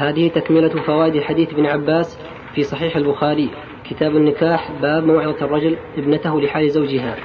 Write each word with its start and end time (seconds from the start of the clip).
هذه 0.00 0.28
تكملة 0.28 0.82
فوائد 0.82 1.22
حديث 1.22 1.52
ابن 1.52 1.66
عباس 1.66 2.18
في 2.54 2.62
صحيح 2.62 2.96
البخاري. 2.96 3.50
كتاب 3.84 4.16
النكاح 4.16 4.72
باب 4.82 5.04
موعظة 5.04 5.44
الرجل 5.44 5.76
ابنته 5.98 6.40
لحال 6.40 6.70
زوجها. 6.70 7.16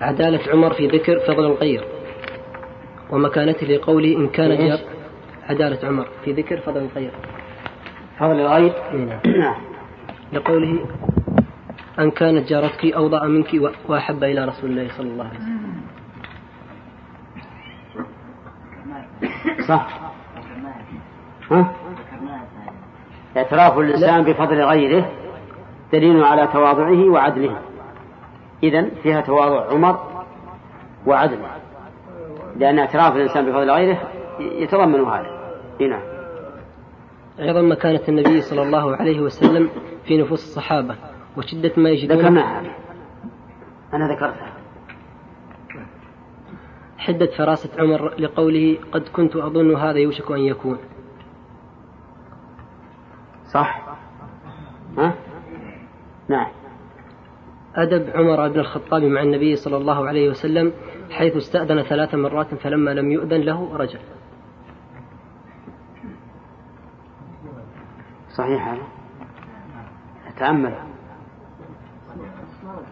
عدالة 0.00 0.52
عمر 0.52 0.72
في 0.72 0.86
ذكر 0.86 1.18
فضل 1.18 1.46
الغير. 1.46 1.84
ومكانته 3.10 3.66
لقوله 3.66 4.16
إن 4.16 4.28
كان 4.28 4.68
جار 4.68 4.78
عدالة 5.48 5.88
عمر 5.88 6.06
في 6.24 6.32
ذكر 6.32 6.60
فضل 6.60 6.80
الغير. 6.80 7.12
فضل 8.18 8.40
الغير 8.40 8.72
نعم. 9.24 9.56
لقوله 10.32 10.86
أن 11.98 12.10
كانت 12.10 12.48
جارتك 12.48 12.84
أوضع 12.84 13.26
منك 13.26 13.48
وأحب 13.88 14.24
إلى 14.24 14.44
رسول 14.44 14.70
الله 14.70 14.88
صلى 14.88 15.06
الله 15.06 15.24
عليه 15.24 15.38
وسلم. 15.38 15.82
صح. 19.68 20.01
ها؟ 21.52 21.72
اعتراف 23.36 23.78
الإنسان 23.78 24.24
بفضل 24.24 24.62
غيره 24.62 25.10
دليل 25.92 26.24
على 26.24 26.46
تواضعه 26.46 27.10
وعدله. 27.10 27.58
إذا 28.62 28.88
فيها 29.02 29.20
تواضع 29.20 29.72
عمر 29.72 30.24
وعدله. 31.06 31.50
لأن 32.56 32.78
اعتراف 32.78 33.16
الإنسان 33.16 33.46
بفضل 33.46 33.70
غيره 33.70 33.98
يتضمن 34.40 35.00
هذا. 35.00 35.42
نعم. 35.80 36.02
أيضا 37.40 37.62
مكانة 37.62 38.00
النبي 38.08 38.40
صلى 38.40 38.62
الله 38.62 38.96
عليه 38.96 39.20
وسلم 39.20 39.70
في 40.04 40.22
نفوس 40.22 40.44
الصحابة 40.44 40.96
وشدة 41.36 41.72
ما 41.76 41.90
يجدون 41.90 42.18
ذكرنا 42.18 42.60
هذا. 42.60 42.70
أنا 43.94 44.14
ذكرتها 44.14 44.52
حدة 46.98 47.26
فراسة 47.26 47.70
عمر 47.82 48.14
لقوله 48.18 48.78
قد 48.92 49.08
كنت 49.08 49.36
أظن 49.36 49.76
هذا 49.76 49.98
يوشك 49.98 50.30
أن 50.30 50.38
يكون. 50.38 50.78
صح؟ 53.52 53.80
ها؟ 54.98 55.14
نعم. 56.28 56.46
أدب 57.74 58.10
عمر 58.14 58.48
بن 58.48 58.60
الخطاب 58.60 59.02
مع 59.02 59.22
النبي 59.22 59.56
صلى 59.56 59.76
الله 59.76 60.08
عليه 60.08 60.30
وسلم 60.30 60.72
حيث 61.10 61.36
استأذن 61.36 61.82
ثلاث 61.82 62.14
مرات 62.14 62.54
فلما 62.54 62.90
لم 62.90 63.10
يؤذن 63.10 63.40
له 63.40 63.76
رجع. 63.76 63.98
صحيح 68.30 68.68
هذا؟ 68.68 68.82
تأمل 70.38 70.74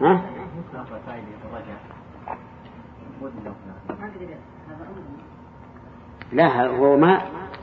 ها؟ 0.01 0.21
لا 6.31 6.65
هو 6.65 6.97
ما 6.97 7.21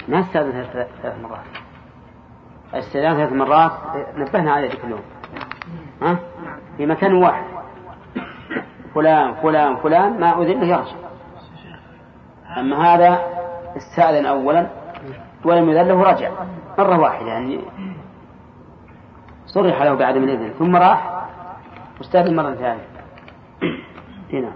ما 0.08 0.20
استأذن 0.20 0.64
ثلاث 0.72 1.20
مرات. 1.22 1.67
استئذان 2.74 3.16
ثلاث 3.16 3.32
مرات 3.32 3.72
نبهنا 4.16 4.52
عليه 4.52 4.68
كلهم 4.68 5.00
ها؟ 6.02 6.18
في 6.76 6.86
مكان 6.86 7.14
واحد. 7.14 7.44
فلان 8.94 9.34
فلان 9.34 9.76
فلان 9.76 10.20
ما 10.20 10.42
أذن 10.42 10.60
له 10.60 10.66
يرجع 10.66 10.96
أما 12.58 12.76
هذا 12.94 13.20
استأذن 13.76 14.26
أولا 14.26 14.66
ولم 15.44 15.70
يذن 15.70 15.88
له 15.88 16.02
رجع. 16.02 16.30
مرة 16.78 16.98
واحدة 17.00 17.28
يعني. 17.28 17.60
صرح 19.46 19.82
له 19.82 19.94
بعدم 19.94 20.24
الإذن 20.24 20.50
ثم 20.58 20.76
راح. 20.76 21.26
واستأذن 21.98 22.36
مرة 22.36 22.54
ثانية 22.54 22.86
هنا. 24.32 24.52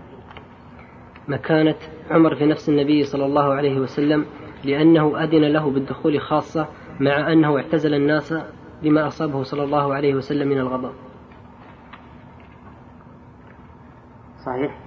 مكانة 1.29 1.75
عمر 2.11 2.35
في 2.35 2.47
نفس 2.47 2.69
النبي 2.69 3.05
صلى 3.05 3.27
الله 3.27 3.53
عليه 3.55 3.79
وسلم 3.79 4.27
لأنه 4.65 5.23
أذن 5.23 5.45
له 5.45 5.71
بالدخول 5.71 6.21
خاصة 6.21 6.67
مع 7.01 7.33
أنه 7.33 7.57
اعتزل 7.57 7.95
الناس 7.95 8.35
لما 8.83 9.07
أصابه 9.07 9.43
صلى 9.43 9.65
الله 9.65 9.95
عليه 9.95 10.15
وسلم 10.15 10.48
من 10.48 10.59
الغضب. 10.59 10.93
صحيح. 14.47 14.79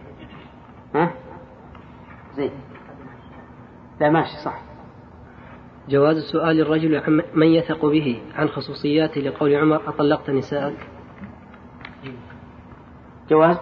ها؟ 0.95 1.13
زين. 2.35 2.51
لا 3.99 4.09
ماشي 4.09 4.37
صح. 4.45 4.61
جواز 5.89 6.17
سؤال 6.31 6.61
الرجل 6.61 6.95
عن 6.95 7.21
من 7.33 7.47
يثق 7.47 7.85
به 7.85 8.21
عن 8.35 8.47
خصوصياته 8.47 9.21
لقول 9.21 9.55
عمر 9.55 9.89
أطلقت 9.89 10.29
نساءك 10.29 10.87
جواز؟ 13.29 13.57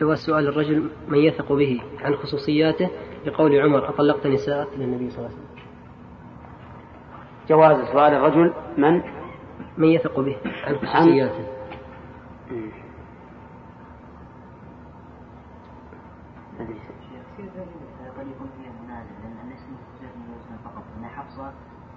جواز 0.00 0.18
سؤال 0.18 0.48
الرجل 0.48 0.90
من 1.08 1.18
يثق 1.18 1.52
به 1.52 1.82
عن 2.00 2.14
خصوصياته 2.14 2.90
لقول 3.26 3.60
عمر 3.60 3.88
أطلقت 3.88 4.26
نساءك 4.26 4.68
للنبي 4.78 5.10
صلى 5.10 5.18
الله 5.18 5.28
عليه 5.28 5.38
وسلم. 5.38 5.49
جواز 7.50 7.76
سؤال 7.92 8.14
الرجل 8.14 8.52
من؟ 8.78 9.02
من 9.78 9.88
يثق 9.88 10.20
به. 10.20 10.36
عن 10.66 10.74
خصوصياته 10.76 11.46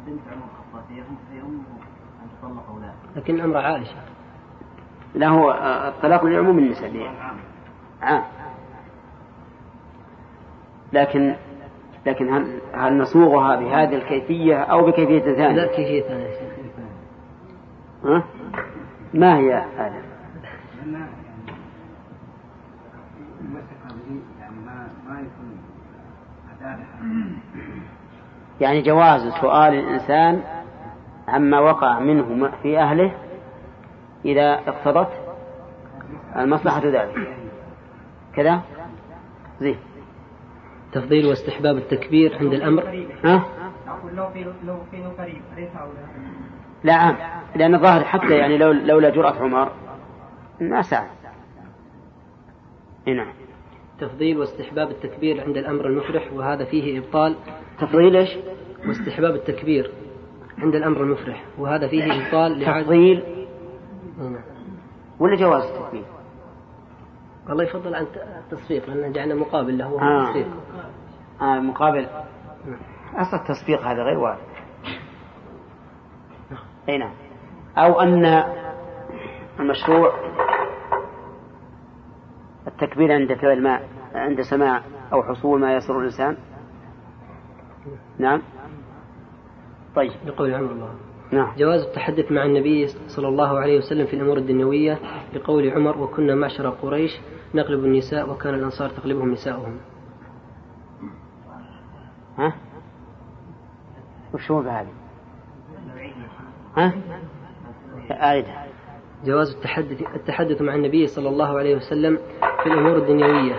بنت 0.08 0.22
عمر 0.32 0.44
الخطاب 0.44 0.84
فيهمه 1.30 1.64
ان 2.24 2.28
تطلق 2.42 2.70
اولاده 2.70 2.94
لكن 3.16 3.36
الأمر 3.36 3.58
عائشه 3.58 3.98
لا 5.16 5.28
هو 5.28 5.52
الطلاق 5.88 6.26
لعموم 6.26 6.60
النساء 6.60 6.92
عام. 8.02 8.24
لكن 10.94 11.36
لكن 12.06 12.34
هل 12.34 12.62
هل 12.74 12.98
نصوغها 12.98 13.56
بهذه 13.56 13.96
الكيفية 13.96 14.56
أو 14.56 14.86
بكيفية 14.86 15.20
ثانية؟ 15.20 15.56
لا 15.56 15.68
كيفية 15.68 16.02
ثانية. 16.02 16.28
ها؟ 18.04 18.24
ما 19.14 19.38
هي 19.38 19.54
هذا؟ 19.78 20.04
يعني 28.62 28.82
جواز 28.82 29.34
سؤال 29.42 29.74
الإنسان 29.74 30.42
عما 31.28 31.60
وقع 31.60 32.00
منه 32.00 32.52
في 32.64 32.80
أهله 32.80 33.12
إذا 34.26 34.54
اقتضت 34.54 35.12
المصلحة 36.36 36.82
ذلك 36.86 37.38
كذا 38.36 38.62
زين 39.60 39.78
تفضيل 40.94 41.26
واستحباب 41.26 41.78
التكبير 41.78 42.38
عند 42.38 42.54
الأمر 42.54 43.08
ها؟ 43.24 43.46
لو 44.14 44.30
في 44.30 44.44
لو 44.44 44.78
في 44.92 45.04
قريب 45.04 45.42
لا 46.84 46.94
عام 46.94 47.18
لأن 47.56 47.76
الظاهر 47.76 48.04
حتى 48.04 48.38
يعني 48.38 48.58
لو 48.58 48.72
لولا 48.72 49.10
جرأة 49.10 49.34
عمر 49.34 49.72
ما 50.62 50.82
سعى 50.82 51.08
نعم 53.08 53.34
تفضيل 54.00 54.38
واستحباب 54.38 54.90
التكبير 54.90 55.44
عند 55.44 55.58
الأمر 55.58 55.88
المفرح 55.88 56.34
وهذا 56.34 56.66
فيه 56.66 57.00
إبطال 57.00 57.36
تفضيل 57.80 58.16
إيش؟ 58.16 58.30
واستحباب 58.88 59.36
التكبير 59.36 59.92
عند 60.58 60.76
الأمر 60.76 61.04
المفرح 61.04 61.44
وهذا 61.58 61.88
فيه 61.88 62.04
إبطال 62.04 62.66
تفضيل 62.66 63.24
نعم. 64.18 64.36
ولا 65.20 65.36
جواز 65.36 65.64
التكبير؟ 65.64 66.04
والله 67.50 67.64
يفضل 67.64 67.96
عن 67.96 68.08
التصفيق 68.52 68.90
لأن 68.90 69.12
جعلنا 69.12 69.36
مقابل 69.36 69.78
له 69.78 69.94
وهو 69.94 70.00
آه. 70.00 70.22
التصفيق. 70.22 70.48
آه 71.42 71.60
مقابل. 71.60 72.08
أصل 73.16 73.38
التصفيق 73.38 73.82
هذا 73.82 74.04
غير 74.04 74.18
وارد. 74.18 74.40
أي 76.90 76.98
نعم. 76.98 77.14
أو 77.78 78.02
أن 78.02 78.44
المشروع 79.60 80.14
التكبير 82.68 83.12
عند 83.14 83.34
فعل 83.34 83.64
ما 83.64 83.80
عند 84.14 84.42
سماع 84.42 84.82
أو 85.14 85.24
حصول 85.24 85.60
ما 85.60 85.76
يسر 85.76 86.00
الإنسان. 86.00 86.38
نعم. 88.20 88.42
طيب. 89.96 90.12
يقول 90.26 90.54
عمر 90.54 90.72
الله. 90.72 90.96
نعم. 91.34 91.56
جواز 91.58 91.82
التحدث 91.82 92.32
مع 92.32 92.46
النبي 92.46 92.88
صلى 92.88 93.28
الله 93.28 93.60
عليه 93.60 93.78
وسلم 93.78 94.06
في 94.06 94.14
الأمور 94.14 94.38
الدنيوية 94.38 95.00
لقول 95.34 95.70
عمر 95.70 95.98
وكنا 95.98 96.36
معشر 96.36 96.70
قريش 96.70 97.20
نقلب 97.56 97.86
النساء 97.86 98.30
وكان 98.30 98.54
الأنصار 98.54 98.90
تقلبهم 98.90 99.32
نساؤهم 99.32 99.78
ها؟ 102.38 102.54
وش 104.34 104.52
هو 104.52 104.62
بهذه؟ 104.62 104.94
ها؟ 106.78 106.94
آية 108.12 108.46
جواز 109.26 109.56
التحدث 109.56 110.04
التحدث 110.16 110.62
مع 110.62 110.76
النبي 110.76 111.08
صلى 111.08 111.30
الله 111.30 111.58
عليه 111.60 111.76
وسلم 111.76 112.20
في 112.64 112.70
الأمور 112.70 112.98
الدنيوية 112.98 113.56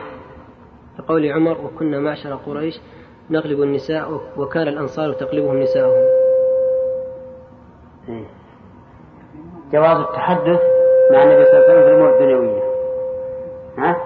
لقول 0.98 1.32
عمر 1.32 1.60
وكنا 1.60 2.00
معشر 2.00 2.34
قريش 2.34 2.80
نقلب 3.30 3.62
النساء 3.62 4.20
وكان 4.36 4.68
الأنصار 4.68 5.12
تقلبهم 5.12 5.60
نساؤهم. 5.60 6.13
جواز 9.72 9.96
التحدث 9.96 10.60
مع 11.12 11.22
النبي 11.22 11.44
صلى 11.44 11.58
الله 11.58 11.70
عليه 11.70 11.74
وسلم 11.74 11.82
في 11.82 11.88
الأمور 11.88 12.12
الدنيوية. 12.14 12.62
ها؟ 13.78 13.96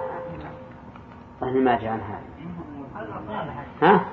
أهل 1.43 1.63
ما 1.63 1.77
جاء 1.77 1.91
عن 1.91 1.99
هذا؟ 1.99 2.29
ها؟ 3.81 4.05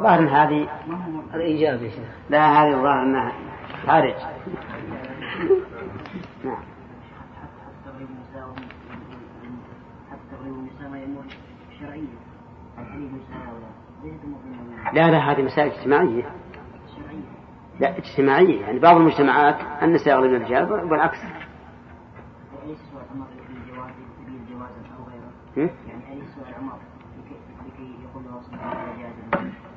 ظاهر 0.00 0.18
إن 0.18 0.28
هذه 0.28 0.68
هذا 1.32 1.42
إيجابي 1.42 1.90
شيخ. 1.90 2.08
لا 2.30 2.62
هذه 2.62 2.74
الظاهر 2.74 3.02
إنها 3.02 3.32
خارج. 3.86 4.14
نعم. 6.44 6.62
لا 14.92 15.10
لا 15.10 15.18
هذه 15.18 15.42
مسائل 15.42 15.70
اجتماعية. 15.72 16.41
لا 17.82 17.98
اجتماعية 17.98 18.60
يعني 18.60 18.78
بعض 18.78 18.96
المجتمعات 18.96 19.56
النساء 19.82 20.14
يغلبن 20.14 20.36
الرجال 20.36 20.72
والعكس 20.72 21.18
يعني 25.56 25.72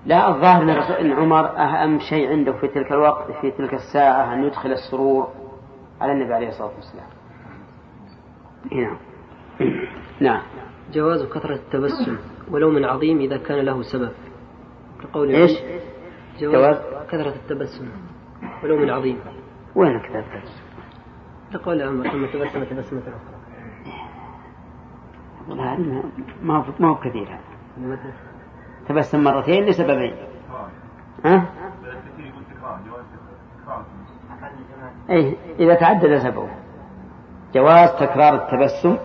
لا 0.06 0.30
الظاهر 0.30 0.62
إن 0.62 0.70
إن 0.70 1.12
عمر 1.12 1.58
أهم 1.58 2.00
شيء 2.00 2.30
عنده 2.30 2.54
في 2.54 2.68
تلك 2.68 2.92
الوقت 2.92 3.32
في 3.42 3.52
تلك 3.52 3.74
الساعة 3.74 4.34
أن 4.34 4.44
يدخل 4.44 4.72
السرور 4.72 5.28
على 6.02 6.12
النبي 6.12 6.34
عليه 6.34 6.48
الصلاة 6.48 6.72
والسلام. 6.76 7.08
نعم. 8.72 8.98
نعم. 10.30 10.42
جواز 10.94 11.24
كثرة 11.24 11.56
التبسم 11.56 12.18
ولو 12.52 12.72
من 12.72 12.86
عظيم 12.86 13.20
إذا 13.20 13.38
كان 13.38 13.58
له 13.66 13.82
سبب 13.82 14.12
إيش؟ 15.16 15.52
جواز 16.40 16.78
كثرة 17.10 17.36
التبسم 17.36 17.90
ولو 18.64 18.78
من 18.78 18.90
عظيم 18.90 19.20
وين 19.76 20.00
كثرة 20.00 20.20
التبسم؟ 20.20 20.64
كقول 21.54 21.82
عمر 21.82 22.10
ثم 22.10 22.26
تبسم 22.26 22.64
تبسمة 22.64 23.00
أخرى 23.00 23.36
والله 25.50 25.78
ما 26.42 26.58
هو 26.58 26.64
ما 26.80 26.90
هو 26.90 26.96
كثير 26.96 27.40
تبسم 28.88 29.24
مرتين 29.24 29.66
لسببين. 29.66 30.16
ها؟ 31.26 31.46
أي 35.10 35.38
إذا 35.60 35.76
تعدد 35.76 36.18
سببه. 36.18 36.50
جواز 37.54 37.90
تكرار 37.90 38.36
التبسم 38.36 38.98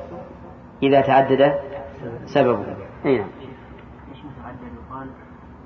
إذا 0.82 1.00
تعدد 1.00 1.54
سببه. 2.24 2.76
أي 3.06 3.18
نعم 3.18 3.28
ليش 4.10 4.24
متعدد 4.24 4.72
وقال 4.90 5.08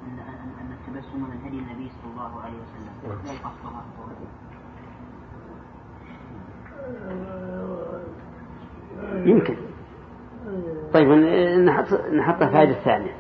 ان 0.07 0.19
ان 0.61 0.73
التبسم 0.73 1.19
من 1.23 1.47
هدي 1.47 1.59
النبي 1.59 1.89
صلى 1.89 2.11
الله 2.13 2.41
عليه 2.41 2.59
وسلم 2.59 3.25
لا 3.25 3.33
يقصها 3.33 3.85
يمكن. 9.25 9.57
طيب 10.95 11.09
نحط 11.59 11.87
نحط 12.13 12.43
الفائدة 12.43 12.73
الثانية. 12.73 13.13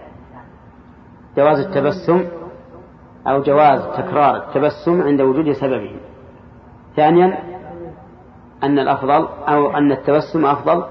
جواز 1.36 1.58
التبسم 1.58 2.24
أو 3.26 3.42
جواز 3.42 3.80
تكرار 3.96 4.36
التبسم 4.36 5.02
عند 5.02 5.20
وجود 5.20 5.52
سببه. 5.52 5.96
ثانيا 6.96 7.38
أن 8.62 8.78
الأفضل 8.78 9.28
أو 9.48 9.76
أن 9.76 9.92
التبسم 9.92 10.46
أفضل 10.46 10.84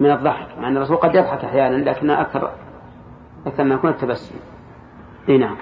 من 0.00 0.10
الضحك 0.10 0.58
مع 0.58 0.68
أن 0.68 0.76
الرسول 0.76 0.96
قد 0.96 1.14
يضحك 1.14 1.44
أحيانا 1.44 1.90
لكن 1.90 2.10
أكثر 2.10 2.50
أكثر 3.46 3.64
ما 3.64 3.74
يكون 3.74 3.90
التبسم. 3.90 4.34
إي 5.28 5.38
نعم. 5.38 5.56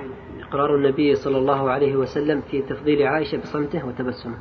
إقرار 0.48 0.74
النبي 0.74 1.14
صلى 1.14 1.38
الله 1.38 1.70
عليه 1.70 1.96
وسلم 1.96 2.40
في 2.40 2.62
تفضيل 2.62 3.06
عائشة 3.06 3.38
بصمته 3.38 3.86
وتبسمه. 3.86 4.38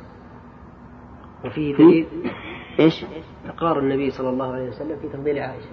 وفيه 1.44 1.76
دليل 1.76 2.06
إيش؟ 2.80 3.04
إقرار 3.46 3.78
النبي 3.78 4.10
صلى 4.10 4.28
الله 4.28 4.52
عليه 4.52 4.68
وسلم 4.68 4.96
في 4.96 5.08
تفضيل 5.08 5.38
عائشة. 5.38 5.70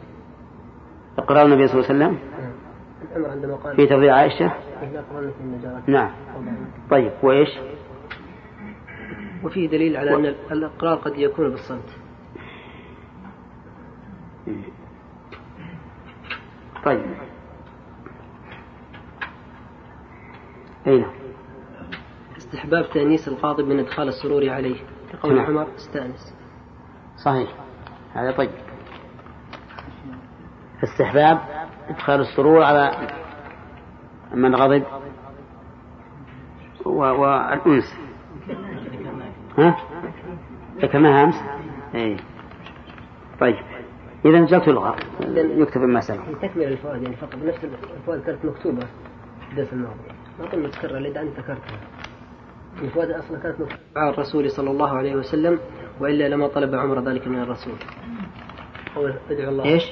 إقرار 1.17 1.45
النبي 1.45 1.67
صلى 1.67 1.79
الله 1.79 1.89
عليه 1.89 2.15
وسلم؟ 2.15 2.19
عمر 3.15 3.29
عندما 3.29 3.55
قال. 3.55 3.75
في 3.75 3.85
تفضيل 3.85 4.09
عائشة؟ 4.09 4.53
النجارة 5.41 5.83
نعم. 5.87 6.11
طيب 6.89 7.11
وإيش؟ 7.23 7.49
وفيه 9.43 9.69
دليل 9.69 9.97
على 9.97 10.15
أن 10.15 10.25
الإقرار 10.51 10.95
قد 10.95 11.17
يكون 11.17 11.49
بالصمت. 11.49 11.89
طيب. 16.85 17.05
أي 20.87 20.99
نعم 20.99 21.13
استحباب 22.37 22.89
تأنيس 22.93 23.27
الغاضب 23.27 23.67
من 23.67 23.79
إدخال 23.79 24.07
السرور 24.07 24.49
عليه. 24.49 24.75
كقول 25.13 25.35
نعم. 25.35 25.45
عمر 25.45 25.67
استأنس. 25.75 26.32
صحيح. 27.25 27.49
هذا 28.13 28.31
طيب. 28.31 28.49
استحباب 30.83 31.39
إدخال 31.89 32.21
السرور 32.21 32.63
على 32.63 33.07
من 34.33 34.55
غضب. 34.55 34.83
والأنس 36.85 37.95
ها؟ 39.57 39.77
ذكرناها 40.77 41.23
أمس؟ 41.23 41.35
أي 41.95 42.17
طيب. 43.39 43.55
إذا 44.25 44.45
جاء 44.45 44.65
تلغى. 44.65 44.95
يكتب 45.61 45.83
المسألة 45.83 46.23
هي 46.23 46.35
تكمل 46.35 46.63
الفوائد 46.63 47.03
يعني 47.03 47.15
فقط 47.15 47.35
نفس 47.35 47.63
الفوائد 47.97 48.23
كانت 48.23 48.45
مكتوبة 48.45 48.79
في 48.79 49.51
الدرس 49.51 49.73
الماضي. 49.73 49.95
ما 50.39 50.45
قلنا 50.45 50.69
تكرر 50.69 50.99
لأن 50.99 51.27
أنت 51.27 51.39
ذكرتها. 51.39 51.77
الفوائد 52.81 53.11
أصلا 53.11 53.39
كانت 53.39 53.55
على 53.95 54.09
الرسول 54.09 54.51
صلى 54.51 54.71
الله 54.71 54.97
عليه 54.97 55.15
وسلم 55.15 55.59
وإلا 55.99 56.29
لما 56.29 56.47
طلب 56.47 56.75
عمر 56.75 57.09
ذلك 57.09 57.27
من 57.27 57.41
الرسول. 57.41 57.73
قول 58.95 59.13
ادعو 59.29 59.49
الله. 59.49 59.65
إيش؟ 59.65 59.83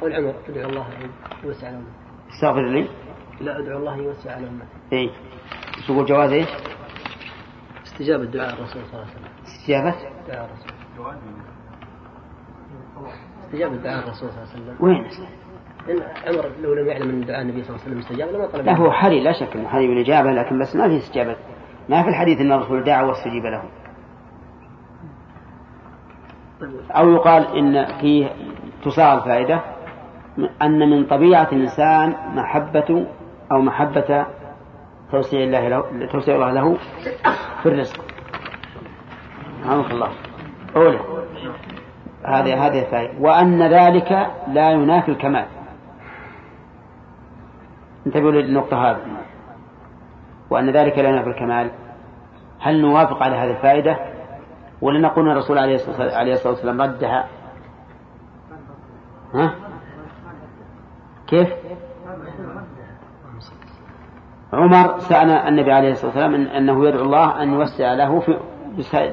قول 0.00 0.12
عمر 0.12 0.34
ادعو 0.48 0.68
الله 0.70 0.86
يوسع 1.44 1.66
على 1.66 1.76
أمته. 1.76 1.90
استغفر 2.30 2.66
لي. 2.68 2.88
لا 3.40 3.58
ادعو 3.58 3.78
الله 3.78 3.96
يوسع 3.96 4.32
على 4.32 4.48
إيه. 4.92 5.10
إيش 5.78 5.90
يقول 5.90 6.06
جواز 6.06 6.32
إيش؟ 6.32 6.48
استجابة 7.86 8.24
دعاء 8.24 8.54
الرسول 8.54 8.82
صلى 8.82 8.92
الله 8.92 9.00
عليه 9.00 9.10
وسلم. 9.10 9.28
استجابة؟ 9.44 9.94
دعاء 10.28 10.44
الرسول. 10.44 10.72
استجابة 13.44 13.76
دعاء 13.76 14.04
الرسول 14.04 14.30
صلى 14.30 14.42
الله 14.42 14.50
عليه 14.52 14.62
وسلم. 14.62 14.76
وين؟ 14.80 15.06
لأن 15.88 16.02
عمر 16.26 16.50
لو 16.62 16.74
لم 16.74 16.86
يعلم 16.86 17.10
أن 17.10 17.26
دعاء 17.26 17.42
النبي 17.42 17.62
صلى 17.62 17.76
الله 17.76 17.84
عليه 17.86 17.96
وسلم 17.96 17.98
استجاب 17.98 18.28
لما 18.34 18.46
طلب. 18.46 18.66
لا 18.66 18.76
هو 18.76 18.92
حري 18.92 19.20
لا 19.20 19.32
شك 19.32 19.56
إنه 19.56 19.68
حري 19.68 19.88
بالإجابة 19.88 20.30
لكن 20.30 20.58
بس 20.58 20.76
ما 20.76 20.88
في 20.88 20.96
استجابة. 20.96 21.36
ما 21.90 22.02
في 22.02 22.08
الحديث 22.08 22.40
إن 22.40 22.52
الرسول 22.52 22.84
دعا 22.84 23.02
واستجيب 23.02 23.46
له. 23.46 23.62
أو 26.90 27.10
يقال 27.10 27.56
إن 27.56 28.00
فيه 28.00 28.30
تصاغ 28.84 29.18
الفائده 29.18 29.60
أن 30.62 30.90
من 30.90 31.06
طبيعة 31.06 31.48
الإنسان 31.52 32.14
محبة 32.34 33.06
أو 33.52 33.60
محبة 33.60 34.26
توسيع 35.12 35.44
الله 35.44 35.68
له 35.68 36.06
توسيع 36.06 36.34
الله 36.34 36.52
له 36.52 36.78
في 37.62 37.68
الرزق. 37.68 38.04
رحمك 39.66 39.90
الله. 39.90 40.08
أولى. 40.76 41.00
هذه 42.24 42.66
هذه 42.66 42.80
الفائدة 42.86 43.20
وأن 43.20 43.62
ذلك 43.62 44.12
لا 44.48 44.70
ينافي 44.70 45.10
الكمال. 45.10 45.46
انتبهوا 48.06 48.32
للنقطة 48.32 48.90
هذه. 48.90 49.29
وأن 50.50 50.70
ذلك 50.70 50.98
لا 50.98 51.08
ينافي 51.08 51.28
الكمال. 51.28 51.70
هل 52.60 52.80
نوافق 52.80 53.22
على 53.22 53.36
هذه 53.36 53.50
الفائدة؟ 53.50 53.96
ولا 54.80 55.00
نقول 55.00 55.24
أن 55.24 55.32
الرسول 55.32 55.58
عليه 55.58 55.74
الصلاة 56.32 56.52
والسلام 56.52 56.82
ردها؟ 56.82 57.28
ها؟ 59.34 59.54
كيف؟ 61.26 61.48
عمر 64.52 64.98
سأل 64.98 65.30
النبي 65.30 65.72
عليه 65.72 65.90
الصلاة 65.90 66.06
والسلام 66.06 66.34
أنه 66.34 66.88
يدعو 66.88 67.02
الله 67.02 67.42
أن 67.42 67.52
يوسع 67.52 67.94
له 67.94 68.20
في 68.20 68.38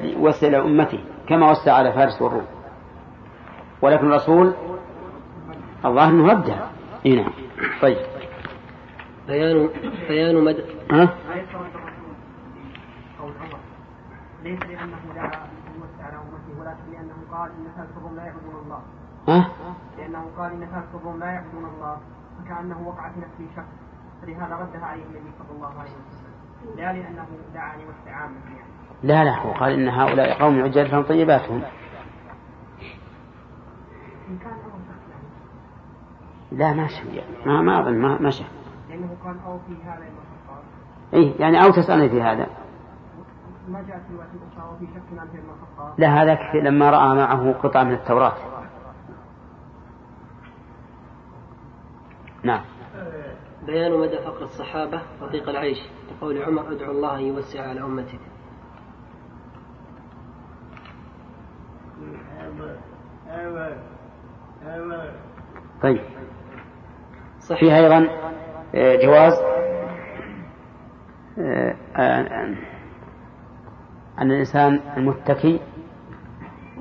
يوسع 0.02 0.48
لأمته 0.48 1.00
كما 1.28 1.50
وسع 1.50 1.72
على 1.72 1.92
فارس 1.92 2.22
والروم. 2.22 2.46
ولكن 3.82 4.06
الرسول 4.06 4.54
الله 5.84 6.08
أنه 6.08 6.32
ردها. 6.32 6.70
إيه 7.06 7.22
نعم. 7.22 7.32
طيب. 7.82 7.96
بيان 9.28 9.68
بيان 10.08 10.44
مد 10.44 10.64
ها؟ 10.90 11.14
ليس 14.42 14.60
لأنه 14.62 14.98
دعا 15.14 15.30
على 16.00 16.16
أمته 16.16 16.60
ولكن 16.60 16.92
لأنه 16.92 17.14
قال 17.32 17.50
إن 17.50 17.66
تركهم 17.76 18.16
لا 18.16 18.24
يعبدون 18.24 18.54
الله 18.64 18.82
ها؟ 19.28 19.50
لأنه 19.98 20.30
قال 20.38 20.52
إن 20.52 20.68
تركهم 20.70 21.18
لا 21.18 21.26
يعبدون 21.26 21.64
الله 21.64 21.98
فكأنه 22.38 22.88
وقع 22.88 23.10
في 23.10 23.20
نفسه 23.20 23.56
شك 23.56 23.66
فلهذا 24.22 24.54
ردها 24.54 24.86
عليه 24.86 25.02
النبي 25.02 25.30
صلى 25.38 25.56
الله 25.56 25.80
عليه 25.80 25.90
وسلم 25.90 26.76
لا 26.76 26.92
لأنه 26.92 27.26
دعا 27.54 27.76
لوسع 27.76 28.10
يعني 28.10 28.34
لا 29.02 29.24
لا 29.24 29.38
هو 29.38 29.52
قال 29.52 29.72
إن 29.72 29.88
هؤلاء 29.88 30.38
قوم 30.38 30.62
عجال 30.62 30.90
لهم 30.90 31.02
طيباتهم 31.02 31.62
لا 36.52 36.72
ما 36.72 36.86
شاء 36.86 37.24
ما 37.46 37.62
ما 37.62 37.80
أظن 37.80 38.22
ما 38.22 38.30
شاء 38.30 38.48
لأنه 38.88 39.16
قال 39.24 39.36
أو 39.46 39.58
في 39.58 39.72
هذا 39.84 40.04
المخطط 40.04 40.64
إيه 41.14 41.40
يعني 41.40 41.64
أو 41.64 41.70
تسألني 41.70 42.08
في 42.08 42.22
هذا. 42.22 42.46
ما 43.68 43.82
جاءت 43.82 44.02
في 44.08 44.14
رواية 44.14 44.28
أخرى 44.52 44.74
وفي 44.74 44.86
شك 44.86 45.18
عن 45.18 45.28
في 45.28 45.38
المخطط 45.38 45.98
لا 45.98 46.22
هذا 46.22 46.34
كفي 46.34 46.60
لما 46.60 46.90
رأى 46.90 47.16
معه 47.16 47.52
قطعة 47.52 47.84
من 47.84 47.92
التوراة. 47.92 48.34
نعم. 52.42 52.60
بيان 53.66 54.00
مدى 54.00 54.18
فقر 54.18 54.42
الصحابة 54.42 55.02
وضيق 55.22 55.48
العيش. 55.48 55.78
لقول 56.10 56.42
عمر 56.42 56.72
ادعو 56.72 56.90
الله 56.90 57.18
أن 57.18 57.20
يوسع 57.20 57.68
على 57.68 57.80
أمتك 57.80 58.20
طيب. 65.82 66.00
فيها 67.58 67.76
أيضا 67.76 68.08
جواز 68.74 69.32
آه، 71.38 71.76
آه، 71.96 72.56
أن 74.18 74.30
الإنسان 74.30 74.80
المتكي 74.96 75.60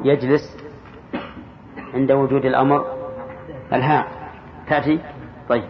يجلس 0.04 0.58
عند 1.94 2.12
وجود 2.12 2.46
الأمر 2.46 2.86
الهاء 3.74 4.32
تأتي؟ 4.68 5.00
طيب. 5.50 5.70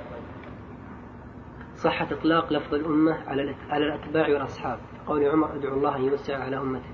صحة 1.76 2.08
إطلاق 2.12 2.54
لفظ 2.54 2.74
الأمة 2.74 3.18
على 3.28 3.56
على 3.70 3.86
الأتباع 3.86 4.28
والأصحاب. 4.30 4.80
قول 5.08 5.28
عمر 5.28 5.56
أدعو 5.56 5.74
الله 5.74 5.96
أن 5.96 6.02
يوسع 6.02 6.44
على 6.44 6.58
أمته. 6.58 6.90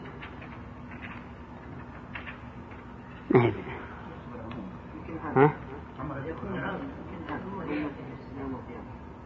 ها؟ 5.35 5.53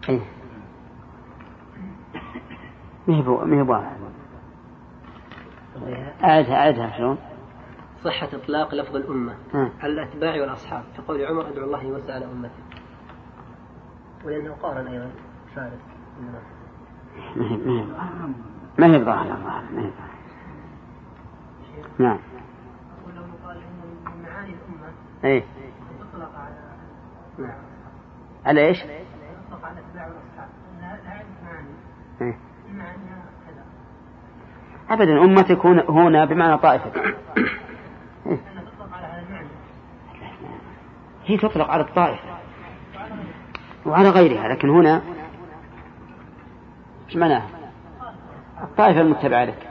إيه. 0.10 0.20
ما 3.08 3.16
هي 3.16 3.22
ما 3.22 3.58
هي 3.58 3.62
واضحة 3.62 3.98
أعدها 6.24 6.56
أعدها 6.56 6.98
شلون؟ 6.98 7.18
صحة 8.04 8.30
إطلاق 8.34 8.76
لفظ 8.76 8.96
الأمة 8.96 9.36
ها. 9.54 9.72
على 9.82 9.94
الأتباع 9.94 10.42
والأصحاب 10.42 10.84
كقول 10.98 11.26
عمر 11.26 11.48
أدعو 11.50 11.66
الله 11.66 11.84
يوسع 11.84 12.14
على 12.14 12.26
أمته 12.26 12.50
ولأنه 14.26 14.54
قارن 14.54 14.88
أيضا 14.88 15.12
فارس 15.56 15.80
ما 17.36 17.46
هي 17.52 17.58
ما 18.78 18.86
هي 18.86 19.00
ما 19.04 19.82
هي. 19.82 19.92
نعم 22.00 22.20
ولو 23.08 23.22
يقال 23.22 23.58
ان 23.58 24.14
من 24.16 24.24
معاني 24.24 24.50
الامه 24.54 24.94
إيه 25.24 25.44
تطلق 26.00 26.32
على 26.36 26.56
نعم 27.40 27.60
على 28.46 28.68
إيش؟ 28.68 28.82
تطلق 28.82 29.66
على 29.66 29.80
الاتباع 29.80 30.08
والاصحاب 30.08 30.50
لا 30.82 31.04
لا 31.04 31.10
عده 31.10 31.26
معاني 31.44 31.70
إيه. 32.22 32.38
كذا 33.48 33.64
أبدا 34.90 35.22
أمتك 35.24 35.66
هنا, 35.66 35.86
هنا 35.90 36.26
بمعنى 36.26 36.58
هذا 36.58 36.92
المعنى 38.26 39.48
هي 41.26 41.38
تطلق 41.38 41.70
على 41.70 41.84
الطائفة 41.84 42.38
وعلى 43.86 44.10
غيرها 44.10 44.48
لكن 44.48 44.70
هنا 44.70 45.02
إيش 47.08 47.16
معناها؟ 47.18 47.48
الطائفة 48.64 49.02
المتبعة 49.02 49.46
لك 49.46 49.70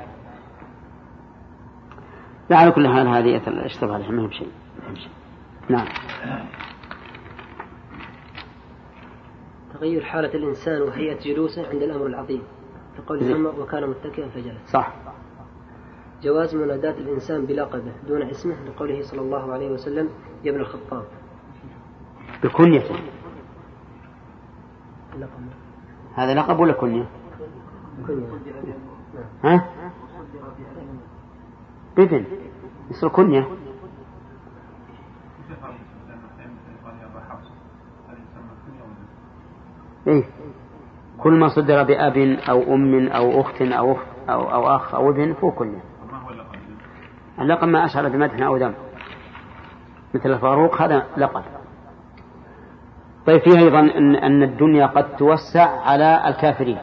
لا 2.50 2.56
على 2.56 2.70
كل 2.70 2.88
حال 2.88 3.08
هذه 3.08 3.36
اشتغل 3.66 3.94
عليها 3.94 4.10
ما 4.10 4.22
هي 4.22 4.26
بشيء. 4.26 4.50
نعم 5.68 5.86
تغير 9.76 10.04
حالة 10.04 10.34
الإنسان 10.34 10.82
وهيئة 10.82 11.18
جلوسه 11.20 11.68
عند 11.68 11.82
الأمر 11.82 12.06
العظيم. 12.06 12.42
كقول 12.98 13.24
زين. 13.24 13.36
عمر 13.36 13.60
وكان 13.60 13.90
متكئا 13.90 14.28
فجلس. 14.28 14.70
صح. 14.72 14.94
جواز 16.22 16.54
مناداة 16.54 16.98
الإنسان 16.98 17.46
بلقبه 17.46 17.92
دون 18.08 18.22
اسمه 18.22 18.54
لقوله 18.64 19.02
صلى 19.02 19.20
الله 19.20 19.52
عليه 19.52 19.70
وسلم 19.70 20.08
يا 20.44 20.50
ابن 20.50 20.60
الخطاب. 20.60 21.04
بكنيته 22.44 22.94
هذا 26.14 26.34
لقب 26.34 26.60
ولا 26.60 26.72
كنية؟ 26.72 27.06
كنية. 28.06 28.26
ها؟ 29.44 29.70
بابن 31.96 32.24
يصير 32.90 33.08
كنية 33.08 33.48
إيه. 40.06 40.24
كل 41.18 41.32
ما 41.32 41.48
صدر 41.48 41.82
بأب 41.82 42.16
أو 42.48 42.74
أم 42.74 43.08
أو 43.08 43.40
أخت 43.40 43.62
أو 43.62 43.92
أخت 43.92 44.06
أو, 44.28 44.52
أو 44.52 44.76
أخ 44.76 44.94
أو 44.94 45.10
ابن 45.10 45.34
فهو 45.34 45.50
كنية 45.50 45.82
اللقب 47.40 47.68
ما 47.68 47.84
أشعر 47.84 48.08
بمدح 48.08 48.42
أو 48.42 48.56
ذم 48.56 48.74
مثل 50.14 50.30
الفاروق 50.32 50.82
هذا 50.82 51.06
لقب. 51.16 51.42
طيب 53.26 53.40
فيه 53.40 53.58
أيضا 53.58 53.80
أن, 53.80 54.16
أن 54.16 54.42
الدنيا 54.42 54.86
قد 54.86 55.16
توسع 55.16 55.80
على 55.80 56.28
الكافرين. 56.28 56.78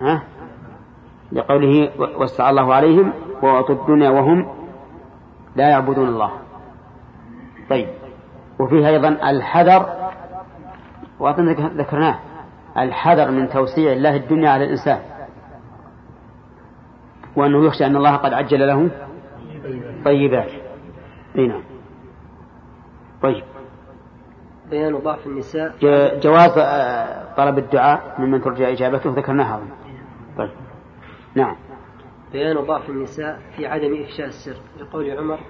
ها؟ 0.00 0.22
لقوله 1.32 1.90
وسع 2.16 2.50
الله 2.50 2.74
عليهم 2.74 3.12
وأعطوا 3.42 3.74
الدنيا 3.74 4.10
وهم 4.10 4.48
لا 5.56 5.68
يعبدون 5.68 6.08
الله. 6.08 6.30
طيب. 7.70 7.88
وفيه 8.60 8.88
أيضا 8.88 9.08
الحذر 9.08 10.10
وأظن 11.18 11.52
ذكرناه 11.52 12.18
الحذر 12.78 13.30
من 13.30 13.48
توسيع 13.48 13.92
الله 13.92 14.16
الدنيا 14.16 14.50
على 14.50 14.64
الإنسان. 14.64 15.00
وأنه 17.36 17.66
يخشى 17.66 17.86
أن 17.86 17.96
الله 17.96 18.16
قد 18.16 18.32
عجل 18.32 18.66
له 18.66 18.90
طيبات. 20.04 20.50
أي 21.38 21.46
نعم. 21.46 21.62
طيب. 23.22 23.44
بيان 24.70 24.98
ضعف 24.98 25.26
النساء. 25.26 25.74
جواز 26.20 26.58
آه، 26.58 27.34
طلب 27.36 27.58
الدعاء 27.58 28.14
ممن 28.18 28.42
ترجى 28.42 28.72
إجابته 28.72 29.10
ذكرناها. 29.10 29.60
طيب. 30.38 30.50
نعم. 31.34 31.56
بيان 32.32 32.60
ضعف 32.60 32.90
النساء 32.90 33.40
في 33.56 33.66
عدم 33.66 34.02
إفشاء 34.02 34.26
السر. 34.26 34.56
لقول 34.80 35.10
عمر 35.10 35.40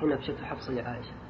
حين 0.00 0.12
أفشته 0.12 0.44
حفصة 0.44 0.72
لعائشة. 0.72 1.25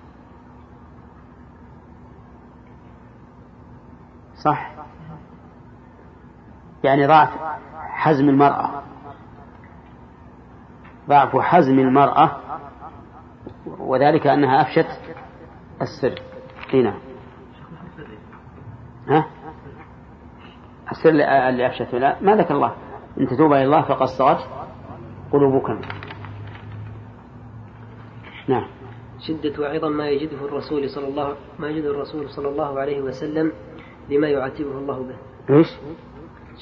صح؟ 4.44 4.72
يعني 6.84 7.06
ضعف 7.06 7.30
حزم 7.74 8.28
المرأة. 8.28 8.82
ضعف 11.08 11.36
حزم 11.36 11.78
المرأة 11.78 12.36
وذلك 13.66 14.26
أنها 14.26 14.62
أفشت 14.62 15.00
السر. 15.82 16.22
إي 16.74 16.82
نعم. 16.82 16.98
ها؟ 19.08 19.26
السر 20.92 21.08
اللي 21.08 21.66
أفشته 21.66 21.98
لا 21.98 22.16
ما 22.20 22.36
ذكر 22.36 22.54
الله. 22.54 22.74
إن 23.20 23.26
تتوبا 23.26 23.56
إلى 23.56 23.64
الله 23.64 23.82
فقد 23.82 24.06
صغت 24.06 24.48
قلوبكم. 25.32 25.80
نعم. 28.48 28.66
شدة 29.20 29.62
وعظم 29.62 29.92
ما 29.92 30.08
يجده 30.08 30.44
الرسول 30.44 30.90
صلى 30.90 31.08
الله 31.08 31.36
ما 31.58 31.68
يجده 31.68 31.90
الرسول 31.90 32.30
صلى 32.30 32.48
الله 32.48 32.80
عليه 32.80 33.00
وسلم 33.00 33.52
لما 34.10 34.28
يعاتبه 34.28 34.78
الله 34.78 34.98
به 35.02 35.16
إيش؟ 35.56 35.68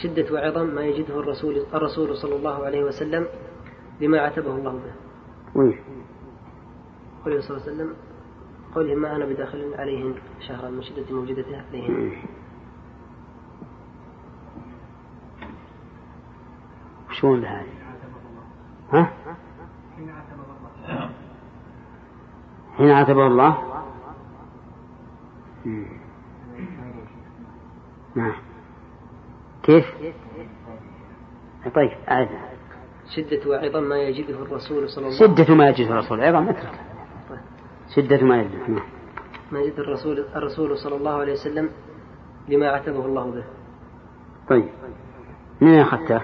شدة 0.03 0.35
وعظم 0.35 0.67
ما 0.75 0.85
يجده 0.85 1.21
الرسول 1.21 1.67
الرسول 1.75 2.17
صلى 2.17 2.37
الله 2.37 2.65
عليه 2.65 2.85
وسلم 2.85 3.27
لما 4.01 4.21
عاتبه 4.21 4.55
الله 4.55 4.73
به 4.73 4.93
وين؟ 5.61 5.79
قوله 7.25 7.41
صلى 7.41 7.57
الله 7.57 7.63
عليه 7.69 7.73
وسلم 7.75 7.95
قوله 8.75 8.95
ما 8.95 9.17
أنا 9.17 9.25
بداخل 9.25 9.75
عليهن 9.75 10.15
شهرا 10.49 10.71
من 10.71 10.83
شدة 10.83 11.15
موجودته 11.15 11.63
عليهن 11.71 12.13
شلون 17.11 17.45
هذه؟ 17.45 17.67
ها؟ 18.93 19.13
حين 22.77 22.91
عاتبه 22.91 23.27
الله 23.27 23.59
مم. 25.65 25.87
نعم. 28.15 28.35
كيف؟ 29.63 29.85
طيب 31.75 31.91
أعدها 32.09 32.51
شدة 33.17 33.51
وعظم 33.51 33.83
ما 33.83 33.97
يجده 33.97 34.43
الرسول 34.43 34.89
صلى 34.89 35.07
الله 35.07 35.23
عليه 35.23 35.35
شدة 35.35 35.55
ما 35.55 35.69
يجد 35.69 35.87
الرسول 35.87 36.21
عظم 36.21 36.49
اترك 36.49 36.81
شدة 37.97 38.25
ما 38.25 38.41
يجد 38.43 38.71
نعم. 38.71 38.87
ما 39.53 39.61
يجد 39.61 39.79
الرسول 39.79 40.25
الرسول 40.37 40.79
صلى 40.79 40.97
الله 40.97 41.13
عليه 41.13 41.33
وسلم 41.33 41.71
لما 42.49 42.69
عاتبه 42.69 43.07
الله 43.07 43.31
به. 43.31 43.45
طيب. 44.49 44.69
من 45.61 45.79
أخذته؟ 45.79 46.21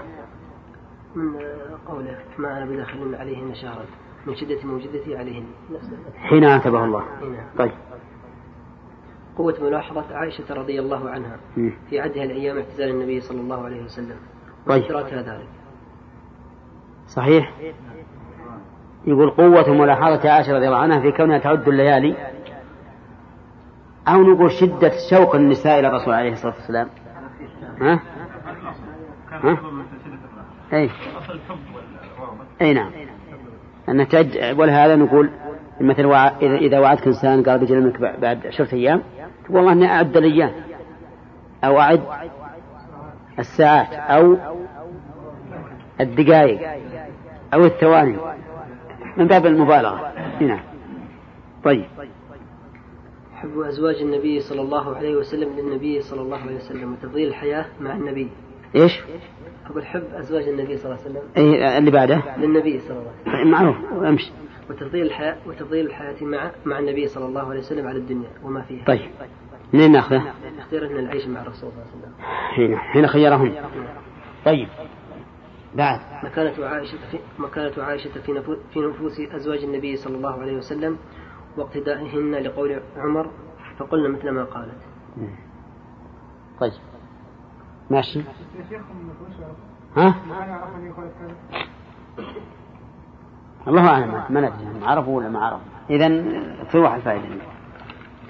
من 1.14 1.36
قوله 1.88 2.18
ما 2.38 2.58
أنا 2.58 2.64
بداخل 2.64 3.14
عليهن 3.14 3.54
شهرا 3.54 3.84
من 4.26 4.34
شدة 4.34 4.58
موجودتي 4.64 5.16
عليهن. 5.16 5.46
نفس 5.70 5.90
حين 6.16 6.44
عاتبه 6.44 6.84
الله. 6.84 7.04
طيب. 7.58 7.72
قوة 9.36 9.54
ملاحظة 9.62 10.16
عائشة 10.16 10.54
رضي 10.54 10.80
الله 10.80 11.10
عنها 11.10 11.36
مم. 11.56 11.72
في 11.90 12.00
عدها 12.00 12.24
الأيام 12.24 12.56
اعتزال 12.56 12.90
النبي 12.90 13.20
صلى 13.20 13.40
الله 13.40 13.64
عليه 13.64 13.82
وسلم 13.82 14.16
طيب. 14.66 14.82
ذلك 15.12 15.48
صحيح 17.06 17.52
يقول 19.06 19.30
قوة 19.30 19.74
ملاحظة 19.74 20.30
عائشة 20.30 20.56
رضي 20.56 20.66
الله 20.66 20.78
عنها 20.78 21.00
في 21.00 21.12
كونها 21.12 21.38
تعد 21.38 21.68
الليالي 21.68 22.16
أو 24.08 24.22
نقول 24.22 24.50
شدة 24.50 24.92
شوق 25.10 25.34
النساء 25.34 25.78
إلى 25.78 25.88
الرسول 25.88 26.14
عليه 26.14 26.32
الصلاة 26.32 26.54
والسلام 26.54 26.88
ها؟ 27.80 28.00
ها؟ 29.30 29.58
أي 30.72 30.90
أي 32.60 32.74
نعم 32.74 32.92
أن 33.88 34.08
تعد 34.08 34.54
ولهذا 34.58 34.96
نقول 34.96 35.30
مثل 35.80 36.06
وع... 36.06 36.28
إذا 36.42 36.78
وعدك 36.78 37.06
إنسان 37.06 37.42
قال 37.42 37.58
بيجي 37.58 37.74
منك 37.74 38.00
بعد 38.00 38.46
عشرة 38.46 38.74
أيام 38.74 39.02
والله 39.52 39.72
إني 39.72 39.86
أعد 39.86 40.16
الأيام 40.16 40.52
أو 41.64 41.80
أعد 41.80 42.02
الساعات 43.38 43.92
أو 43.92 44.36
الدقائق 46.00 46.60
أو 47.54 47.64
الثواني 47.64 48.16
من 49.16 49.26
باب 49.26 49.46
المبالغة. 49.46 50.12
نعم. 50.40 50.60
طيب. 51.64 51.84
حب 53.34 53.58
أزواج 53.58 53.96
النبي 54.02 54.40
صلى 54.40 54.60
الله 54.60 54.96
عليه 54.96 55.16
وسلم 55.16 55.56
للنبي 55.58 56.00
صلى 56.00 56.20
الله 56.22 56.38
عليه 56.38 56.56
وسلم 56.56 56.92
وتفضيل 56.92 57.28
الحياة 57.28 57.66
مع 57.80 57.94
النبي. 57.96 58.28
إيش؟ 58.76 59.00
أقول 59.70 59.86
حب 59.86 60.04
أزواج 60.14 60.48
النبي 60.48 60.76
صلى 60.76 60.92
الله 60.92 61.04
عليه 61.04 61.10
وسلم 61.10 61.22
أي 61.36 61.78
اللي 61.78 61.90
بعده؟ 61.90 62.22
للنبي 62.38 62.80
صلى 62.80 62.98
الله 62.98 63.10
عليه 63.26 63.40
وسلم. 63.40 63.50
معروف 63.50 63.76
أمشي. 64.04 64.32
وتفضيل 64.70 65.06
الحياة 65.06 65.36
وتفضيل 65.46 65.86
الحياة 65.86 66.24
مع 66.24 66.50
مع 66.64 66.78
النبي 66.78 67.08
صلى 67.08 67.26
الله 67.26 67.48
عليه 67.50 67.60
وسلم 67.60 67.86
على 67.88 67.98
الدنيا 67.98 68.30
وما 68.44 68.62
فيها 68.62 68.84
طيب 68.84 69.10
منين 69.72 69.92
ناخذه؟ 69.92 70.32
اختيار 70.58 70.86
أن 70.86 70.96
العيش 70.96 71.26
مع 71.26 71.42
الرسول 71.42 71.70
صلى 71.72 71.82
الله 71.82 71.82
عليه 71.92 71.98
وسلم 71.98 72.14
حين 72.54 72.76
حين 72.78 73.06
خيرهم 73.06 73.54
طيب 74.44 74.68
بعد 75.74 76.00
مكانة 76.24 76.66
عائشة 76.66 76.98
في 77.10 77.18
مكانة 77.38 77.82
عائشة 77.84 78.10
في 78.20 78.42
في 78.72 78.80
نفوس 78.80 79.20
أزواج 79.20 79.64
النبي 79.64 79.96
صلى 79.96 80.16
الله 80.16 80.40
عليه 80.40 80.56
وسلم 80.56 80.98
واقتدائهن 81.56 82.34
لقول 82.34 82.80
عمر 82.96 83.30
فقلنا 83.78 84.08
مثل 84.08 84.30
ما 84.30 84.44
قالت. 84.44 84.78
طيب 86.60 86.72
ماشي 87.90 88.22
ها؟ 89.96 90.14
ما 90.28 90.46
يعرف 90.46 90.76
ان 90.76 90.86
يقول 90.86 91.08
كذا 91.20 91.36
الله 93.68 93.88
أعلم 93.88 94.22
ما 94.30 94.40
ندري 94.40 94.86
عرفوا 94.86 95.16
ولا 95.16 95.28
ما 95.28 95.38
عرفوا 95.38 95.66
اذا 95.90 96.24
تروح 96.72 96.94
الفائده 96.94 97.24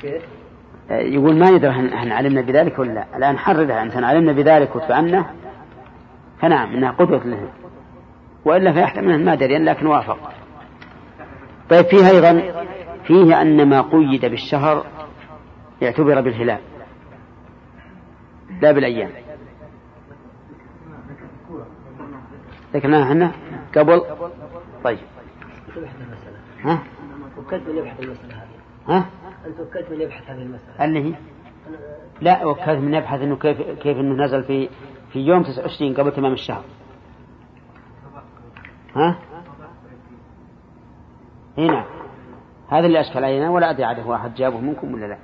كيف؟ 0.00 0.22
يقول 0.90 1.38
ما 1.38 1.50
ندري 1.50 1.70
هل 1.70 1.94
هل 1.94 2.12
علمنا 2.12 2.40
بذلك 2.40 2.78
ولا 2.78 2.92
لا. 2.92 3.16
الآن 3.16 3.38
حررها 3.38 3.82
أنت 3.82 3.96
علمنا 3.96 4.32
بذلك 4.32 4.76
وتعنه 4.76 5.26
فنعم 6.40 6.72
إنها 6.72 6.90
قدوه 6.90 7.24
له 7.24 7.48
وإلا 8.44 8.72
فيحتمل 8.72 9.10
أن 9.12 9.24
ما 9.24 9.34
دري 9.34 9.58
لكن 9.58 9.86
وافق. 9.86 10.32
طيب 11.70 11.84
فيه 11.84 12.08
أيضا 12.08 12.42
فيه 13.04 13.42
أن 13.42 13.68
ما 13.68 13.80
قيد 13.80 14.24
بالشهر 14.24 14.86
اعتبر 15.82 16.20
بالهلال. 16.20 16.60
لا 18.62 18.72
بالأيام. 18.72 19.10
ذكرناها 22.74 23.04
إحنا؟ 23.04 23.32
قبل؟ 23.76 24.02
طيب. 24.84 24.98
ها؟ 26.64 26.82
وكلت 27.38 27.68
من 27.68 27.76
يبحث 27.76 28.00
المسألة 28.00 28.34
هذه. 28.34 28.48
ها؟ 28.88 29.10
أنت 29.46 29.60
وكلت 29.60 29.90
من 29.90 30.00
يبحث 30.00 30.30
هذه 30.30 30.42
المسألة. 30.42 30.84
اللي 30.84 31.04
هي؟ 31.04 31.14
لا 32.20 32.46
وكذا 32.46 32.80
من 32.80 32.94
يبحث 32.94 33.20
إنه 33.20 33.36
كيف 33.36 33.60
كيف 33.60 33.96
إنه 33.96 34.24
نزل 34.24 34.42
في 34.42 34.68
في 35.12 35.18
يوم 35.18 35.42
29 35.42 35.94
قبل 35.94 36.12
تمام 36.12 36.32
الشهر. 36.32 36.64
ها؟ 38.96 39.18
إي 41.58 41.66
نعم. 41.66 41.84
هذا 42.68 42.86
اللي 42.86 43.00
أشكل 43.00 43.24
علينا 43.24 43.50
ولا 43.50 43.70
أدري 43.70 43.84
عاد 43.84 44.00
هو 44.00 44.14
أحد 44.14 44.34
جابه 44.34 44.60
منكم 44.60 44.94
ولا 44.94 45.06
لا. 45.06 45.18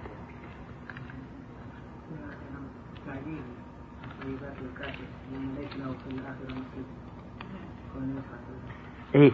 إيه. 9.15 9.33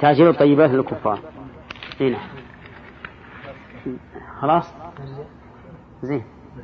تأجيل 0.00 0.28
الطيبات 0.28 0.70
للكفار. 0.70 1.18
اي 2.00 2.10
نعم. 2.10 2.20
خلاص؟ 4.40 4.74
زين. 6.02 6.22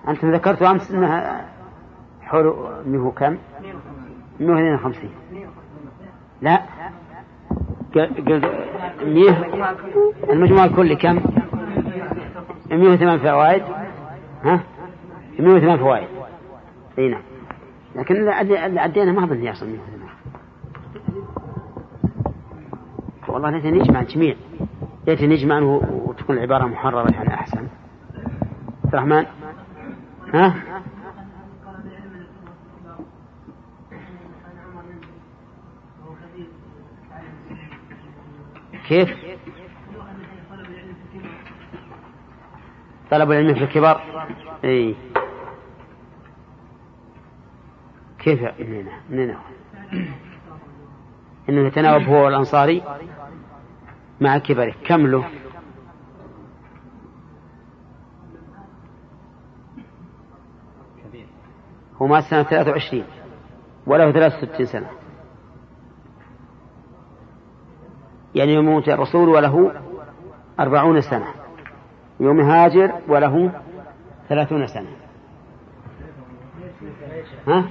أنتم 0.08 0.32
ذكرتوا 0.32 0.70
أمس 0.70 0.90
أنها 0.90 1.48
حول 2.20 2.54
منه 2.86 3.10
كم؟ 3.10 3.38
152 4.40 5.10
لا. 6.42 6.62
قلت 7.94 8.44
100 9.02 9.44
المجموع 10.30 10.64
الكلي 10.64 10.96
كم؟ 10.96 11.20
108 12.70 13.22
فوائد. 13.22 13.62
ها؟ 14.44 14.60
108 15.38 15.76
فوائد. 15.76 16.08
اي 16.98 17.08
نعم. 17.08 17.22
لكن 17.94 18.16
اللي 18.16 18.80
عدينا 18.80 19.12
ما 19.12 19.34
يصل 19.34 19.66
108 19.66 19.95
والله 23.36 23.50
ليت 23.50 23.66
نجمع 23.66 24.00
الجميع 24.00 24.36
ليت 25.06 25.22
نجمع 25.22 25.60
وتكون 25.60 26.36
العبارة 26.36 26.64
محررة 26.64 27.10
يعني 27.10 27.34
أحسن. 27.34 27.68
عبد 28.84 28.94
الرحمن؟ 28.94 29.26
ها؟ 30.34 30.54
كيف؟ 38.88 39.08
طلب 43.10 43.32
العلم 43.32 43.54
في 43.54 43.64
الكبار؟ 43.64 44.26
إي. 44.64 44.96
كيف 48.18 48.60
منين 48.60 48.88
منين 49.10 49.36
انه 51.48 51.66
يتناوب 51.66 52.02
هو 52.02 52.24
والانصاري 52.24 52.82
مع 54.20 54.38
كبره 54.38 54.74
كم 54.86 55.06
له 55.06 55.24
هو 62.02 62.06
مات 62.06 62.24
سنة 62.24 62.42
23 62.42 63.04
وله 63.86 64.12
63 64.12 64.66
سنة 64.66 64.90
يعني 68.34 68.52
يوم 68.52 68.64
موت 68.64 68.88
الرسول 68.88 69.28
وله 69.28 69.72
أربعون 70.60 71.00
سنة 71.00 71.26
يوم 72.20 72.40
هاجر 72.40 72.92
وله 73.08 73.52
ثلاثون 74.28 74.66
سنة 74.66 74.90
ها؟ 77.46 77.64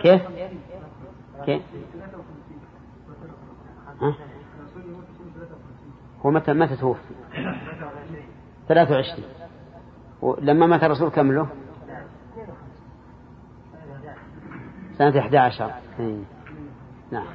كيف؟ 0.00 0.22
كيف؟ 1.46 1.62
ها؟ 4.00 4.14
هو؟ 6.26 6.30
متى 6.30 6.52
متى 6.52 6.76
توفي؟ 6.76 7.14
23 8.68 9.24
ولما 10.22 10.66
مات 10.66 10.84
الرسول 10.84 11.08
كم 11.08 11.32
له؟ 11.32 11.48
سنة 14.98 15.18
11 15.18 15.70
إيه. 16.00 16.24
نعم. 17.10 17.26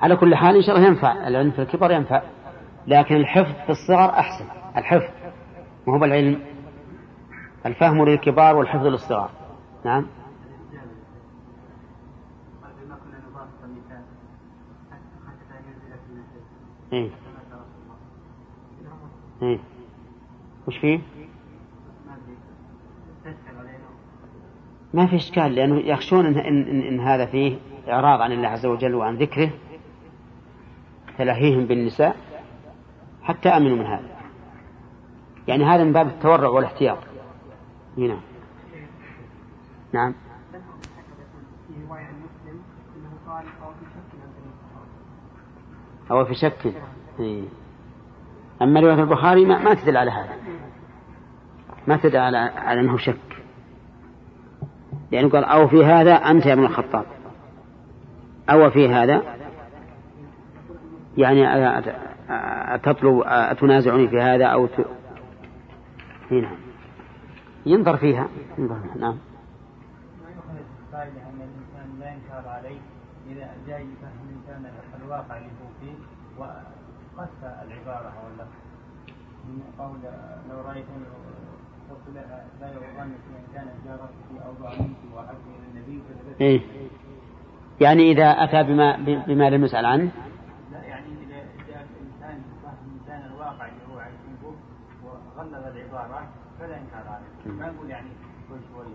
على 0.00 0.16
كل 0.16 0.34
حال 0.34 0.56
إن 0.56 0.62
شاء 0.62 0.76
الله 0.76 0.88
ينفع 0.88 1.28
العلم 1.28 1.50
في 1.50 1.62
الكبر 1.62 1.90
ينفع. 1.90 2.22
لكن 2.86 3.16
الحفظ 3.16 3.52
في 3.66 3.70
الصغر 3.70 4.10
أحسن. 4.10 4.44
الحفظ 4.76 5.14
وهو 5.86 6.04
العلم 6.04 6.40
الفهم 7.66 8.04
للكبار 8.04 8.56
والحفظ 8.56 8.86
للصغار. 8.86 9.30
نعم. 9.84 10.06
إيه. 16.92 17.10
إيه. 19.42 19.58
وش 20.68 20.78
فيه؟ 20.78 21.00
ما 24.94 25.06
في 25.06 25.16
إشكال 25.16 25.54
لأنه 25.54 25.78
يخشون 25.78 26.26
إن, 26.26 26.38
إن, 26.38 26.80
إن, 26.80 27.00
هذا 27.00 27.26
فيه 27.26 27.58
إعراض 27.88 28.20
عن 28.20 28.32
الله 28.32 28.48
عز 28.48 28.66
وجل 28.66 28.94
وعن 28.94 29.16
ذكره 29.16 29.50
تلهيهم 31.18 31.66
بالنساء 31.66 32.16
حتى 33.22 33.48
أمنوا 33.48 33.76
من 33.76 33.86
هذا 33.86 34.18
يعني 35.48 35.64
هذا 35.64 35.84
من 35.84 35.92
باب 35.92 36.06
التورع 36.06 36.48
والاحتياط 36.48 36.98
هنا 37.98 38.20
نعم 39.92 40.14
في 41.68 41.74
رواية 41.88 42.04
عن 42.04 42.14
مسلم 42.14 42.62
أنه 42.96 43.10
قال 43.32 43.44
أو 43.62 43.70
في 43.72 43.84
شك 43.84 44.20
عن 44.22 44.30
بني 44.36 44.50
الصحابة. 44.52 44.88
أو 46.10 46.24
في 46.24 46.34
شك. 46.34 46.74
إيه. 47.20 47.44
أما 48.62 48.80
رواية 48.80 49.02
البخاري 49.02 49.44
ما, 49.44 49.58
ما 49.58 49.74
تدل 49.74 49.96
على 49.96 50.10
هذا. 50.10 50.36
ما 51.86 51.96
تدل 51.96 52.16
على, 52.16 52.38
على 52.38 52.80
أنه 52.80 52.96
شك. 52.96 53.44
لأنه 55.12 55.28
قال 55.28 55.44
أو 55.44 55.68
في 55.68 55.84
هذا 55.84 56.14
أنت 56.14 56.46
يا 56.46 56.52
ابن 56.52 56.64
الخطاب. 56.64 57.04
أو 58.50 58.70
في 58.70 58.88
هذا. 58.88 59.22
يعني 61.16 61.44
أتطلب 62.74 63.22
أتنازعني 63.26 64.08
في 64.08 64.20
هذا 64.20 64.46
أو 64.46 64.66
ت... 64.66 64.86
هنا 66.30 66.50
ينظر 67.66 67.96
فيها. 67.96 68.28
ينظر 68.58 68.80
فيها. 68.80 68.96
نعم. 68.96 69.18
ما 70.22 70.30
يؤخذ 70.30 70.58
الفائدة 70.86 71.20
أن 71.20 71.40
الإنسان 71.40 72.00
لا 72.00 72.12
ينكر 72.12 72.48
عليه 72.48 72.78
إذا 73.28 73.54
جاء 73.66 73.80
يفهم 73.80 74.28
الإنسان 74.28 74.72
الواقع 75.02 75.36
اللي 75.38 75.48
هو 75.48 75.68
فيه 75.80 75.94
وقص 76.38 77.42
العبارة 77.42 78.08
أو 78.08 78.26
اللفظ 78.32 78.68
من 79.44 79.62
قول 79.78 79.98
لو 80.50 80.60
رأيت 80.60 80.86
قلت 81.90 82.16
لا 82.60 82.68
يغرنك 82.68 83.20
إن 83.28 83.54
كانت 83.54 83.72
جارتك 83.84 84.46
أوضع 84.46 84.70
منك 84.80 84.96
وأحب 85.14 85.36
إلى 85.46 85.80
النبي 85.80 86.02
إيه؟ 86.40 86.60
يعني 87.80 88.12
إذا 88.12 88.30
أتى 88.30 88.62
بما 88.62 88.96
بما 89.26 89.50
لم 89.50 89.64
يسأل 89.64 89.86
عنه؟ 89.86 90.10
لا 90.72 90.82
يعني 90.84 91.06
إذا 91.06 91.36
جاء 91.68 91.86
الإنسان 92.00 92.42
فهم 92.62 93.32
الواقع 93.32 93.68
اللي 93.68 93.94
هو 93.94 93.98
عايش 93.98 94.14
فيه 94.14 94.48
وغلظ 95.04 95.54
العبارة 95.54 96.28
فلا 96.60 96.78
إنكار 96.80 97.08
عليه. 97.08 97.58
ما 97.58 97.70
نقول 97.70 97.90
يعني 97.90 98.08
شوي 98.48 98.58
شوي. 98.72 98.86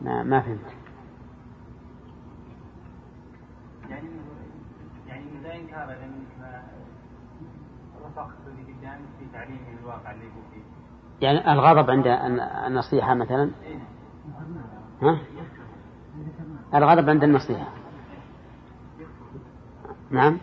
ما 0.00 0.22
ما 0.22 0.40
فهمت. 0.40 0.85
يعني 3.90 4.08
يعني 5.08 5.24
رفقت 8.04 8.34
في 9.18 9.24
تعليم 9.32 9.58
الواقع 9.80 10.12
اللي 10.12 10.24
هو 10.24 10.40
فيه 10.54 10.62
يعني 11.26 11.52
الغضب 11.52 11.90
عند 11.90 12.06
النصيحة 12.66 13.14
مثلا 13.14 13.50
إيه. 13.64 13.78
ها؟ 15.02 15.18
الغضب 16.74 17.10
عند 17.10 17.24
النصيحة 17.24 17.66
نعم 20.10 20.38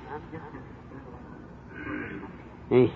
إيه؟ 2.72 2.90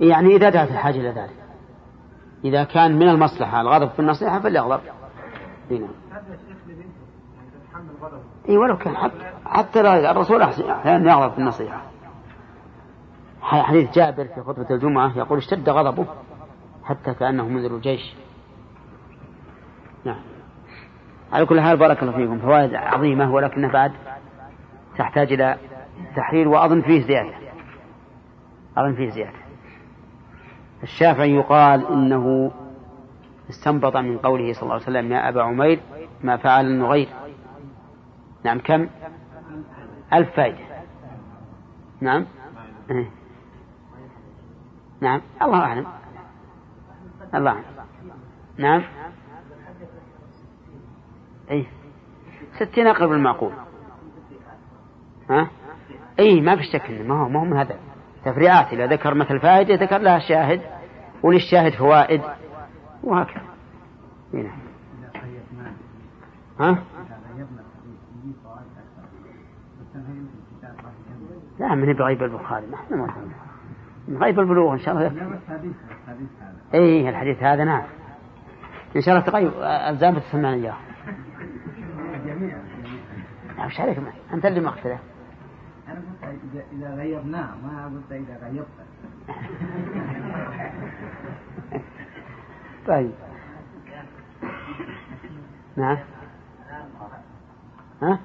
يعني 0.00 0.36
إذا 0.36 0.50
دعت 0.50 0.70
الحاجة 0.70 1.00
إلى 1.00 1.10
ذلك 1.10 1.38
إذا 2.44 2.64
كان 2.64 2.98
من 2.98 3.08
المصلحة 3.08 3.60
الغضب 3.60 3.90
في 3.90 3.98
النصيحة 3.98 4.40
فليغضب 4.40 4.80
إيه 5.70 5.78
نعم. 5.78 5.90
إي 8.48 8.56
ولو 8.56 8.76
كان 8.76 8.96
حتى, 8.96 9.32
حتى 9.46 9.82
لا 9.82 10.10
الرسول 10.10 10.42
أحيانا 10.42 11.12
يغضب 11.12 11.32
في 11.32 11.38
النصيحة. 11.38 11.82
حديث 13.42 13.90
جابر 13.90 14.24
في 14.24 14.40
خطبة 14.40 14.66
الجمعة 14.70 15.18
يقول 15.18 15.38
اشتد 15.38 15.68
غضبه 15.68 16.06
حتى 16.84 17.14
كأنه 17.14 17.48
منذر 17.48 17.76
الجيش. 17.76 18.14
نعم. 20.04 20.20
على 21.32 21.46
كل 21.46 21.60
حال 21.60 21.76
بارك 21.76 22.02
الله 22.02 22.12
فيكم. 22.12 22.38
فوائد 22.38 22.74
عظيمة 22.74 23.34
ولكنها 23.34 23.72
بعد 23.72 23.92
تحتاج 24.98 25.32
إلى 25.32 25.56
تحرير 26.16 26.48
وأظن 26.48 26.80
فيه 26.80 27.00
زيادة. 27.00 27.34
أظن 28.76 28.94
فيه 28.94 29.10
زيادة. 29.10 29.38
الشافعي 30.82 31.34
يقال 31.34 31.86
إنه 31.86 32.50
استنبط 33.50 33.96
من 33.96 34.18
قوله 34.18 34.52
صلى 34.52 34.62
الله 34.62 34.74
عليه 34.74 34.82
وسلم 34.82 35.12
يا 35.12 35.28
أبا 35.28 35.42
عمير 35.42 35.80
ما 36.22 36.36
فعل 36.36 36.66
النغير. 36.66 37.08
نعم 38.48 38.58
كم؟ 38.58 38.88
ألف 40.12 40.36
فائدة. 40.36 40.58
نعم؟ 42.00 42.26
إيه. 42.90 43.10
نعم 45.00 45.20
الله 45.42 45.58
أعلم. 45.58 45.86
الله 47.34 47.50
أعلم. 47.50 47.64
نعم؟ 48.58 48.82
أي 51.50 51.66
ستين 52.56 52.86
أقرب 52.86 53.12
المعقول 53.12 53.52
ها؟ 55.30 55.50
أي 56.18 56.40
ما 56.40 56.56
في 56.56 56.62
شك 56.62 56.90
ما 56.90 57.22
هو 57.22 57.28
ما 57.28 57.40
هو 57.40 57.44
من 57.44 57.56
هذا. 57.56 57.78
تفريعات 58.24 58.72
إذا 58.72 58.86
ذكر 58.86 59.14
مثل 59.14 59.40
فائدة 59.40 59.74
ذكر 59.74 59.98
لها 59.98 60.18
شاهد 60.18 60.62
وللشاهد 61.22 61.72
فوائد؟ 61.72 62.22
وهكذا. 63.02 63.42
نعم. 64.32 64.58
ها؟ 66.60 66.97
لا 71.58 71.74
من 71.74 71.92
بغيب 71.92 72.22
البخاري؟ 72.22 72.66
ما 72.66 72.74
إحنا 72.74 72.96
ما 72.96 73.14
من 74.08 74.22
غيب 74.22 74.40
البلوغ 74.40 74.72
إن 74.72 74.78
شاء 74.78 74.94
الله. 74.94 75.38
اي 76.74 77.08
الحديث 77.08 77.42
هذا 77.42 77.64
نعم. 77.64 77.82
إن 78.96 79.00
شاء 79.00 79.14
الله 79.14 79.26
تغيب 79.26 79.52
الزام 79.62 80.14
بتسمعنا 80.14 80.54
اياه 80.54 80.76
وش 83.66 83.80
عليك؟ 83.80 83.98
أنت 84.32 84.46
اللي 84.46 84.60
مختلف 84.60 85.00
أنا 85.88 86.02
قلت 86.22 86.64
اذا 86.72 86.94
غيرناه 86.94 87.54
ما 87.62 87.86
قلت 87.86 88.12
إذا 88.12 88.38
غيرت. 88.42 88.66
طيب. 92.88 93.12
نعم. 95.76 95.98
ها؟ 98.02 98.18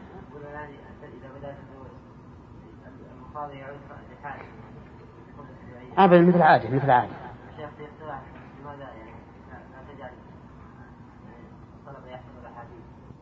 أبدا 5.97 6.21
مثل 6.21 6.41
عادة 6.41 6.69
مثل 6.69 6.91
عادة 6.91 7.11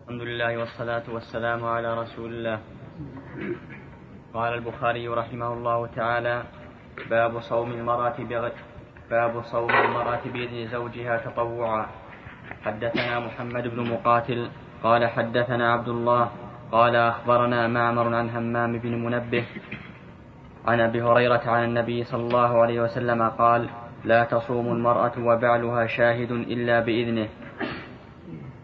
الحمد 0.08 0.22
لله 0.22 0.58
والصلاة 0.58 1.04
والسلام 1.10 1.66
على 1.66 2.00
رسول 2.02 2.34
الله. 2.34 2.60
قال 4.34 4.54
البخاري 4.54 5.08
رحمه 5.08 5.54
الله 5.54 5.88
تعالى 5.88 6.44
باب 7.10 7.40
صوم 7.40 7.72
المرأة 7.72 8.18
بغد 8.20 8.54
باب 9.10 9.42
صوم 9.44 9.70
المرأة 9.70 10.22
بإذن 10.26 10.68
زوجها 10.68 11.18
تطوعا. 11.18 11.86
حدثنا 12.66 13.20
محمد 13.20 13.68
بن 13.68 13.90
مقاتل 13.90 14.50
قال 14.84 15.08
حدثنا 15.08 15.74
عبد 15.74 15.88
الله 15.88 16.32
قال 16.72 16.96
أخبرنا 16.96 17.68
معمر 17.68 18.16
عن 18.16 18.30
همام 18.30 18.78
بن 18.78 19.06
منبه 19.06 19.46
عن 20.66 20.80
أبي 20.80 21.02
هريرة 21.02 21.42
عن 21.46 21.64
النبي 21.64 22.04
صلى 22.04 22.22
الله 22.22 22.62
عليه 22.62 22.82
وسلم 22.82 23.30
قال 23.30 23.70
لا 24.06 24.24
تصوم 24.24 24.68
المرأة 24.68 25.12
وبعلها 25.20 25.88
شاهد 25.88 26.32
إلا 26.32 26.80
بإذنه. 26.80 27.30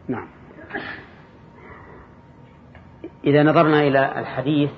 نعم. 0.08 0.28
إذا 3.24 3.44
نظرنا 3.44 3.82
إلى 3.82 4.20
الحديث 4.20 4.72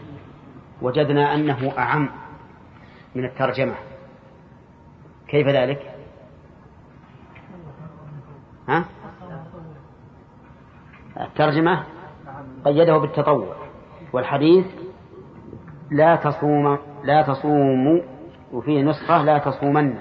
وجدنا 0.82 1.36
أنه 1.36 1.74
أعم 1.78 2.10
من 3.16 3.26
الترجمة. 3.26 3.76
كيف 5.28 5.48
ذلك؟ 5.48 5.96
ها؟ 8.70 8.86
الترجمة 11.20 11.84
قيده 12.66 12.98
بالتطوع 12.98 13.56
والحديث 14.14 14.66
لا 15.92 16.16
تصوم 16.16 16.78
لا 17.04 17.22
تصوموا 17.22 18.02
وفيه 18.54 18.82
نسخة 18.82 19.24
لا 19.24 19.38
تصومن. 19.38 19.96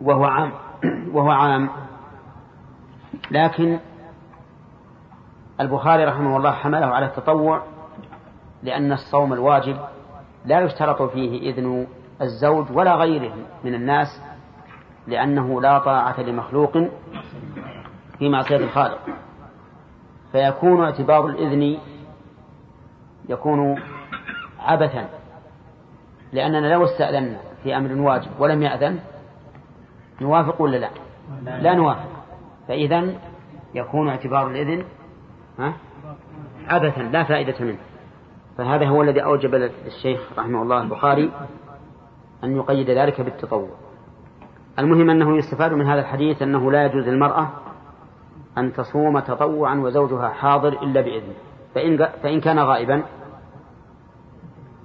وهو 0.00 0.24
عام. 0.24 0.52
وهو 1.14 1.30
عام. 1.30 1.70
لكن 3.30 3.78
البخاري 5.60 6.04
رحمه 6.04 6.36
الله 6.36 6.52
حمله 6.52 6.86
على 6.86 7.06
التطوع 7.06 7.62
لأن 8.62 8.92
الصوم 8.92 9.32
الواجب 9.32 9.76
لا 10.44 10.60
يشترط 10.60 11.02
فيه 11.02 11.50
إذن 11.50 11.86
الزوج 12.22 12.66
ولا 12.72 12.94
غيره 12.94 13.34
من 13.64 13.74
الناس 13.74 14.22
لأنه 15.06 15.60
لا 15.60 15.78
طاعة 15.78 16.20
لمخلوق 16.20 16.72
في 18.18 18.28
معصية 18.28 18.56
الخالق. 18.56 18.98
فيكون 20.32 20.84
اعتبار 20.84 21.26
الإذن 21.26 21.78
يكون 23.28 23.78
عبثا 24.62 25.08
لأننا 26.32 26.66
لو 26.66 26.84
استأذنا 26.84 27.40
في 27.62 27.76
أمر 27.76 27.92
واجب 27.92 28.30
ولم 28.38 28.62
يأذن 28.62 28.98
نوافق 30.20 30.62
ولا 30.62 30.76
لا؟ 30.76 30.90
لا 31.42 31.74
نوافق. 31.74 32.08
فإذا 32.68 33.14
يكون 33.74 34.08
اعتبار 34.08 34.50
الإذن 34.50 34.84
عبثا 36.68 37.02
لا 37.02 37.24
فائدة 37.24 37.64
منه. 37.64 37.78
فهذا 38.58 38.88
هو 38.88 39.02
الذي 39.02 39.24
أوجب 39.24 39.54
للشيخ 39.54 40.20
رحمه 40.38 40.62
الله 40.62 40.82
البخاري 40.82 41.30
أن 42.44 42.56
يقيد 42.56 42.90
ذلك 42.90 43.20
بالتطوع. 43.20 43.68
المهم 44.78 45.10
أنه 45.10 45.36
يستفاد 45.36 45.72
من 45.72 45.86
هذا 45.86 46.00
الحديث 46.00 46.42
أنه 46.42 46.72
لا 46.72 46.86
يجوز 46.86 47.08
للمرأة 47.08 47.48
أن 48.58 48.72
تصوم 48.72 49.18
تطوعا 49.18 49.74
وزوجها 49.74 50.28
حاضر 50.28 50.68
إلا 50.68 51.00
بإذنه 51.00 51.34
فإن, 51.74 52.08
فإن 52.22 52.40
كان 52.40 52.58
غائبا 52.58 53.02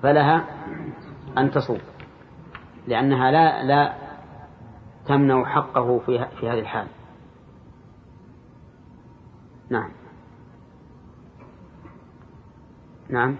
فلها 0.01 0.45
أن 1.37 1.51
تصوم 1.51 1.79
لأنها 2.87 3.31
لا 3.31 3.63
لا 3.63 3.93
تمنع 5.05 5.45
حقه 5.45 5.99
في 5.99 6.27
في 6.39 6.49
هذه 6.49 6.59
الحال. 6.59 6.87
نعم. 9.69 9.89
نعم. 13.09 13.37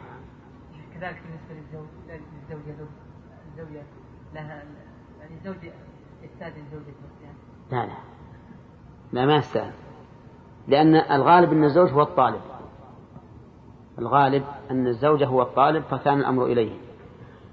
كذلك 0.94 1.22
بالنسبة 1.24 1.54
للزوج 1.54 1.88
للزوجة 2.08 2.88
الزوجة 3.52 3.84
لها 4.34 4.64
يعني 5.20 5.36
الزوج 5.36 5.72
يستأذن 6.24 6.64
زوجته 6.72 7.08
لا 7.72 7.86
لا. 7.86 7.98
لا 9.14 9.26
ما 9.26 9.36
يستاهل 9.36 9.74
لأن 10.68 10.96
الغالب 10.96 11.52
أن 11.52 11.64
الزوج 11.64 11.92
هو 11.92 12.02
الطالب. 12.02 12.42
الغالب 14.00 14.44
أن 14.72 14.88
الزوجة 14.88 15.26
هو 15.26 15.42
الطالب 15.42 15.84
فكان 15.84 16.20
الأمر 16.20 16.46
إليه. 16.46 16.78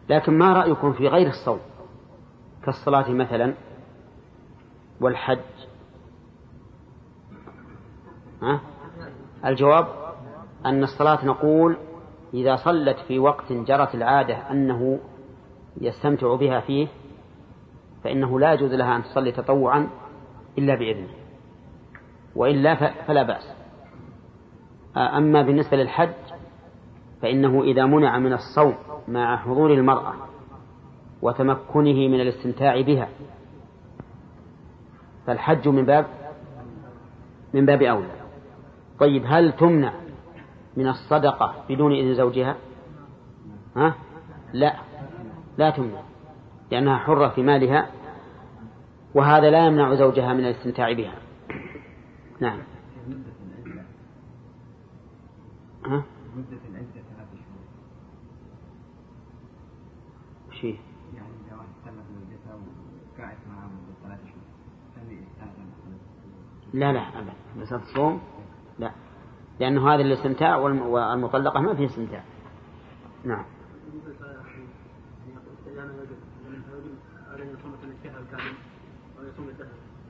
لكن 0.09 0.39
ما 0.39 0.53
رأيكم 0.53 0.93
في 0.93 1.09
غير 1.09 1.29
الصوم؟ 1.29 1.59
كالصلاة 2.65 3.11
مثلا 3.11 3.55
والحج. 5.01 5.39
ها؟ 8.43 8.61
الجواب 9.45 9.87
أن 10.67 10.83
الصلاة 10.83 11.25
نقول 11.25 11.77
إذا 12.35 12.57
صلت 12.57 12.97
في 13.09 13.19
وقت 13.19 13.53
جرت 13.53 13.95
العادة 13.95 14.51
أنه 14.51 14.99
يستمتع 15.81 16.35
بها 16.35 16.61
فيه 16.61 16.89
فإنه 18.05 18.41
لا 18.41 18.53
يجوز 18.53 18.73
لها 18.73 18.97
أن 18.97 19.03
تصلي 19.03 19.33
تطوعا 19.33 19.89
إلا 20.59 20.75
بإذنه. 20.75 21.09
وإلا 22.37 22.75
فلا 23.07 23.23
بأس. 23.23 23.55
أما 24.97 25.43
بالنسبة 25.43 25.77
للحج 25.77 26.34
فإنه 27.25 27.63
إذا 27.63 27.87
منع 27.87 28.19
من 28.19 28.33
الصوم 28.33 28.75
مع 29.09 29.37
حضور 29.37 29.75
المرأة 29.75 30.15
وتمكنه 31.23 32.09
من 32.09 32.21
الاستمتاع 32.21 32.81
بها 32.81 33.09
فالحج 35.27 35.69
من 35.69 35.85
باب 35.85 36.07
من 37.55 37.67
باب 37.67 37.83
أولى 37.83 38.11
طيب 39.01 39.23
هل 39.27 39.53
تمنع 39.53 39.93
من 40.77 40.89
الصدقة 40.89 41.55
بدون 41.69 41.93
إذن 41.93 42.15
زوجها 42.15 42.57
ها؟ 43.77 43.95
لا 44.53 44.77
لا 45.59 45.71
تمنع 45.71 46.03
لأنها 46.71 46.99
حرة 46.99 47.29
في 47.29 47.43
مالها 47.43 47.91
وهذا 49.15 49.51
لا 49.51 49.67
يمنع 49.67 49.95
زوجها 49.95 50.33
من 50.33 50.45
الاستمتاع 50.45 50.93
بها 50.93 51.15
نعم 52.41 52.59
ها؟ 55.87 56.05
مدة 56.37 56.59
العدة 56.71 56.91
ثلاث 56.93 57.29
شهور 57.35 57.67
وش 60.49 60.65
يعني 60.65 61.29
إذا 61.47 61.57
واحد 61.57 61.69
سلف 61.85 62.07
زوجته 62.15 62.55
وقاعد 63.15 63.37
معها 63.49 63.67
مدة 63.67 63.95
ثلاث 64.03 64.21
شهور 64.25 64.45
هل 64.97 65.13
يستأذن 65.13 65.71
لا 66.75 66.93
لا 66.93 67.01
أبدا. 67.01 67.33
بس 67.61 67.73
الصوم 67.73 68.23
لا. 68.79 68.91
لأنه 69.61 69.95
هذا 69.95 70.03
الاستمتاع 70.03 70.57
والمطلقة 70.57 71.61
ما 71.61 71.75
فيه 71.75 71.87
استمتاع. 71.87 72.23
نعم. 73.25 73.45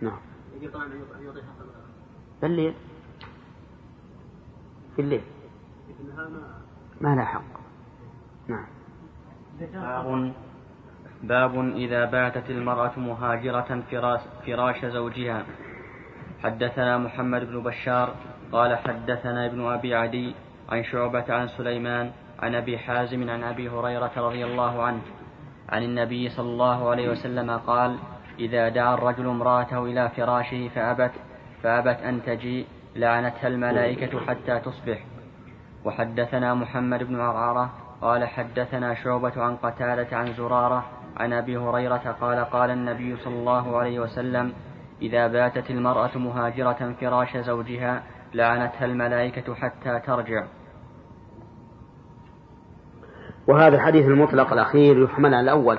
نعم. 0.00 0.18
بالليل 2.42 2.74
في 4.96 5.02
الليل. 5.02 5.22
ما 7.00 7.16
لا 7.16 7.24
حق. 7.24 7.44
نعم. 8.48 8.66
باب 9.60 10.32
باب 11.22 11.58
إذا 11.76 12.04
باتت 12.04 12.50
المرأة 12.50 12.98
مهاجرة 12.98 13.84
فراش 14.46 14.84
زوجها. 14.84 15.46
حدثنا 16.44 16.98
محمد 16.98 17.44
بن 17.50 17.62
بشار 17.62 18.14
قال 18.52 18.76
حدثنا 18.76 19.46
ابن 19.46 19.66
أبي 19.66 19.94
عدي 19.94 20.34
عن 20.68 20.84
شعبة 20.84 21.24
عن 21.28 21.48
سليمان 21.48 22.10
عن 22.42 22.54
أبي 22.54 22.78
حازم 22.78 23.30
عن 23.30 23.42
أبي 23.42 23.68
هريرة 23.68 24.12
رضي 24.16 24.44
الله 24.44 24.82
عنه 24.82 25.00
عن 25.68 25.82
النبي 25.82 26.28
صلى 26.28 26.48
الله 26.48 26.90
عليه 26.90 27.08
وسلم 27.08 27.50
قال 27.50 27.96
إذا 28.38 28.68
دعا 28.68 28.94
الرجل 28.94 29.26
امرأته 29.26 29.84
إلى 29.84 30.08
فراشه 30.16 30.68
فأبت 30.68 31.12
فأبت 31.62 31.98
أن 32.02 32.22
تجيء 32.22 32.66
لعنتها 32.96 33.48
الملائكة 33.48 34.20
حتى 34.20 34.58
تصبح. 34.58 34.98
وحدثنا 35.84 36.54
محمد 36.54 37.02
بن 37.02 37.20
عرعرة 37.20 37.70
قال 38.00 38.24
حدثنا 38.24 38.94
شعبة 38.94 39.42
عن 39.42 39.56
قتالة 39.56 40.16
عن 40.16 40.32
زرارة 40.32 40.84
عن 41.16 41.32
أبي 41.32 41.56
هريرة 41.56 42.16
قال 42.20 42.44
قال 42.44 42.70
النبي 42.70 43.16
صلى 43.16 43.34
الله 43.34 43.76
عليه 43.76 44.00
وسلم 44.00 44.52
إذا 45.02 45.26
باتت 45.26 45.70
المرأة 45.70 46.18
مهاجرة 46.18 46.94
فراش 47.00 47.36
زوجها 47.36 48.02
لعنتها 48.34 48.84
الملائكة 48.84 49.54
حتى 49.54 50.00
ترجع. 50.06 50.46
وهذا 53.46 53.76
الحديث 53.76 54.06
المطلق 54.06 54.52
الأخير 54.52 55.02
يحمل 55.02 55.34
على 55.34 55.40
الأول 55.40 55.78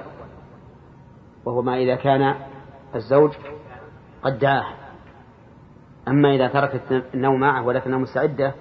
وهو 1.45 1.61
ما 1.61 1.77
إذا 1.77 1.95
كان 1.95 2.35
الزوج 2.95 3.31
قد 4.23 4.39
دعاه. 4.39 4.73
أما 6.07 6.35
إذا 6.35 6.47
تركت 6.47 7.03
النوم 7.13 7.39
معه 7.39 7.65
ولكنها 7.65 7.97
مستعدة 7.97 8.53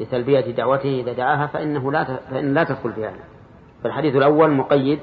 لتلبية 0.00 0.50
دعوته 0.50 1.00
إذا 1.00 1.12
دعاها 1.12 1.46
فإنه 1.46 1.92
لا 1.92 2.04
فإن 2.04 2.54
لا 2.54 2.64
تدخل 2.64 2.92
في 2.92 3.06
هذا. 3.06 3.24
فالحديث 3.82 4.16
الأول 4.16 4.50
مقيد 4.50 5.00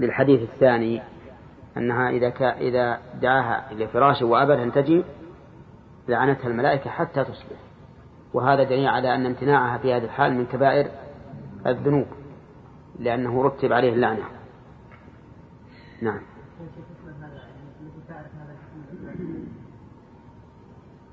للحديث 0.00 0.42
الثاني. 0.42 1.02
أنها 1.76 2.10
إذا 2.10 2.28
كا 2.28 2.58
إذا 2.58 3.00
دعاها 3.20 3.72
إلى 3.72 3.88
فراشه 3.88 4.26
وأبد 4.26 4.58
أن 4.58 4.72
تجي 4.72 5.04
لعنتها 6.08 6.48
الملائكة 6.48 6.90
حتى 6.90 7.24
تصبح. 7.24 7.56
وهذا 8.34 8.62
دليل 8.62 8.86
على 8.86 9.14
أن 9.14 9.26
امتناعها 9.26 9.78
في 9.78 9.94
هذه 9.94 10.04
الحال 10.04 10.34
من 10.34 10.46
كبائر 10.46 10.90
الذنوب 11.66 12.06
لأنه 12.98 13.42
رتب 13.42 13.72
عليه 13.72 13.92
اللعنة. 13.92 14.24
نعم. 16.02 16.20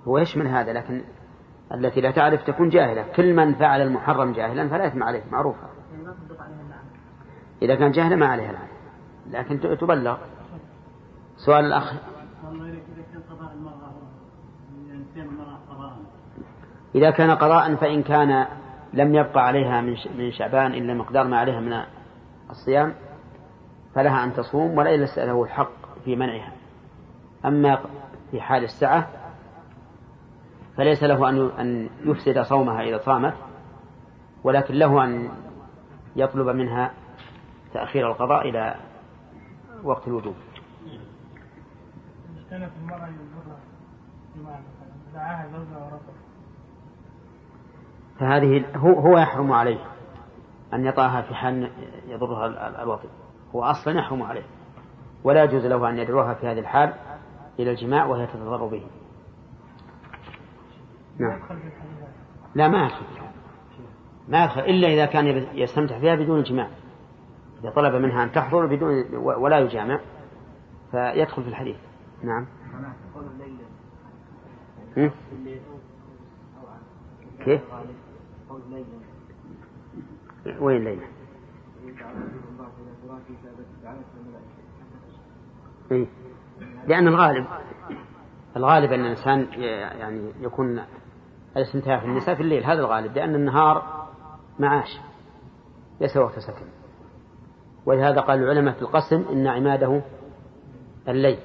هو 0.08 0.17
يشمل 0.17 0.47
هذا 0.47 0.73
لكن 0.73 1.04
التي 1.73 2.02
لا 2.02 2.12
تعرف 2.12 2.43
تكون 2.43 2.69
جاهلة. 2.69 3.06
كل 3.15 3.34
من 3.34 3.56
فعل 3.56 3.82
المحرم 3.82 4.32
جاهلا 4.32 4.69
فلا 4.69 4.86
يثم 4.86 5.04
عليه 5.04 5.23
معروفة. 5.32 5.67
إذا 7.62 7.76
كان 7.76 7.91
جاهلا 7.91 8.15
ما 8.15 8.26
عليها 8.26 8.52
الآن 8.52 8.67
لكن 9.32 9.78
تبلغ. 9.78 10.17
سؤال 11.45 11.65
الأخ. 11.65 11.93
إذا 16.95 17.12
كان 17.12 17.32
قضاء 17.32 17.75
فإن 17.75 18.03
كان 18.03 18.47
لم 18.93 19.15
يبقى 19.15 19.45
عليها 19.47 19.82
من 20.17 20.32
شعبان 20.32 20.73
إلا 20.73 20.93
مقدار 20.93 21.27
ما 21.27 21.38
عليها 21.38 21.60
من 21.60 21.73
الصيام 22.49 22.95
فلها 23.95 24.23
أن 24.23 24.34
تصوم 24.34 24.77
ولا 24.77 24.97
ليس 24.97 25.17
له 25.17 25.43
الحق 25.43 25.71
في 26.06 26.15
منعها. 26.15 26.53
أما 27.45 27.79
في 28.32 28.41
حال 28.41 28.63
السعة 28.63 29.08
فليس 30.77 31.03
له 31.03 31.29
أن 31.62 31.89
يفسد 32.06 32.41
صومها 32.41 32.82
إذا 32.82 32.97
صامت 32.97 33.34
ولكن 34.43 34.73
له 34.73 35.03
أن 35.03 35.29
يطلب 36.15 36.47
منها 36.47 36.91
تأخير 37.73 38.12
القضاء 38.12 38.49
إلى 38.49 38.75
وقت 39.84 40.08
الوجوب. 40.08 40.36
فهذه 48.19 48.65
هو 48.75 48.99
هو 48.99 49.17
يحرم 49.17 49.51
عليه 49.51 49.79
أن 50.73 50.85
يطاها 50.85 51.21
في 51.21 51.35
حال 51.35 51.71
يضرها 52.07 52.83
الوطن. 52.83 53.09
هو 53.55 53.63
أصلا 53.63 53.99
يحرم 53.99 54.23
عليه. 54.23 54.45
ولا 55.23 55.43
يجوز 55.43 55.65
له 55.65 55.89
أن 55.89 55.97
يدعوها 55.97 56.33
في 56.33 56.47
هذه 56.47 56.59
الحال 56.59 56.93
إلى 57.59 57.71
الجماع 57.71 58.05
وهي 58.05 58.27
تتضر 58.27 58.65
به. 58.65 58.83
نعم. 61.19 61.39
لا 62.55 62.67
ما 62.67 62.83
يدخل 62.83 63.05
ما 64.27 64.43
يدخل 64.43 64.61
إلا 64.61 64.87
إذا 64.87 65.05
كان 65.05 65.25
يستمتع 65.53 65.99
فيها 65.99 66.15
بدون 66.15 66.43
جماع. 66.43 66.67
إذا 67.61 67.69
طلب 67.69 67.95
منها 67.95 68.23
أن 68.23 68.31
تحضر 68.31 68.65
بدون 68.65 69.15
ولا 69.15 69.59
يجامع 69.59 69.99
فيدخل 70.91 71.43
في 71.43 71.49
الحديث. 71.49 71.77
نعم 72.23 72.45
كيف؟ 77.39 77.62
وين 80.59 80.83
ليلة؟ 80.83 81.07
إيه؟ 85.91 86.07
لأن 86.88 87.07
الغالب 87.07 87.45
الغالب 88.57 88.91
أن 88.91 88.99
الإنسان 88.99 89.47
يعني 89.99 90.31
يكون 90.41 90.83
الاستمتاع 91.57 91.99
في 91.99 92.05
النساء 92.05 92.36
في 92.36 92.41
الليل 92.41 92.63
هذا 92.63 92.79
الغالب 92.79 93.15
لأن 93.15 93.36
النهار 93.36 94.07
معاش 94.59 94.99
ليس 96.01 96.17
وقت 96.17 96.39
سكن 96.39 96.65
ولهذا 97.86 98.21
قال 98.21 98.39
العلماء 98.39 98.73
في 98.73 98.81
القسم 98.81 99.25
إن 99.31 99.47
عماده 99.47 100.01
الليل 101.07 101.39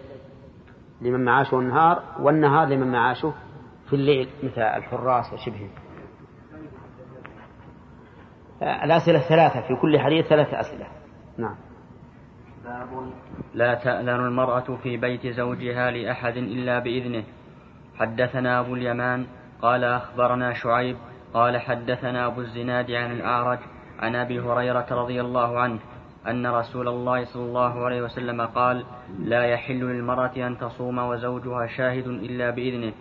لمن 1.01 1.25
معاشه 1.25 1.59
النهار 1.59 2.03
والنهار 2.21 2.69
لمن 2.69 2.93
معاشه 2.93 3.35
في 3.89 3.97
الليل 3.97 4.29
مثل 4.43 4.63
الحراس 4.63 5.33
وشبههم. 5.33 5.71
الأسئلة 8.63 9.29
ثلاثة 9.29 9.61
في 9.61 9.75
كل 9.83 9.99
حديث 9.99 10.27
ثلاثة 10.27 10.61
أسئلة. 10.61 10.87
نعم. 11.39 11.57
لا 13.55 13.75
تأذن 13.75 14.09
المرأة 14.09 14.77
في 14.83 14.97
بيت 14.97 15.27
زوجها 15.27 15.91
لأحد 15.91 16.37
إلا 16.37 16.79
بإذنه. 16.79 17.25
حدثنا 17.99 18.61
أبو 18.61 18.75
اليمان 18.75 19.27
قال 19.63 19.85
أخبرنا 19.85 20.53
شعيب 20.53 20.97
قال 21.35 21.61
حدثنا 21.61 22.27
أبو 22.27 22.41
الزناد 22.41 22.91
عن 22.91 23.13
الأعرج 23.13 23.59
عن 23.99 24.15
أبي 24.15 24.41
هريرة 24.41 24.87
رضي 24.91 25.21
الله 25.21 25.61
عنه 25.61 25.79
أن 26.27 26.47
رسول 26.47 26.89
الله 26.89 27.25
صلى 27.25 27.43
الله 27.43 27.85
عليه 27.85 28.03
وسلم 28.03 28.41
قال 28.41 28.85
لا 29.19 29.45
يحل 29.45 29.81
للمرأة 29.81 30.37
أن 30.37 30.59
تصوم 30.59 30.99
وزوجها 30.99 31.67
شاهد 31.67 32.07
إلا 32.07 32.51
بإذنه 32.51 32.93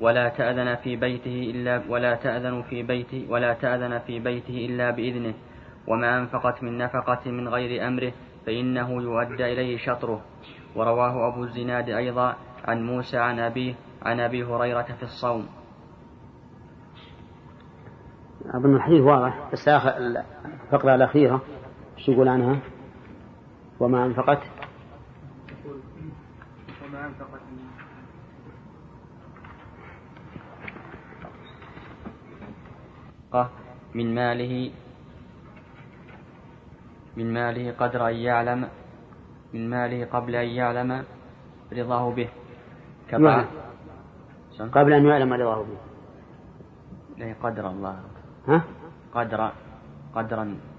ولا 0.00 0.28
تأذن 0.28 0.74
في 0.74 0.96
بيته 0.96 1.50
إلا 1.54 1.82
ولا 1.88 2.14
تأذن 2.14 2.62
في 2.62 2.82
بيته 2.82 3.26
ولا 3.28 3.54
تأذن 3.54 3.98
في 3.98 4.18
بيته 4.18 4.66
إلا 4.66 4.90
بإذنه 4.90 5.34
وما 5.86 6.18
أنفقت 6.18 6.62
من 6.62 6.78
نفقة 6.78 7.30
من 7.30 7.48
غير 7.48 7.86
أمره 7.86 8.12
فإنه 8.46 9.02
يؤدى 9.02 9.52
إليه 9.52 9.78
شطره. 9.78 10.20
ورواه 10.76 11.28
أبو 11.28 11.44
الزناد 11.44 11.88
أيضا 11.88 12.36
عن 12.64 12.82
موسى 12.86 13.18
عن 13.18 13.38
أبيه 13.38 13.74
عن 14.02 14.20
أبي 14.20 14.44
هريرة 14.44 14.82
في 14.82 15.02
الصوم. 15.02 15.46
أظن 18.54 18.76
الحديث 18.76 19.00
واضح 19.00 19.48
بس 19.52 19.68
الفقرة 19.68 20.94
الأخيرة. 20.94 21.40
شو 22.00 22.12
يقول 22.12 22.28
عنها 22.28 22.56
وما 23.80 24.06
أنفقت؟ 24.06 24.40
وما 26.80 27.00
أنفقت 27.06 27.40
من 33.94 34.14
ماله 34.14 34.72
من 37.16 37.26
ماله 37.34 37.72
قدر 37.72 38.08
أن 38.08 38.14
يعلم 38.14 38.68
من 39.54 39.70
ماله 39.70 40.04
قبل 40.08 40.34
أن 40.34 40.48
يعلم 40.48 41.04
رضاه 41.72 42.04
به. 42.10 42.28
كما 43.10 43.44
قبل 44.72 44.92
أن 44.92 45.04
يعلم 45.06 45.32
رضاه 45.32 45.60
به. 45.62 45.80
لا 47.18 47.34
قدر 47.42 47.64
الله. 47.70 47.96
ها؟ 48.48 48.58
قدر 49.14 49.40
قدرا. 50.14 50.69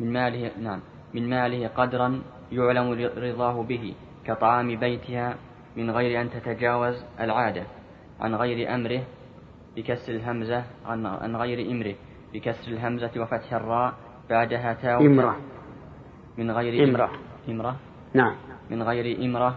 من 0.00 0.12
ماله 0.12 0.50
نعم 0.58 0.80
من 1.14 1.30
ماله 1.30 1.68
قدرا 1.68 2.22
يعلم 2.52 3.10
رضاه 3.16 3.62
به 3.62 3.94
كطعام 4.26 4.76
بيتها 4.76 5.36
من 5.76 5.90
غير 5.90 6.20
أن 6.20 6.30
تتجاوز 6.30 7.04
العادة 7.20 7.64
عن 8.20 8.34
غير 8.34 8.74
أمره 8.74 9.02
بكسر 9.76 10.12
الهمزة 10.12 10.64
عن, 10.86 11.06
عن 11.06 11.36
غير 11.36 11.70
إمره 11.70 11.94
بكسر 12.34 12.72
الهمزة 12.72 13.10
وفتح 13.16 13.54
الراء 13.54 13.94
بعدها 14.30 14.72
تاء 14.72 15.06
إمرة. 15.06 15.36
من 16.38 16.50
غير 16.50 16.88
إمرة. 16.88 17.10
إمرة. 17.48 17.76
نعم. 18.14 18.34
من 18.70 18.82
غير 18.82 19.24
إمرة 19.24 19.56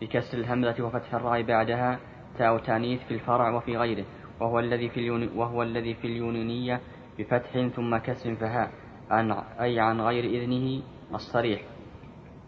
بكسر 0.00 0.38
الهمزة 0.38 0.84
وفتح 0.84 1.14
الراء 1.14 1.42
بعدها 1.42 1.98
تاء 2.38 2.58
تانيث 2.58 3.02
في 3.08 3.14
الفرع 3.14 3.50
وفي 3.50 3.76
غيره 3.76 4.04
وهو 4.40 4.58
الذي 4.58 4.88
في 4.88 5.00
اليون 5.00 5.28
وهو 5.36 5.62
الذي 5.62 5.94
في 5.94 6.06
اليونانية 6.06 6.80
بفتح 7.18 7.68
ثم 7.76 7.96
كسر 7.96 8.34
فهاء. 8.34 8.70
عن 9.10 9.30
أي 9.60 9.80
عن 9.80 10.00
غير 10.00 10.24
إذنه 10.24 10.82
الصريح. 11.14 11.62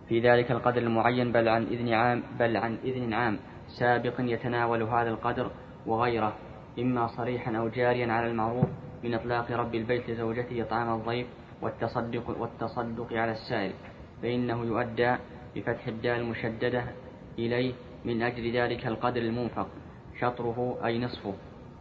في 0.09 0.21
ذلك 0.21 0.51
القدر 0.51 0.83
المعين 0.83 1.33
بل 1.33 1.49
عن 1.49 1.63
إذن 1.63 1.93
عام 1.93 2.23
بل 2.39 2.57
عن 2.57 2.79
إذن 2.85 3.15
عام. 3.15 3.39
سابق 3.69 4.15
يتناول 4.19 4.83
هذا 4.83 5.11
القدر 5.11 5.51
وغيره 5.87 6.37
إما 6.79 7.07
صريحا 7.07 7.57
أو 7.57 7.69
جاريا 7.69 8.13
على 8.13 8.27
المعروف 8.27 8.67
من 9.05 9.15
إطلاق 9.15 9.53
رب 9.53 9.75
البيت 9.75 10.11
لزوجته 10.11 10.65
طعام 10.65 11.01
الضيف 11.01 11.27
والتصدق 11.63 12.41
والتصدق 12.41 13.13
على 13.13 13.33
السائل. 13.33 13.73
فإنه 14.23 14.65
يؤدى 14.65 15.17
بفتح 15.57 15.87
الدال 15.87 16.21
المشددة 16.21 16.85
إليه 17.39 17.73
من 18.05 18.23
أجل 18.23 18.57
ذلك 18.57 18.87
القدر 18.87 19.21
المنفق 19.21 19.67
شطره 20.21 20.79
أي 20.85 20.99
نصفه. 20.99 21.35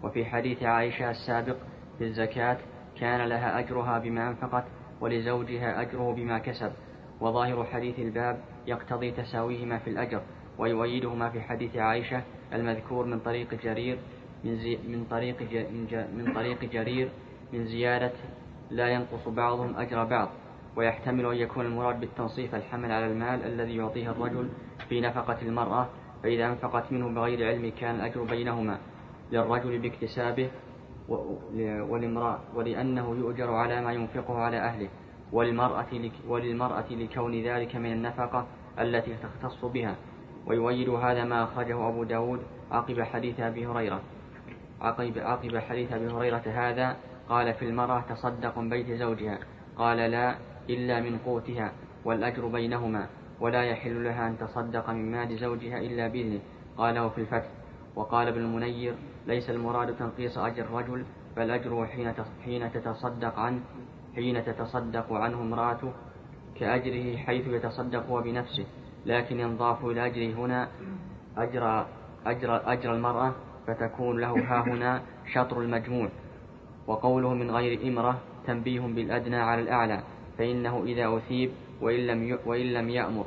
وفي 0.04 0.26
حديث 0.26 0.64
عائشة 0.64 1.12
السابق 1.12 1.56
في 1.98 2.04
الزكاة 2.04 2.58
كان 3.00 3.30
لها 3.30 3.60
أجرها 3.60 4.00
بما 4.00 4.30
أنفقت 4.30 4.64
ولزوجها 5.02 5.82
أجره 5.82 6.14
بما 6.14 6.40
كسب. 6.40 6.72
وظاهر 7.22 7.64
حديث 7.64 8.00
الباب 8.00 8.40
يقتضي 8.68 9.12
تساويهما 9.12 9.78
في 9.78 9.90
الأجر 9.90 10.22
ويؤيدهما 10.58 11.30
في 11.30 11.42
حديث 11.42 11.76
عائشة 11.76 12.22
المذكور 12.54 13.06
من 13.06 13.20
طريق 13.20 13.54
جرير 13.64 13.98
من, 14.44 14.56
زي 14.56 14.78
من 14.88 15.06
طريق 15.10 15.42
من, 16.16 16.34
طريق 16.36 16.66
جرير 16.66 17.10
من 17.54 17.66
زيادة 17.66 18.12
لا 18.72 18.88
ينقص 18.88 19.28
بعضهم 19.28 19.78
أجر 19.78 20.04
بعض. 20.04 20.30
ويحتمل 20.76 21.26
أن 21.26 21.36
يكون 21.36 21.66
المراد 21.66 22.00
بالتنصيف 22.00 22.56
الحمل 22.56 22.92
على 22.92 23.08
المال 23.08 23.46
الذي 23.46 23.76
يعطيه 23.76 24.12
الرجل 24.12 24.50
في 24.90 25.02
نفقة 25.02 25.42
المرأة 25.42 25.90
فإذا 26.24 26.46
أنفقت 26.48 26.92
منه 26.92 27.10
بغير 27.10 27.48
علم 27.48 27.72
كان 27.80 27.96
الأجر 27.96 28.24
بينهما. 28.24 28.78
للرجل 29.32 29.80
باكتسابه 29.80 30.50
والامرأة 31.10 32.40
ولأنه 32.56 33.16
يؤجر 33.16 33.54
على 33.54 33.82
ما 33.82 33.94
ينفقه 33.94 34.38
على 34.38 34.58
أهله. 34.58 34.90
وللمرأة, 35.32 36.12
وللمرأة 36.28 36.86
لكون 36.92 37.44
ذلك 37.44 37.76
من 37.76 37.92
النفقة 37.92 38.48
التي 38.80 39.16
تختص 39.24 39.66
بها. 39.66 39.96
ويؤيد 40.48 40.90
هذا 40.90 41.24
ما 41.24 41.44
أخرجه 41.44 41.90
أبو 41.90 42.04
داود 42.04 42.40
عقب 42.72 43.02
حديث 43.02 43.40
أبي 43.40 43.68
هريرة. 43.68 44.02
عقب, 44.82 45.18
عقب 45.18 45.58
حديث 45.58 45.92
أبي 45.92 46.08
هريرة 46.08 46.44
هذا 46.46 46.96
قال 47.30 47.54
في 47.54 47.66
المرأة 47.66 48.02
تصدق 48.10 48.58
من 48.58 48.70
بيت 48.70 48.92
زوجها. 48.92 49.40
قال 49.78 49.98
لا 49.98 50.36
إلا 50.70 51.02
من 51.02 51.18
قوتها 51.18 51.72
والأجر 52.06 52.48
بينهما 52.48 53.08
ولا 53.40 53.64
يحل 53.64 54.04
لها 54.04 54.28
أن 54.28 54.38
تصدق 54.38 54.90
من 54.90 55.12
مال 55.12 55.38
زوجها 55.38 55.78
إلا 55.78 56.08
بإذنه. 56.08 56.40
قاله 56.78 57.10
في 57.10 57.22
الفتح. 57.22 57.50
وقال 57.96 58.28
ابن 58.28 58.40
المنير 58.40 58.96
ليس 59.28 59.50
المراد 59.50 59.96
تنقيص 59.96 60.38
أجر 60.38 60.64
الرجل 60.64 61.06
بل 61.38 61.52
أجره 61.52 61.86
حين 61.86 62.14
حين 62.46 62.72
تتصدق 62.72 63.40
عنه 63.40 63.62
حين 64.16 64.46
تتصدق 64.46 65.14
عنه 65.14 65.42
امرأته 65.42 65.92
كأجره 66.60 67.18
حيث 67.18 67.48
يتصدق 67.48 68.06
هو 68.08 68.22
بنفسه. 68.22 68.66
لكن 69.06 69.40
ينضاف 69.40 69.86
إلى 69.86 70.06
أجره 70.06 70.34
هنا 70.34 70.68
أجر 71.38 71.86
أجر 72.26 72.72
أجر 72.72 72.94
المرأة 72.94 73.34
فتكون 73.68 74.20
له 74.20 74.34
ها 74.40 74.62
هنا 74.62 75.02
شطر 75.34 75.62
المجموع. 75.62 76.10
وقوله 76.88 77.34
من 77.34 77.52
غير 77.52 77.88
إمرة 77.88 78.20
تنبيه 78.48 78.80
بالأدنى 78.80 79.36
على 79.36 79.62
الأعلى 79.62 80.00
فإنه 80.38 80.84
إذا 80.84 81.18
أثيب 81.18 81.52
وإن 81.82 82.08
لم 82.08 82.40
وإن 82.46 82.74
لم 82.74 82.90
يأمر. 82.90 83.26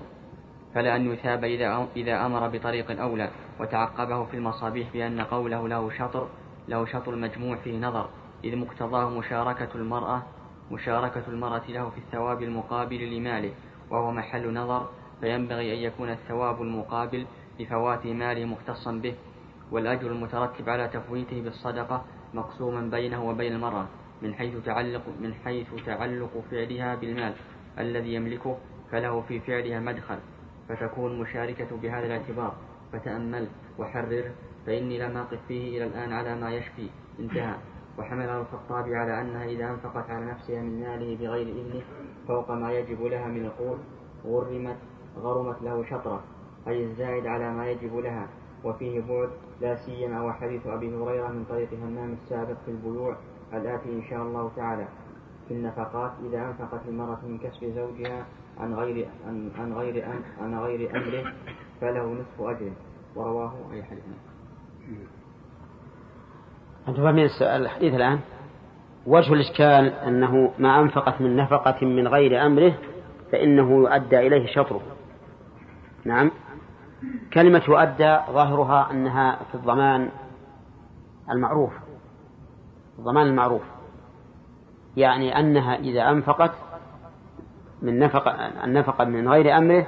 فلا 0.74 0.96
أن 0.96 1.12
يثاب 1.12 1.44
إذا 1.44 1.88
إذا 1.96 2.26
أمر 2.26 2.48
بطريق 2.48 3.00
أولى 3.00 3.30
وتعقبه 3.60 4.24
في 4.24 4.36
المصابيح 4.36 4.92
بأن 4.92 5.20
قوله 5.20 5.68
له 5.68 5.90
شطر 5.98 6.28
له 6.68 6.86
شطر 6.86 7.14
المجموع 7.14 7.56
فيه 7.56 7.78
نظر 7.78 8.08
إذ 8.44 8.56
مقتضاه 8.56 9.10
مشاركة 9.10 9.68
المرأة 9.74 10.22
مشاركة 10.70 11.22
المرأة 11.28 11.62
له 11.68 11.90
في 11.90 11.98
الثواب 11.98 12.42
المقابل 12.42 13.16
لماله 13.16 13.52
وهو 13.90 14.12
محل 14.12 14.54
نظر 14.54 14.88
فينبغي 15.20 15.74
أن 15.74 15.78
يكون 15.78 16.10
الثواب 16.10 16.62
المقابل 16.62 17.26
لفوات 17.60 18.06
ماله 18.06 18.44
مختصا 18.44 18.92
به 18.92 19.14
والأجر 19.70 20.06
المترتب 20.06 20.68
على 20.68 20.88
تفويته 20.88 21.42
بالصدقة 21.42 22.04
مقسوما 22.34 22.80
بينه 22.80 23.28
وبين 23.28 23.52
المرأة 23.52 23.86
من 24.22 24.34
حيث 24.34 24.64
تعلق 24.64 25.02
من 25.20 25.34
حيث 25.34 25.66
تعلق 25.86 26.44
فعلها 26.50 26.94
بالمال 26.94 27.34
الذي 27.78 28.14
يملكه 28.14 28.58
فله 28.90 29.20
في 29.20 29.40
فعلها 29.40 29.80
مدخل 29.80 30.18
فتكون 30.68 31.20
مشاركة 31.20 31.76
بهذا 31.76 32.06
الاعتبار. 32.06 32.54
فتأمل 32.92 33.48
وحرر 33.78 34.30
فإني 34.66 34.98
لم 34.98 35.16
أقف 35.16 35.38
فيه 35.48 35.76
إلى 35.78 35.86
الآن 35.86 36.12
على 36.12 36.36
ما 36.40 36.50
يشفي. 36.54 36.90
انتهى. 37.20 37.54
وحمل 37.98 38.28
الخطاب 38.28 38.88
على 38.88 39.20
أنها 39.20 39.44
إذا 39.44 39.70
أنفقت 39.70 40.10
على 40.10 40.26
نفسها 40.26 40.62
من 40.62 40.80
ماله 40.80 41.16
بغير 41.16 41.46
إذنه 41.46 41.82
فوق 42.28 42.50
ما 42.50 42.72
يجب 42.72 43.02
لها 43.02 43.26
من 43.26 43.44
القول 43.44 43.78
غرمت 44.24 44.76
غرمت 45.18 45.62
له 45.62 45.84
شطرة. 45.90 46.22
أي 46.68 46.84
الزائد 46.84 47.26
على 47.26 47.52
ما 47.52 47.70
يجب 47.70 47.96
لها. 47.96 48.28
وفيه 48.64 49.00
بعد 49.00 49.28
لا 49.60 49.76
سيما 49.76 50.22
وحديث 50.22 50.66
أبي 50.66 50.94
هريرة 50.94 51.28
من 51.28 51.44
طريق 51.44 51.68
همام 51.72 52.12
السابق 52.12 52.56
في 52.64 52.70
البيوع 52.70 53.16
الآتي 53.52 53.88
إن 53.92 54.02
شاء 54.10 54.22
الله 54.22 54.50
تعالى. 54.56 54.88
في 55.48 55.54
النفقات 55.54 56.12
إذا 56.24 56.46
أنفقت 56.46 56.80
المرأة 56.88 57.18
من 57.24 57.38
كسب 57.38 57.64
زوجها 57.74 58.26
عن 58.58 58.74
غير 58.74 59.08
عن, 59.58 59.72
غير 59.72 60.04
عن 60.40 60.54
غير 60.54 60.96
أمره 60.96 61.32
فله 61.80 62.12
نصف 62.12 62.40
أجره. 62.40 62.72
ورواه 63.18 63.52
أي 63.72 63.82
حديث. 63.82 64.04
أنتم 66.88 67.02
فاهمين 67.02 67.28
الحديث 67.40 67.94
الآن؟ 67.94 68.20
وجه 69.06 69.32
الإشكال 69.32 69.92
أنه 69.92 70.52
ما 70.58 70.80
أنفقت 70.80 71.20
من 71.20 71.36
نفقة 71.36 71.86
من 71.86 72.08
غير 72.08 72.46
أمره 72.46 72.74
فإنه 73.32 73.70
يؤدى 73.70 74.18
إليه 74.18 74.46
شطره. 74.46 74.80
نعم. 76.04 76.30
كلمة 77.32 77.62
يؤدى 77.68 78.18
ظاهرها 78.30 78.90
أنها 78.90 79.38
في 79.50 79.54
الضمان 79.54 80.08
المعروف. 81.30 81.72
الضمان 82.98 83.26
المعروف. 83.26 83.62
يعني 84.96 85.38
أنها 85.38 85.76
إذا 85.76 86.10
أنفقت 86.10 86.52
من 87.82 87.98
نفقة 87.98 88.30
النفقة 88.64 89.04
من 89.04 89.28
غير 89.28 89.58
أمره 89.58 89.86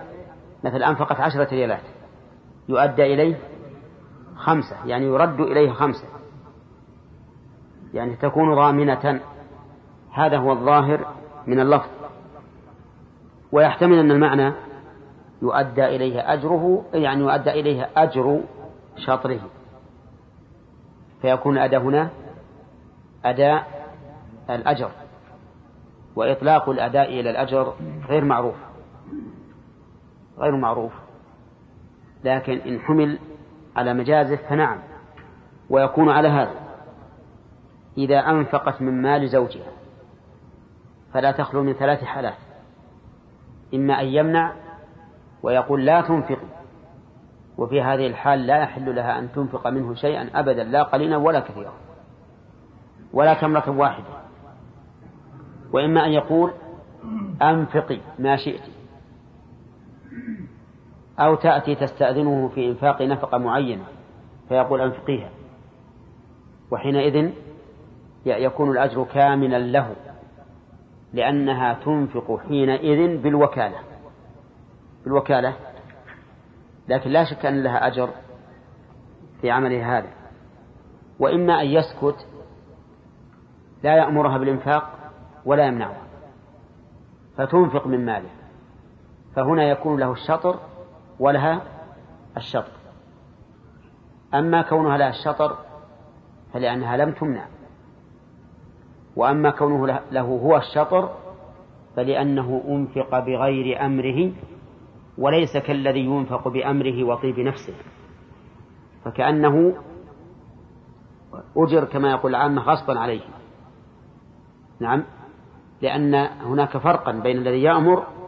مثل 0.65 0.83
أنفقت 0.83 1.21
عشرة 1.21 1.49
ريالات. 1.51 2.00
يؤدى 2.71 3.15
إليه 3.15 3.39
خمسة 4.37 4.87
يعني 4.87 5.07
يرد 5.07 5.41
إليه 5.41 5.73
خمسة. 5.73 6.05
يعني 7.95 8.17
تكون 8.17 8.55
ضامنة 8.55 9.21
هذا 10.13 10.37
هو 10.39 10.53
الظاهر 10.53 11.07
من 11.47 11.61
اللفظ. 11.61 11.89
ويحتمل 13.53 13.99
أن 13.99 14.11
المعنى 14.11 14.53
يؤدى 15.43 15.85
إليه 15.85 16.33
أجره 16.33 16.85
يعني 16.95 17.21
يؤدى 17.21 17.51
إليه 17.51 17.91
أجر 17.97 18.41
شطره. 18.97 19.41
فيكون 21.23 21.57
الأداء 21.57 21.81
هنا 21.81 22.11
أداء 23.25 23.87
الأجر. 24.51 24.91
وإطلاق 26.17 26.69
الأداء 26.69 27.21
إلى 27.21 27.31
الأجر 27.31 27.75
غير 28.09 28.25
معروف. 28.25 28.57
غير 30.39 30.57
معروف. 30.57 30.93
لكن 32.25 32.59
إن 32.59 32.81
حمل 32.81 33.19
على 33.77 33.95
مجازه 33.95 34.37
فنعم 34.37 34.79
ويكون 35.71 36.09
على 36.09 36.29
هذا. 36.29 36.55
إذا 37.99 38.19
أنفقت 38.19 38.83
من 38.83 39.03
مال 39.03 39.29
زوجها 39.29 39.73
فلا 41.13 41.33
تخلو 41.33 41.63
من 41.63 41.73
ثلاث 41.73 42.05
حالات. 42.05 42.39
إما 43.75 44.01
أن 44.01 44.07
يمنع 44.07 44.53
ويقول 45.43 45.87
لا 45.87 46.01
تنفق 46.01 46.39
وفي 47.59 47.83
هذه 47.83 48.07
الحال 48.07 48.47
لا 48.47 48.63
يحل 48.63 48.95
لها 48.97 49.19
أن 49.19 49.33
تنفق 49.33 49.67
منه 49.67 49.95
شيئا 49.95 50.31
أبدا 50.35 50.65
لا 50.65 50.83
قليلا 50.83 51.17
ولا 51.17 51.41
كثيرا 51.41 51.73
ولا 53.13 53.35
تمرة 53.35 53.71
واحدة. 53.71 54.21
وإما 55.73 56.07
أن 56.07 56.11
يقول 56.11 56.53
أنفقي 57.43 58.01
ما 58.19 58.37
شئت. 58.37 58.80
أو 61.21 61.35
تأتي 61.35 61.75
تستأذنه 61.75 62.49
في 62.49 62.69
إنفاق 62.69 63.03
نفقة 63.03 63.39
معينة 63.39 63.85
فيقول 64.49 64.81
أنفقيها. 64.81 65.31
وحينئذ 66.71 67.31
يكون 68.27 68.71
الأجر 68.71 69.05
كاملا 69.05 69.59
له 69.59 69.97
لأنها 71.13 71.75
تنفق 71.85 72.41
حينئذ 72.49 73.23
بالوكالة. 73.23 73.77
بالوكالة 75.05 75.57
لكن 76.89 77.11
لا 77.11 77.25
شك 77.25 77.47
أن 77.47 77.63
لها 77.63 77.87
أجر 77.87 78.11
في 79.41 79.51
عملها 79.51 79.99
هذا. 79.99 80.11
وإما 81.19 81.61
أن 81.61 81.67
يسكت 81.67 82.27
لا 83.83 83.97
يأمرها 83.97 84.39
بالإنفاق 84.39 85.13
ولا 85.45 85.67
يمنعها 85.67 86.03
فتنفق 87.37 87.87
من 87.87 88.07
ماله. 88.07 88.31
فهنا 89.37 89.65
يكون 89.65 90.01
له 90.01 90.13
الشطر 90.13 90.70
ولها 91.21 91.63
الشطر. 92.37 92.73
أما 94.35 94.63
كونها 94.63 94.99
لها 94.99 95.09
الشطر 95.09 95.57
فلأنها 96.53 96.97
لم 96.97 97.13
تمنع. 97.13 97.47
وأما 99.17 99.51
كونه 99.51 100.01
له 100.13 100.21
هو 100.21 100.57
الشطر 100.57 101.17
فلأنه 101.97 102.63
أنفق 102.69 103.19
بغير 103.19 103.87
أمره 103.87 104.33
وليس 105.19 105.57
كالذي 105.57 106.01
ينفق 106.01 106.49
بأمره 106.49 107.05
وطيب 107.05 107.41
نفسه. 107.41 107.75
فكأنه 109.05 109.77
أجر 111.57 111.85
كما 111.85 112.11
يقول 112.11 112.35
العامة 112.35 112.63
غصبا 112.63 112.99
عليه. 112.99 113.21
نعم؟ 114.81 115.05
لأن 115.83 116.15
هناك 116.41 116.77
فرقا 116.77 117.13
بين 117.13 117.37
الذي 117.37 117.63
يأمر 117.63 118.20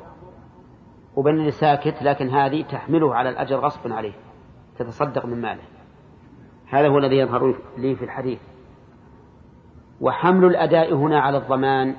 وبين 1.17 1.35
الذي 1.35 1.51
ساكت 1.51 2.03
لكن 2.03 2.29
هذه 2.29 2.63
تحمله 2.63 3.15
على 3.15 3.29
الأجر 3.29 3.57
غصبا 3.57 3.95
عليه 3.95 4.13
تتصدق 4.79 5.27
من 5.27 5.41
ماله. 5.41 5.63
هذا 6.69 6.89
هو 6.89 6.99
الذي 6.99 7.17
يظهر 7.17 7.55
لي 7.79 7.97
في 7.97 8.05
الحديث. 8.05 8.41
وحمل 10.01 10.45
الأداء 10.45 10.95
هنا 10.95 11.21
على 11.21 11.39
الضمان 11.39 11.97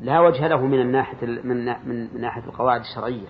لا 0.00 0.20
وجه 0.20 0.48
له 0.48 0.66
من 0.66 0.80
الناحية 0.80 1.26
من 1.26 1.64
من 1.88 2.20
ناحية 2.20 2.44
القواعد 2.44 2.80
الشرعية. 2.80 3.28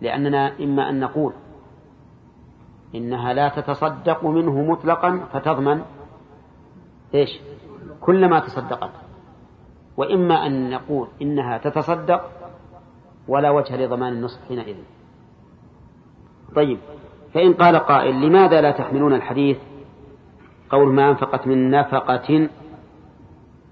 لأننا 0.00 0.58
إما 0.60 0.90
أن 0.90 1.00
نقول 1.00 1.32
إنها 2.94 3.32
لا 3.32 3.48
تتصدق 3.48 4.24
منه 4.24 4.62
مطلقا 4.62 5.20
فتضمن 5.32 5.82
إيش؟ 7.14 7.40
كل 8.00 8.28
ما 8.28 8.40
تصدقت. 8.40 8.92
وإما 9.96 10.46
أن 10.46 10.70
نقول 10.70 11.08
إنها 11.22 11.58
تتصدق 11.58 12.41
ولا 13.28 13.50
وجه 13.50 13.76
لضمان 13.76 14.12
النصف 14.12 14.48
حينئذ. 14.48 14.76
طيب 16.54 16.78
فإن 17.34 17.54
قال 17.54 17.76
قائل 17.76 18.20
لماذا 18.20 18.60
لا 18.60 18.70
تحملون 18.70 19.14
الحديث؟ 19.14 19.58
قول 20.70 20.94
ما 20.94 21.10
أنفقت 21.10 21.46
من 21.46 21.70
نفقة 21.70 22.48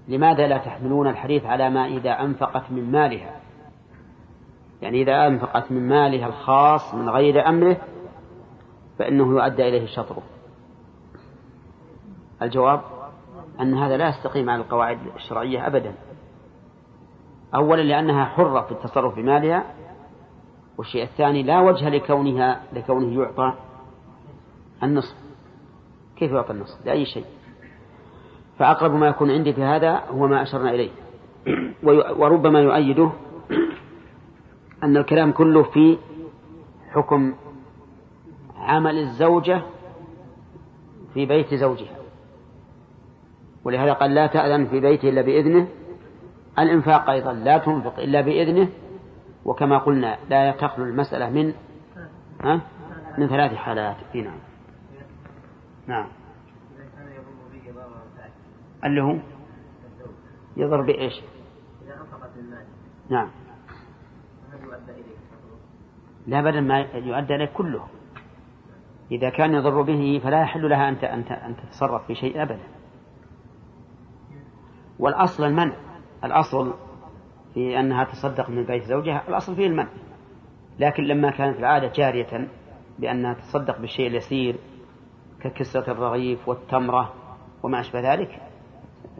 لماذا 0.07 0.47
لا 0.47 0.57
تحملون 0.57 1.07
الحديث 1.07 1.45
على 1.45 1.69
ما 1.69 1.85
إذا 1.85 2.11
أنفقت 2.11 2.71
من 2.71 2.91
مالها؟ 2.91 3.39
يعني 4.81 5.01
إذا 5.01 5.27
أنفقت 5.27 5.71
من 5.71 5.87
مالها 5.87 6.27
الخاص 6.27 6.93
من 6.93 7.09
غير 7.09 7.47
أمره 7.49 7.77
فإنه 8.99 9.31
يؤدى 9.31 9.67
إليه 9.67 9.83
الشطر. 9.83 10.15
الجواب؟ 12.41 12.81
أن 13.61 13.73
هذا 13.73 13.97
لا 13.97 14.09
يستقيم 14.09 14.49
على 14.49 14.61
القواعد 14.61 14.97
الشرعية 15.15 15.67
أبدا. 15.67 15.93
أولا 17.55 17.81
لأنها 17.81 18.25
حرة 18.25 18.61
في 18.61 18.71
التصرف 18.71 19.15
بمالها 19.15 19.65
والشيء 20.77 21.03
الثاني 21.03 21.43
لا 21.43 21.59
وجه 21.59 21.89
لكونها 21.89 22.61
لكونه 22.73 23.21
يعطى 23.21 23.53
النصف. 24.83 25.15
كيف 26.15 26.31
يعطى 26.31 26.53
النصف؟ 26.53 26.85
لأي 26.85 27.05
شيء. 27.05 27.25
فأقرب 28.59 28.91
ما 28.91 29.07
يكون 29.07 29.31
عندي 29.31 29.53
في 29.53 29.63
هذا 29.63 30.03
هو 30.09 30.27
ما 30.27 30.41
أشرنا 30.41 30.71
إليه. 30.71 30.91
وربما 32.19 32.59
يؤيده 32.59 33.11
أن 34.83 34.97
الكلام 34.97 35.31
كله 35.31 35.63
في 35.63 35.97
حكم 36.91 37.33
عمل 38.57 38.97
الزوجة 38.97 39.61
في 41.13 41.25
بيت 41.25 41.53
زوجها. 41.53 41.95
ولهذا 43.63 43.93
قال 43.93 44.13
لا 44.13 44.27
تأذن 44.27 44.65
في 44.65 44.79
بيته 44.79 45.09
إلا 45.09 45.21
بإذنه. 45.21 45.67
الإنفاق 46.59 47.09
أيضا 47.09 47.33
لا 47.33 47.57
تنفق 47.57 47.99
إلا 47.99 48.21
بإذنه 48.21 48.69
وكما 49.45 49.77
قلنا 49.77 50.17
لا 50.29 50.51
تخلو 50.51 50.85
المسألة 50.85 51.29
من 51.29 51.53
ها؟ 52.43 52.61
من 53.17 53.27
ثلاث 53.27 53.53
حالات. 53.53 53.97
نعم. 54.15 54.39
نعم. 55.87 56.07
اللي 58.83 59.01
هو 59.01 59.17
يضر 60.57 60.81
بإيش؟ 60.81 61.21
نعم. 63.09 63.29
لا 66.27 66.41
بدل 66.41 66.61
ما 66.61 66.79
يؤدى 66.79 67.35
إليه 67.35 67.45
كله. 67.45 67.87
إذا 69.11 69.29
كان 69.29 69.53
يضر 69.53 69.81
به 69.81 70.21
فلا 70.23 70.41
يحل 70.41 70.69
لها 70.69 70.89
أن 70.89 70.95
أن 71.23 71.55
تتصرف 71.55 72.05
في 72.07 72.15
شيء 72.15 72.41
أبدا. 72.41 72.67
والأصل 74.99 75.43
المنع. 75.43 75.90
الأصل 76.23 76.73
في 77.53 77.79
أنها 77.79 78.03
تصدق 78.03 78.49
من 78.49 78.65
بيت 78.65 78.83
زوجها 78.83 79.23
الأصل 79.27 79.55
فيه 79.55 79.67
المنع. 79.67 79.89
لكن 80.79 81.03
لما 81.03 81.31
كانت 81.31 81.59
العادة 81.59 81.91
جارية 81.95 82.47
بأنها 82.99 83.33
تصدق 83.33 83.79
بالشيء 83.79 84.07
اليسير 84.07 84.55
ككسرة 85.41 85.91
الرغيف 85.91 86.49
والتمرة 86.49 87.13
وما 87.63 87.79
أشبه 87.79 88.13
ذلك 88.13 88.41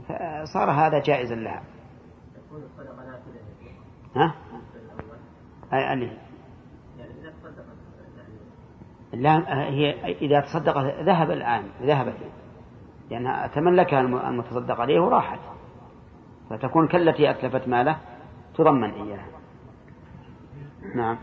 فصار 0.07 0.71
هذا 0.71 0.99
جائزا 0.99 1.35
لها. 1.35 1.63
ها؟ 4.15 4.35
أي 5.73 5.93
لا 9.13 9.63
هي 9.69 10.15
إذا 10.21 10.39
تصدقت 10.39 10.85
ذهب 11.03 11.31
الآن 11.31 11.63
ذهبت. 11.81 12.17
لأنها 13.09 13.47
تملكها 13.47 13.99
المتصدق 14.01 14.81
عليه 14.81 14.99
وراحت. 14.99 15.39
فتكون 16.51 16.87
كالتي 16.87 17.29
أتلفت 17.29 17.67
ماله 17.67 17.97
تضمن 18.55 18.89
إياها 18.89 19.25
نعم. 20.95 21.17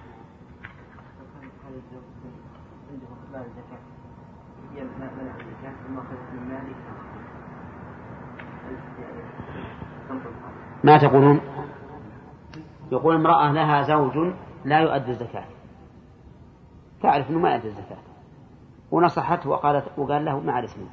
ما 10.84 10.98
تقولون؟ 10.98 11.40
يقول 12.92 13.14
امرأة 13.14 13.52
لها 13.52 13.82
زوج 13.82 14.32
لا 14.64 14.78
يؤدي 14.80 15.10
الزكاة. 15.10 15.44
تعرف 17.02 17.30
أنه 17.30 17.38
ما 17.38 17.54
يؤدي 17.54 17.68
الزكاة. 17.68 17.98
ونصحته 18.90 19.50
وقالت 19.50 19.98
وقال 19.98 20.24
له 20.24 20.40
ما 20.40 20.64
اسمه 20.64 20.86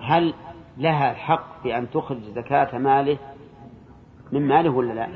هل 0.00 0.34
لها 0.76 1.10
الحق 1.10 1.62
بأن 1.62 1.90
تخرج 1.90 2.18
زكاة 2.22 2.78
ماله 2.78 3.18
من 4.32 4.48
ماله 4.48 4.70
ولا 4.70 4.92
لا؟ 4.92 5.06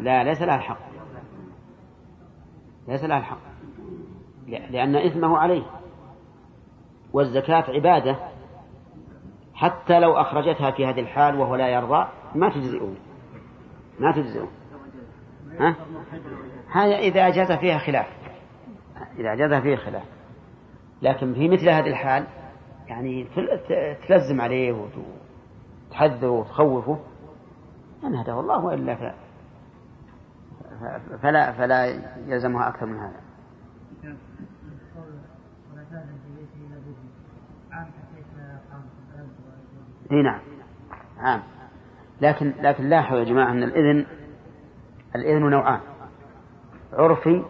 لا 0.00 0.24
ليس 0.24 0.42
لها 0.42 0.56
الحق 0.56 0.90
ليس 2.88 3.04
لها 3.04 3.18
الحق 3.18 3.50
لأن 4.48 4.96
إثمه 4.96 5.38
عليه. 5.38 5.62
والزكاة 7.12 7.64
عبادة. 7.68 8.16
حتى 9.54 10.00
لو 10.00 10.12
أخرجتها 10.12 10.70
في 10.70 10.86
هذه 10.86 11.00
الحال 11.00 11.36
وهو 11.36 11.56
لا 11.56 11.68
يرضى 11.68 12.08
ما 12.34 12.48
تجزئه. 12.48 12.94
ما 13.98 14.12
تجزئه. 14.12 14.48
ها؟ 15.60 15.76
هذا 16.72 16.98
إذا 16.98 17.28
أجاز 17.28 17.52
فيها 17.52 17.78
خلاف. 17.78 18.06
إذا 19.18 19.32
أجاز 19.32 19.62
فيها 19.62 19.76
خلاف. 19.76 20.19
لكن 21.02 21.34
في 21.34 21.48
مثل 21.48 21.68
هذه 21.68 21.86
الحال 21.86 22.26
يعني 22.88 23.26
تلزم 24.08 24.40
عليه 24.40 24.88
وتحذره 25.90 26.30
وتخوفه. 26.30 26.98
من 28.02 28.14
هداه 28.14 28.40
الله 28.40 28.64
وإلا 28.64 28.94
فلا 28.94 29.14
فلا 31.22 31.52
فلا 31.52 31.86
يلزمها 32.26 32.68
أكثر 32.68 32.86
من 32.86 32.98
هذا. 32.98 33.20
إي 40.12 40.22
نعم. 40.22 40.40
عام 41.18 41.42
لكن 42.20 42.52
لكن 42.60 42.88
لاحظوا 42.88 43.18
يا 43.18 43.24
جماعة 43.24 43.52
أن 43.52 43.62
الإذن 43.62 44.06
الإذن 45.16 45.50
نوعان 45.50 45.80
عرفي 46.92 47.44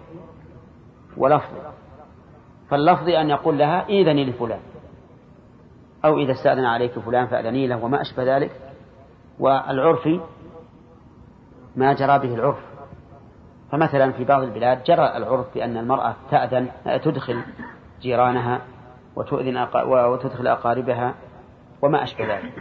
ولفظي. 1.16 1.79
فاللفظي 2.70 3.20
أن 3.20 3.30
يقول 3.30 3.58
لها 3.58 3.88
إذني 3.88 4.24
لفلان. 4.24 4.60
أو 6.04 6.18
إذا 6.18 6.32
استأذن 6.32 6.64
عليك 6.64 6.98
فلان 6.98 7.26
فأذني 7.26 7.66
له 7.66 7.84
وما 7.84 8.00
أشبه 8.00 8.36
ذلك. 8.36 8.50
والعرفي 9.38 10.20
ما 11.76 11.92
جرى 11.92 12.18
به 12.18 12.34
العرف. 12.34 12.58
فمثلا 13.72 14.12
في 14.12 14.24
بعض 14.24 14.42
البلاد 14.42 14.82
جرى 14.82 15.16
العرف 15.16 15.54
بأن 15.54 15.76
المرأة 15.76 16.16
تأذن 16.30 16.68
تدخل 17.04 17.42
جيرانها 18.00 18.60
وتؤذن 19.16 19.68
وتدخل 19.84 20.46
أقاربها 20.46 21.14
وما 21.82 22.02
أشبه 22.02 22.36
ذلك. 22.36 22.52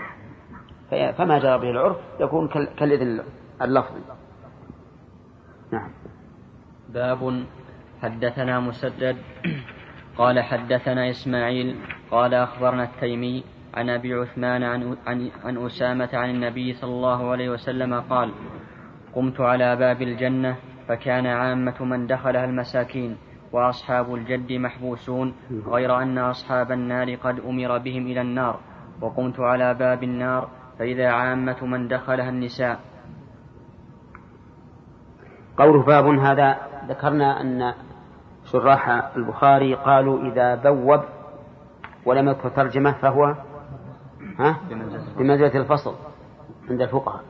فما 1.18 1.39
جرى 1.39 1.57
به 1.57 1.70
العرف 1.72 1.97
يكون 2.20 2.47
كالإذن 2.47 3.24
اللفظي. 3.62 3.99
نعم. 5.72 5.91
باب 6.89 7.43
حدثنا 8.01 8.60
مسدد 8.60 9.18
قال 10.20 10.39
حدثنا 10.39 11.09
إسماعيل 11.09 11.76
قال 12.11 12.34
أخبرنا 12.34 12.84
التيمي 12.84 13.43
عن 13.74 13.89
أبي 13.89 14.13
عثمان 14.13 14.63
عن, 14.63 14.97
عن, 15.07 15.32
عن 15.43 15.65
أسامة 15.65 16.09
عن 16.13 16.30
النبي 16.30 16.74
صلى 16.74 16.91
الله 16.91 17.32
عليه 17.32 17.49
وسلم 17.49 17.93
قال 17.99 18.32
قمت 19.15 19.41
على 19.41 19.76
باب 19.76 20.01
الجنة 20.01 20.55
فكان 20.88 21.26
عامة 21.28 21.84
من 21.86 22.07
دخلها 22.07 22.45
المساكين 22.45 23.17
وأصحاب 23.51 24.15
الجد 24.15 24.51
محبوسون 24.51 25.34
غير 25.67 26.01
أن 26.01 26.17
أصحاب 26.17 26.72
النار 26.72 27.15
قد 27.15 27.39
أمر 27.39 27.78
بهم 27.78 28.07
إلى 28.07 28.22
النار 28.22 28.59
وقمت 29.01 29.39
على 29.39 29.74
باب 29.74 30.03
النار 30.03 30.49
فإذا 30.80 31.09
عامة 31.09 31.65
من 31.65 31.88
دخلها 31.88 32.30
النساء. 32.30 32.80
قوله 35.57 35.84
باب 35.84 36.05
هذا 36.05 36.57
ذكرنا 36.89 37.41
أن 37.41 37.74
شراح 38.52 39.12
البخاري 39.16 39.76
قالوا 39.76 40.22
إذا 40.32 40.56
بوب 40.56 41.02
ولم 42.06 42.30
يذكر 42.30 42.50
ترجمة 42.50 42.91
فهو 42.91 43.36
ها؟ 44.39 44.58
بمنزلة 45.18 45.62
الفصل 45.62 45.95
عند 46.70 46.82
الفقهاء. 46.82 47.24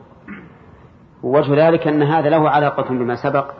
ووجه 1.22 1.68
ذلك 1.68 1.86
أن 1.86 2.02
هذا 2.02 2.28
له 2.28 2.50
علاقة 2.50 2.88
بما 2.88 3.14
سبق 3.14 3.52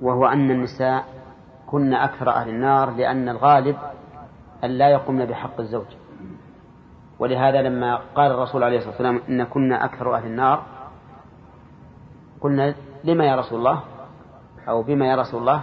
وهو 0.00 0.26
أن 0.26 0.50
النساء 0.50 1.04
كن 1.66 1.94
أكثر 1.94 2.30
أهل 2.30 2.48
النار 2.48 2.90
لأن 2.90 3.28
الغالب 3.28 3.76
أن 4.64 4.70
لا 4.70 4.88
يقمن 4.88 5.24
بحق 5.24 5.60
الزوج. 5.60 5.86
ولهذا 7.18 7.62
لما 7.62 8.00
قال 8.14 8.32
الرسول 8.32 8.64
عليه 8.64 8.76
الصلاة 8.76 8.92
والسلام 8.92 9.20
إن 9.28 9.44
كنا 9.44 9.84
أكثر 9.84 10.14
أهل 10.14 10.26
النار 10.26 10.62
قلنا 12.40 12.74
لما 13.04 13.24
يا 13.24 13.36
رسول 13.36 13.58
الله؟ 13.58 13.80
أو 14.68 14.82
بما 14.82 15.06
يا 15.06 15.16
رسول 15.16 15.40
الله؟ 15.40 15.60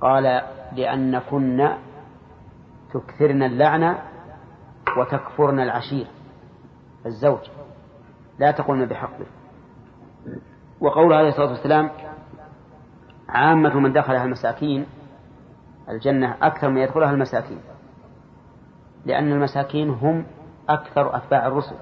قال 0.00 0.42
لأن 0.72 1.18
كنا 1.18 1.78
تكثرن 2.94 3.42
اللعنة 3.42 3.98
وتكفرن 4.98 5.60
العشير 5.60 6.06
الزوج. 7.06 7.40
لا 8.38 8.50
تقولن 8.50 8.86
بحقه. 8.86 9.26
وقول 10.80 11.12
عليه 11.12 11.28
الصلاة 11.28 11.50
والسلام 11.50 11.90
عامة 13.28 13.78
من 13.78 13.92
دخلها 13.92 14.24
المساكين 14.24 14.86
الجنة 15.88 16.36
أكثر 16.42 16.68
من 16.68 16.78
يدخلها 16.78 17.10
المساكين 17.10 17.60
لأن 19.06 19.32
المساكين 19.32 19.90
هم 19.90 20.26
أكثر 20.68 21.16
أتباع 21.16 21.46
الرسل. 21.46 21.76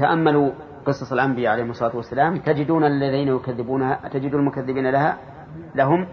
تأملوا 0.00 0.50
قصص 0.86 1.12
الأنبياء 1.12 1.52
عليهم 1.52 1.70
الصلاة 1.70 1.96
والسلام 1.96 2.38
تجدون 2.38 2.84
الذين 2.84 3.28
يكذبونها 3.28 4.08
تجدون 4.08 4.40
المكذبين 4.40 4.90
لها 4.90 5.18
لهم 5.74 6.06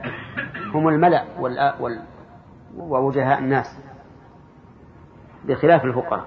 هم 0.74 0.88
الملأ 0.88 1.24
ووجهاء 2.78 3.40
الناس 3.40 3.80
بخلاف 5.46 5.86
الفقراء 5.86 6.26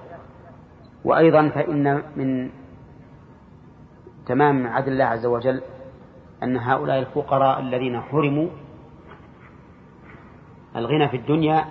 وأيضا 1.04 1.48
فإن 1.48 2.02
من 2.16 2.50
تمام 4.26 4.66
عدل 4.66 4.92
الله 4.92 5.04
عز 5.04 5.26
وجل 5.26 5.62
أن 6.42 6.56
هؤلاء 6.56 6.98
الفقراء 6.98 7.60
الذين 7.60 8.00
حرموا 8.00 8.48
الغنى 10.76 11.08
في 11.08 11.16
الدنيا 11.16 11.64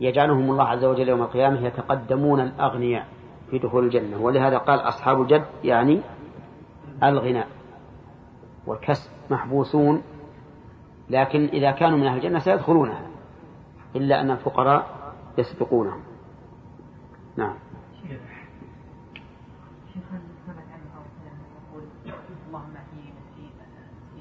يجعلهم 0.00 0.50
الله 0.50 0.64
عز 0.64 0.84
وجل 0.84 1.08
يوم 1.08 1.22
القيامة 1.22 1.66
يتقدمون 1.66 2.40
الأغنياء 2.40 3.06
في 3.50 3.58
دخول 3.58 3.84
الجنة. 3.84 4.18
ولهذا 4.18 4.58
قال 4.58 4.80
أصحاب 4.80 5.22
الجد 5.22 5.44
يعني 5.64 6.00
الغنى 7.02 7.44
والكسب 8.66 9.10
محبوسون 9.30 10.02
لكن 11.12 11.44
إذا 11.44 11.70
كانوا 11.70 11.98
من 11.98 12.06
أهل 12.06 12.16
الجنة 12.16 12.38
سيدخلونها 12.38 13.06
إلا 13.96 14.20
أن 14.20 14.30
الفقراء 14.30 15.12
يسبقونهم. 15.38 16.00
نعم. 17.36 17.54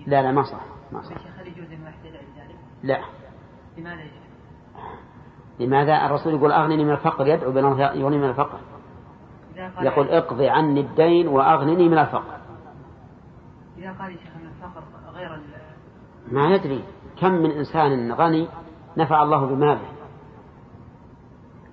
لا 0.07 0.21
لا 0.21 0.31
ما 0.31 0.43
صح 0.43 0.65
ما 0.91 1.01
صح. 1.01 1.15
لا. 2.83 3.01
لماذا 3.77 4.01
لماذا 5.59 6.05
الرسول 6.05 6.33
يقول 6.33 6.51
أغنني 6.51 6.83
من 6.83 6.91
الفقر؟ 6.91 7.27
يدعو 7.27 7.77
يغني 7.77 8.17
من 8.17 8.29
الفقر. 8.29 8.59
يقول 9.81 10.07
اقضي 10.07 10.49
عني 10.49 10.79
الدين 10.79 11.27
وأغنني 11.27 11.89
من 11.89 11.97
الفقر. 11.97 12.37
إذا 13.77 13.91
قال 13.91 14.11
شيخ 14.11 14.35
من 14.35 14.47
الفقر 14.47 14.83
غير 15.13 15.33
ما 16.31 16.57
ندري 16.57 16.83
كم 17.21 17.31
من 17.31 17.51
إنسان 17.51 18.11
غني 18.11 18.47
نفع 18.97 19.23
الله 19.23 19.45
بماله. 19.45 19.91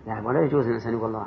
لا 0.07 0.21
ولا 0.27 0.45
يجوز 0.45 0.67
الإنسان 0.67 0.93
يقول 0.93 1.09
الله. 1.09 1.27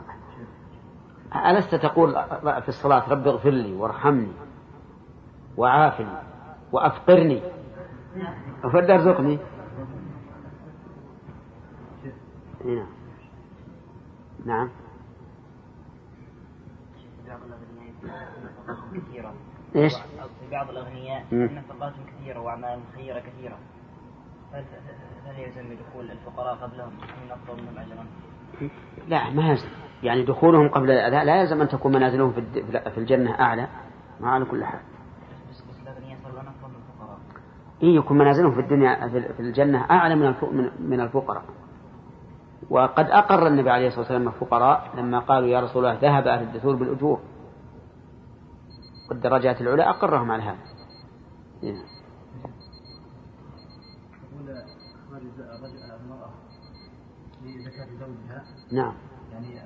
ألست 1.36 1.76
تقول 1.76 2.14
في 2.62 2.70
الصلاة 2.70 3.10
رب 3.10 3.28
اغفر 3.28 3.50
لي 3.50 3.76
وارحمني 3.76 4.32
وعافني 5.58 6.18
وأفقرني؟ 6.72 7.42
وفد 8.64 8.90
ارزقني 8.90 9.40
نعم. 12.66 12.88
نعم. 14.46 14.70
إيش؟ 19.76 19.94
بعض 20.52 20.70
الأغنياء 20.70 21.26
نفقاتهم 21.32 22.06
كثيرة 22.06 22.40
وأعمالهم 22.40 22.84
خيرة 22.96 23.20
كثيرة. 23.20 23.58
هل 25.26 25.40
يلزم 25.40 25.70
بدخول 25.70 26.12
الفقراء 26.12 26.56
قبلهم 26.56 26.90
من 26.94 27.32
أفضل 27.32 27.64
منهم 27.64 27.78
أجرا؟ 27.78 28.06
لا 29.08 29.30
ما 29.30 29.50
يلزم. 29.50 29.70
يعني 30.04 30.26
دخولهم 30.26 30.70
قبل 30.70 30.92
الأداء 30.92 31.24
لا 31.24 31.42
يلزم 31.42 31.62
أن 31.62 31.68
تكون 31.68 31.92
منازلهم 31.92 32.32
في 32.92 32.98
الجنة 32.98 33.40
أعلى 33.40 33.68
ما 34.20 34.30
على 34.30 34.46
كل 34.46 34.66
حال. 34.66 34.80
بس 35.50 35.62
بس 35.62 35.82
الأغنياء 35.82 36.20
صاروا 36.24 36.40
أفضل 36.40 36.70
من 36.70 36.76
الفقراء. 36.76 37.18
إيه 37.84 37.96
يكون 37.96 38.18
منازلهم 38.18 38.52
في 38.52 38.60
الدنيا 38.60 39.08
في 39.08 39.40
الجنة 39.40 39.86
أعلى 39.92 40.16
من 40.16 40.34
من 40.80 41.02
الفقراء. 41.02 41.44
وقد 42.70 43.06
أقر 43.06 43.48
النبي 43.48 43.70
عليه 43.70 43.88
الصلاة 43.88 44.02
والسلام 44.02 44.28
الفقراء 44.28 44.90
لما 44.98 45.20
قالوا 45.20 45.48
يا 45.48 45.60
رسول 45.60 45.86
الله 45.86 46.00
ذهب 46.02 46.28
أهل 46.28 46.44
الدثور 46.44 46.76
بالأجور. 46.76 47.20
والدرجات 49.12 49.62
العلى 49.62 49.84
أقرهم 49.84 50.32
على 50.32 50.44
هذا. 50.44 50.58
لزكاة 57.44 57.88
زوجها 58.00 58.44
نعم. 58.72 58.94
يعني 59.32 59.62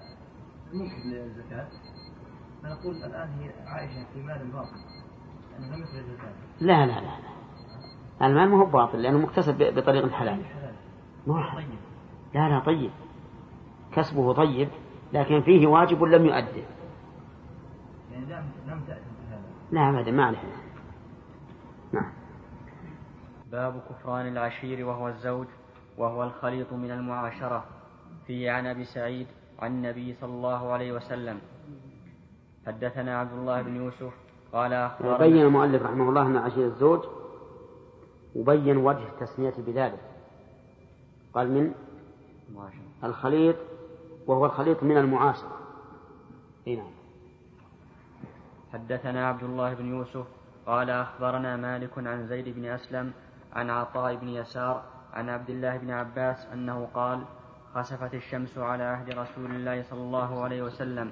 ممكن 0.73 1.09
للزكاة. 1.09 1.67
فنقول 2.63 2.95
الآن 2.95 3.29
هي 3.29 3.67
عائشة 3.67 4.05
في 4.13 4.21
مال 4.21 4.47
باطل. 4.47 4.77
يعني 5.51 5.81
مثل 5.81 5.97
الزكاة 5.97 6.33
لا 6.61 6.85
لا 6.85 7.01
لا 7.01 7.17
المال 8.21 8.49
ما 8.49 8.57
هو 8.57 8.65
باطل 8.65 9.01
لأنه 9.01 9.17
مكتسب 9.17 9.57
بطريق 9.57 10.11
حلال. 10.11 10.45
حلال. 10.45 10.73
ما 11.27 11.51
هو. 11.51 11.55
طيب. 11.55 11.79
لا 12.33 12.49
لا 12.49 12.59
طيب. 12.59 12.91
كسبه 13.91 14.33
طيب 14.33 14.69
لكن 15.13 15.41
فيه 15.41 15.67
واجب 15.67 16.03
لم 16.03 16.25
يؤده 16.25 16.63
يعني 18.11 18.25
لم 18.25 18.51
لم 18.67 18.83
تأتي. 18.87 19.14
لا 19.75 19.89
أبدا 19.89 20.11
ما 20.11 20.25
عليه 20.25 20.37
نعم. 21.91 22.11
باب 23.51 23.81
كفران 23.89 24.27
العشير 24.27 24.85
وهو 24.85 25.07
الزوج 25.07 25.47
وهو 25.97 26.23
الخليط 26.23 26.73
من 26.73 26.91
المعاشرة. 26.91 27.63
فيه 28.27 28.51
عن 28.51 28.65
أبي 28.65 28.85
سعيد 28.85 29.27
عن 29.59 29.71
النبي 29.71 30.15
صلى 30.21 30.33
الله 30.33 30.71
عليه 30.71 30.91
وسلم. 30.91 31.39
حدثنا 32.67 33.19
عبد 33.19 33.33
الله 33.33 33.61
بن 33.61 33.75
يوسف 33.75 34.13
قال 34.53 34.73
أخبرنا 34.73 35.17
بين 35.17 35.37
المؤلف 35.37 35.83
رحمه 35.83 36.09
الله 36.09 36.27
أن 36.27 36.37
عشير 36.37 36.65
الزوج 36.65 37.03
وبين 38.35 38.77
وجه 38.77 39.07
التسمية 39.07 39.53
بذلك. 39.57 39.99
قال 41.33 41.51
من. 41.51 41.73
الخليط 43.03 43.55
وهو 44.27 44.45
الخليط 44.45 44.83
من 44.83 44.97
المعاشرة. 44.97 45.57
اي 46.67 46.75
نعم. 46.75 46.94
حدثنا 48.73 49.27
عبد 49.27 49.43
الله 49.43 49.73
بن 49.73 49.85
يوسف 49.85 50.25
قال 50.65 50.89
أخبرنا 50.89 51.55
مالك 51.55 51.97
عن 51.97 52.27
زيد 52.27 52.49
بن 52.49 52.65
أسلم 52.65 53.13
عن 53.53 53.69
عطاء 53.69 54.15
بن 54.15 54.27
يسار 54.27 54.83
عن 55.13 55.29
عبد 55.29 55.49
الله 55.49 55.77
بن 55.77 55.91
عباس 55.91 56.47
أنه 56.53 56.87
قال 56.93 57.23
خسفت 57.75 58.13
الشمس 58.13 58.57
على 58.57 58.83
عهد 58.83 59.09
رسول 59.09 59.51
الله 59.51 59.83
صلى 59.83 59.99
الله 59.99 60.43
عليه 60.43 60.61
وسلم 60.63 61.11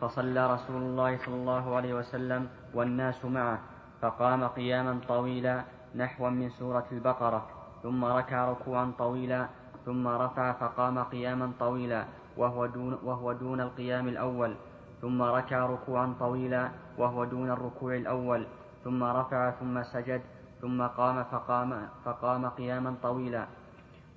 فصلى 0.00 0.54
رسول 0.54 0.82
الله 0.82 1.16
صلى 1.16 1.34
الله 1.34 1.76
عليه 1.76 1.94
وسلم 1.94 2.48
والناس 2.74 3.24
معه 3.24 3.58
فقام 4.02 4.44
قياما 4.44 5.00
طويلا 5.08 5.64
نحوا 5.94 6.30
من 6.30 6.50
سورة 6.50 6.86
البقرة 6.92 7.46
ثم 7.82 8.04
ركع 8.04 8.50
ركوعا 8.50 8.92
طويلا 8.98 9.48
ثم 9.86 10.08
رفع 10.08 10.52
فقام 10.52 10.98
قياما 10.98 11.52
طويلا 11.60 12.04
وهو 12.36 12.66
دون, 12.66 12.98
وهو 13.04 13.32
دون 13.32 13.60
القيام 13.60 14.08
الأول. 14.08 14.56
ثم 15.00 15.22
ركع 15.22 15.66
ركوعا 15.66 16.14
طويلا 16.20 16.70
وهو 16.98 17.24
دون 17.24 17.50
الركوع 17.50 17.96
الأول 17.96 18.46
ثم 18.84 19.04
رفع 19.04 19.50
ثم 19.50 19.82
سجد 19.82 20.22
ثم 20.60 20.82
قام 20.86 21.24
فقام 21.24 21.88
فقام 22.04 22.46
قياما 22.48 22.94
طويلا 23.02 23.46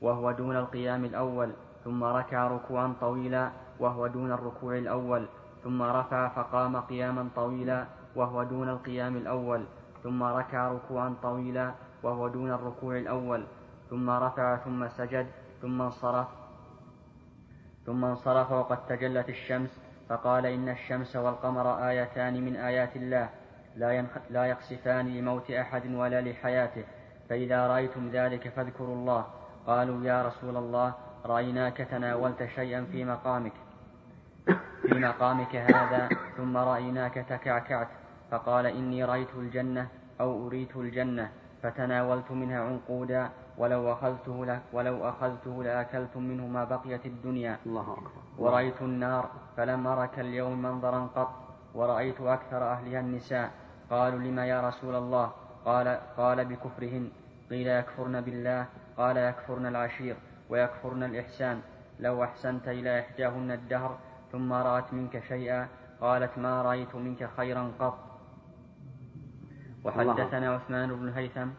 وهو 0.01 0.31
دون 0.31 0.55
القيام 0.55 1.05
الأول 1.05 1.51
ثم 1.83 2.03
ركع 2.03 2.47
ركوعا 2.47 2.93
طويلا 3.01 3.51
وهو 3.79 4.07
دون 4.07 4.31
الركوع 4.31 4.77
الأول 4.77 5.27
ثم 5.63 5.81
رفع 5.81 6.27
فقام 6.29 6.77
قياما 6.77 7.29
طويلا 7.35 7.85
وهو 8.15 8.43
دون 8.43 8.69
القيام 8.69 9.17
الأول 9.17 9.65
ثم 10.03 10.23
ركع 10.23 10.71
ركوعا 10.71 11.15
طويلا 11.23 11.73
وهو 12.03 12.27
دون 12.27 12.51
الركوع 12.51 12.97
الأول 12.97 13.43
ثم 13.89 14.09
رفع 14.09 14.57
ثم 14.57 14.87
سجد 14.87 15.27
ثم 15.61 15.81
انصرف 15.81 16.27
ثم 17.85 18.05
انصرف 18.05 18.51
وقد 18.51 18.85
تجلت 18.85 19.29
الشمس 19.29 19.81
فقال 20.13 20.45
إن 20.45 20.69
الشمس 20.69 21.15
والقمر 21.15 21.89
آيتان 21.89 22.45
من 22.45 22.55
آيات 22.55 22.95
الله 22.95 23.29
لا. 23.75 24.05
لا 24.29 24.45
يخسفان 24.45 25.07
لموت 25.07 25.51
أحد 25.51 25.93
ولا 25.95 26.21
لحياته 26.21 26.83
فإذا 27.29 27.67
رأيتم 27.67 28.09
ذلك 28.09 28.47
فاذكروا 28.49 28.95
الله 28.95 29.25
قالوا 29.67 30.05
يا 30.05 30.21
رسول 30.21 30.57
الله 30.57 30.93
رأيناك 31.25 31.77
تناولت 31.77 32.43
شيئا 32.55 32.85
في 32.91 33.05
مقامك 33.05 33.53
في 34.81 34.93
مقامك 34.93 35.55
هذا 35.55 36.09
ثم 36.37 36.57
رأيناك 36.57 37.13
تكعكعت 37.13 37.87
فقال 38.31 38.65
إني 38.65 39.03
رأيت 39.03 39.35
الجنة 39.35 39.87
أو 40.21 40.47
أريت 40.47 40.75
الجنة 40.75 41.29
فتناولت 41.63 42.31
منها 42.31 42.59
عنقودا 42.61 43.29
ولو 43.57 43.93
أخذته 43.93 44.45
ل... 44.45 44.59
ولو 44.73 45.09
أخذته 45.09 45.63
لأكلتم 45.63 46.23
منه 46.23 46.47
ما 46.47 46.63
بقيت 46.63 47.05
الدنيا. 47.05 47.57
الله 47.65 47.93
أكبر. 47.93 48.11
ورأيت 48.37 48.81
النار 48.81 49.29
فلم 49.57 49.87
أرك 49.87 50.19
اليوم 50.19 50.61
منظرا 50.61 51.09
قط 51.15 51.31
ورأيت 51.75 52.21
أكثر 52.21 52.63
أهلها 52.63 52.99
النساء. 52.99 53.51
قالوا 53.89 54.19
لما 54.19 54.45
يا 54.45 54.61
رسول 54.61 54.95
الله؟ 54.95 55.31
قال 55.65 55.87
قال 56.17 56.45
بكفرهن 56.45 57.11
قيل 57.49 57.67
يكفرن 57.67 58.21
بالله 58.21 58.65
قال 58.97 59.17
يكفرن 59.17 59.65
العشير 59.65 60.15
ويكفرن 60.49 61.03
الإحسان. 61.03 61.61
لو 61.99 62.23
أحسنت 62.23 62.67
إلى 62.67 62.99
إحداهن 62.99 63.51
الدهر 63.51 63.97
ثم 64.31 64.53
رأت 64.53 64.93
منك 64.93 65.23
شيئا 65.23 65.67
قالت 66.01 66.37
ما 66.37 66.61
رأيت 66.61 66.95
منك 66.95 67.29
خيرا 67.37 67.71
قط. 67.79 67.97
وحدثنا 69.83 70.53
عثمان 70.55 70.95
بن 70.95 71.09
هيثم 71.09 71.49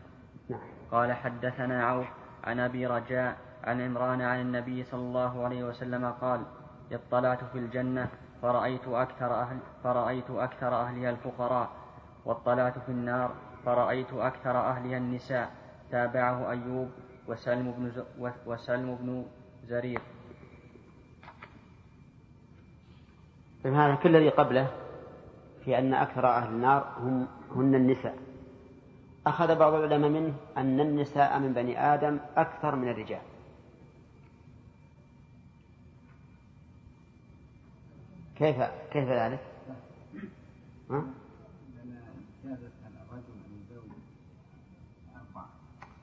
قال 0.95 1.13
حدثنا 1.13 1.85
عوف 1.85 2.07
عن 2.45 2.61
أبي 2.61 2.87
رجاء 2.87 3.37
عن 3.65 3.81
عمران 3.81 4.21
عن 4.21 4.41
النبي 4.41 4.85
صلى 4.85 5.01
الله 5.01 5.45
عليه 5.45 5.65
وسلم 5.65 6.11
قال 6.21 6.41
اطلعت 6.93 7.45
في 7.45 7.59
الجنة 7.59 8.09
فرأيت 8.43 8.89
أكثر 8.89 9.35
أهل 9.35 9.59
فرأيت 9.85 10.31
أكثر 10.31 10.75
أهلها 10.75 11.11
الفقراء 11.11 11.71
واطلعت 12.25 12.79
في 12.79 12.89
النار 12.89 13.35
فرأيت 13.65 14.13
أكثر 14.13 14.57
أهلها 14.57 14.99
النساء 14.99 15.51
تابعه 15.91 16.51
أيوب 16.51 16.91
وسلم 17.27 17.73
بن 17.73 17.91
ز... 17.91 18.03
وسلم 18.47 18.95
بن 18.95 19.27
زرير 19.67 20.01
طيب 23.65 23.75
هذا 23.75 23.95
كل 23.95 24.17
الذي 24.17 24.29
قبله 24.29 24.67
في 25.65 25.79
أن 25.79 25.95
أكثر 25.95 26.27
أهل 26.27 26.49
النار 26.49 26.93
هم 26.99 27.27
هن 27.57 27.75
النساء. 27.75 28.15
أخذ 29.27 29.55
بعض 29.55 29.75
العلماء 29.75 30.11
منه 30.11 30.35
أن 30.57 30.81
النساء 30.81 31.39
من 31.39 31.53
بني 31.53 31.95
آدم 31.95 32.19
أكثر 32.37 32.77
من 32.77 32.89
الرجال 32.89 33.23
كيف 38.37 38.57
كيف 38.93 39.09
ذلك؟ 39.09 39.41
ها؟ 40.91 41.05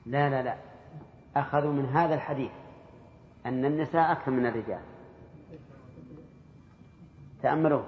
لا 0.06 0.30
لا 0.30 0.42
لا 0.42 0.56
أخذوا 1.36 1.72
من 1.72 1.84
هذا 1.86 2.14
الحديث 2.14 2.50
أن 3.46 3.64
النساء 3.64 4.12
أكثر 4.12 4.30
من 4.30 4.46
الرجال 4.46 4.82
تأملوا 7.42 7.82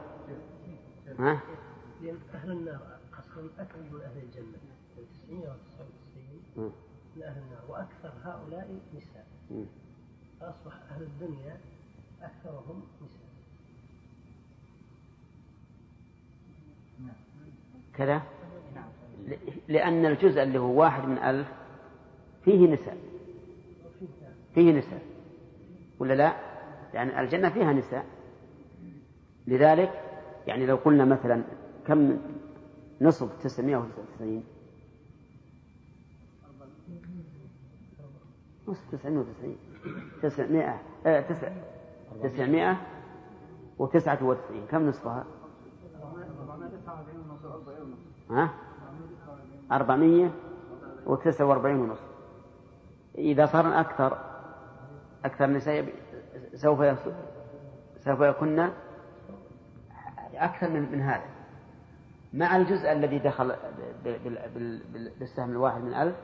ها؟ 1.18 1.40
لأن 2.02 2.18
أهل 2.34 2.50
النار 2.50 2.80
أصلا 3.18 3.48
أكثر 3.58 3.78
من 3.78 4.00
أهل 4.00 4.22
الجنة 4.22 4.63
999 5.28 6.42
مم. 6.56 6.70
من 7.16 7.22
أهل 7.22 7.38
النار 7.42 7.62
وأكثر 7.68 8.12
هؤلاء 8.24 8.78
نساء. 8.96 9.26
فأصبح 10.40 10.72
أهل 10.90 11.02
الدنيا 11.02 11.56
أكثرهم 12.22 12.82
نساء. 13.02 13.24
كذا؟ 17.94 18.22
ل- 19.28 19.36
لأن 19.68 20.06
الجزء 20.06 20.42
اللي 20.42 20.58
هو 20.58 20.80
واحد 20.80 21.08
من 21.08 21.18
ألف 21.18 21.48
فيه 22.44 22.68
نساء. 22.68 22.96
فيه 24.54 24.72
نساء. 24.72 25.02
ولا 25.98 26.14
لا؟ 26.14 26.36
يعني 26.94 27.20
الجنة 27.20 27.48
فيها 27.48 27.72
نساء. 27.72 28.06
لذلك 29.46 30.00
يعني 30.46 30.66
لو 30.66 30.76
قلنا 30.76 31.04
مثلا 31.04 31.42
كم 31.86 32.18
نصف 33.00 33.42
999 38.66 38.70
نصف 38.70 38.80
990 38.92 39.56
900 40.22 40.80
آه 41.06 41.20
تسع 41.20 41.52
900 42.22 42.76
وتسعة 43.78 44.24
وتسعين 44.24 44.66
كم 44.66 44.88
نصفها؟ 44.88 45.24
ها؟ 48.30 48.50
أربعمية 49.72 50.30
وتسعة 51.06 51.46
وأربعين 51.46 51.76
ونصف 51.76 52.04
إذا 53.18 53.46
صار 53.46 53.80
أكثر 53.80 54.18
أكثر 55.24 55.46
نساء 55.46 55.94
سوف 56.54 56.98
سوف 57.98 58.20
يكون 58.20 58.70
أكثر 60.34 60.70
من, 60.70 60.92
من 60.92 61.00
هذا 61.00 61.24
مع 62.32 62.56
الجزء 62.56 62.92
الذي 62.92 63.18
دخل 63.18 63.54
بالسهم 65.20 65.50
الواحد 65.50 65.80
من 65.80 65.94
ألف 65.94 66.16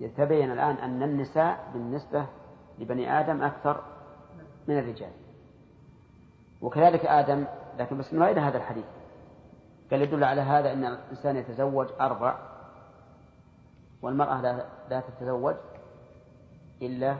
يتبين 0.00 0.52
الآن 0.52 0.74
أن 0.74 1.02
النساء 1.02 1.70
بالنسبة 1.72 2.26
لبني 2.78 3.20
آدم 3.20 3.42
أكثر 3.42 3.82
من 4.68 4.78
الرجال. 4.78 5.10
وكذلك 6.60 7.06
آدم 7.06 7.44
لكن 7.78 7.98
بس 7.98 8.14
من 8.14 8.22
هذا 8.22 8.58
الحديث. 8.58 8.84
قال 9.90 10.02
يدل 10.02 10.24
على 10.24 10.40
هذا 10.40 10.72
أن 10.72 10.84
الإنسان 10.84 11.36
يتزوج 11.36 11.88
أربع 12.00 12.38
والمرأة 14.02 14.40
لا, 14.40 14.64
لا 14.90 15.00
تتزوج 15.00 15.54
إلا 16.82 17.16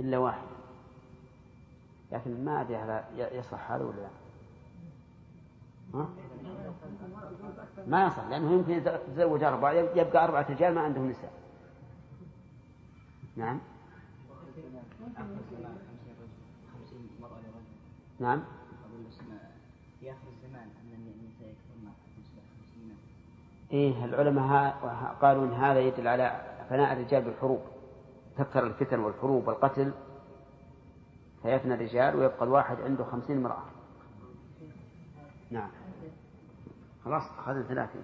إلا 0.00 0.18
واحد. 0.18 0.46
لكن 2.12 2.44
ما 2.44 2.60
أدري 2.60 2.76
هذا 2.76 3.04
يصح 3.32 3.70
هذا 3.70 3.84
ولا 3.84 3.96
لا. 3.96 4.08
ها؟ 5.94 6.08
ما 7.86 8.06
يصح 8.06 8.28
لأنه 8.28 8.52
يمكن 8.52 8.72
يتزوج 8.72 9.42
أربعة 9.42 9.72
يبقى 9.72 10.24
أربعة 10.24 10.46
رجال 10.50 10.74
ما 10.74 10.80
عندهم 10.80 11.10
نساء. 11.10 11.32
نعم. 13.36 13.58
نعم. 18.20 18.42
في 20.00 20.10
الزمان 20.10 20.68
أن 20.82 20.92
النساء 20.94 21.54
إيه 23.72 24.04
العلماء 24.04 24.70
قالوا 25.22 25.44
إن 25.44 25.52
هذا 25.52 25.80
يدل 25.80 26.08
على 26.08 26.56
فناء 26.70 26.92
الرجال 26.92 27.22
بالحروب. 27.22 27.60
تكثر 28.38 28.66
الفتن 28.66 29.00
والحروب 29.00 29.48
والقتل 29.48 29.92
فيفنى 31.42 31.74
الرجال 31.74 32.16
ويبقى 32.16 32.44
الواحد 32.44 32.80
عنده 32.80 33.04
خمسين 33.04 33.36
امرأة. 33.36 33.62
نعم. 35.50 35.70
خلاص 37.04 37.22
أخذنا 37.38 37.62
ثلاثة 37.62 38.00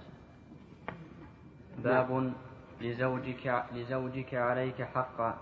باب 1.79 2.33
لزوجك 2.81 3.65
لزوجك 3.73 4.35
عليك 4.35 4.83
حقا 4.83 5.39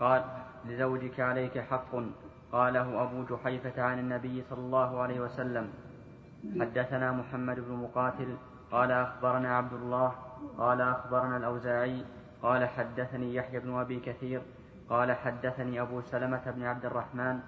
قال 0.00 0.24
لزوجك 0.64 1.20
عليك 1.20 1.58
حق 1.58 1.92
قاله 2.52 3.02
أبو 3.02 3.24
جحيفة 3.24 3.82
عن 3.82 3.98
النبي 3.98 4.42
صلى 4.50 4.58
الله 4.58 5.00
عليه 5.00 5.20
وسلم. 5.20 5.66
حدثنا 6.60 7.12
محمد 7.12 7.60
بن 7.60 7.74
مقاتل 7.74 8.36
قال 8.72 8.90
أخبرنا 8.92 9.56
عبد 9.56 9.72
الله 9.72 10.12
قال 10.58 10.80
أخبرنا 10.80 11.36
الأوزاعي 11.36 12.04
قال 12.42 12.68
حدثني 12.68 13.34
يحيى 13.34 13.60
بن 13.60 13.74
أبي 13.74 14.00
كثير 14.00 14.42
قال 14.90 15.12
حدثني 15.12 15.80
أبو 15.80 16.00
سلمة 16.00 16.42
بن 16.50 16.62
عبد 16.62 16.84
الرحمن 16.84 17.40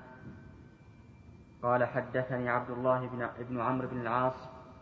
قال 1.63 1.85
حدثني 1.85 2.49
عبد 2.49 2.71
الله 2.71 3.09
بن, 3.51 3.61
عمرو 3.61 3.89
بن 3.89 4.01
العاص 4.01 4.39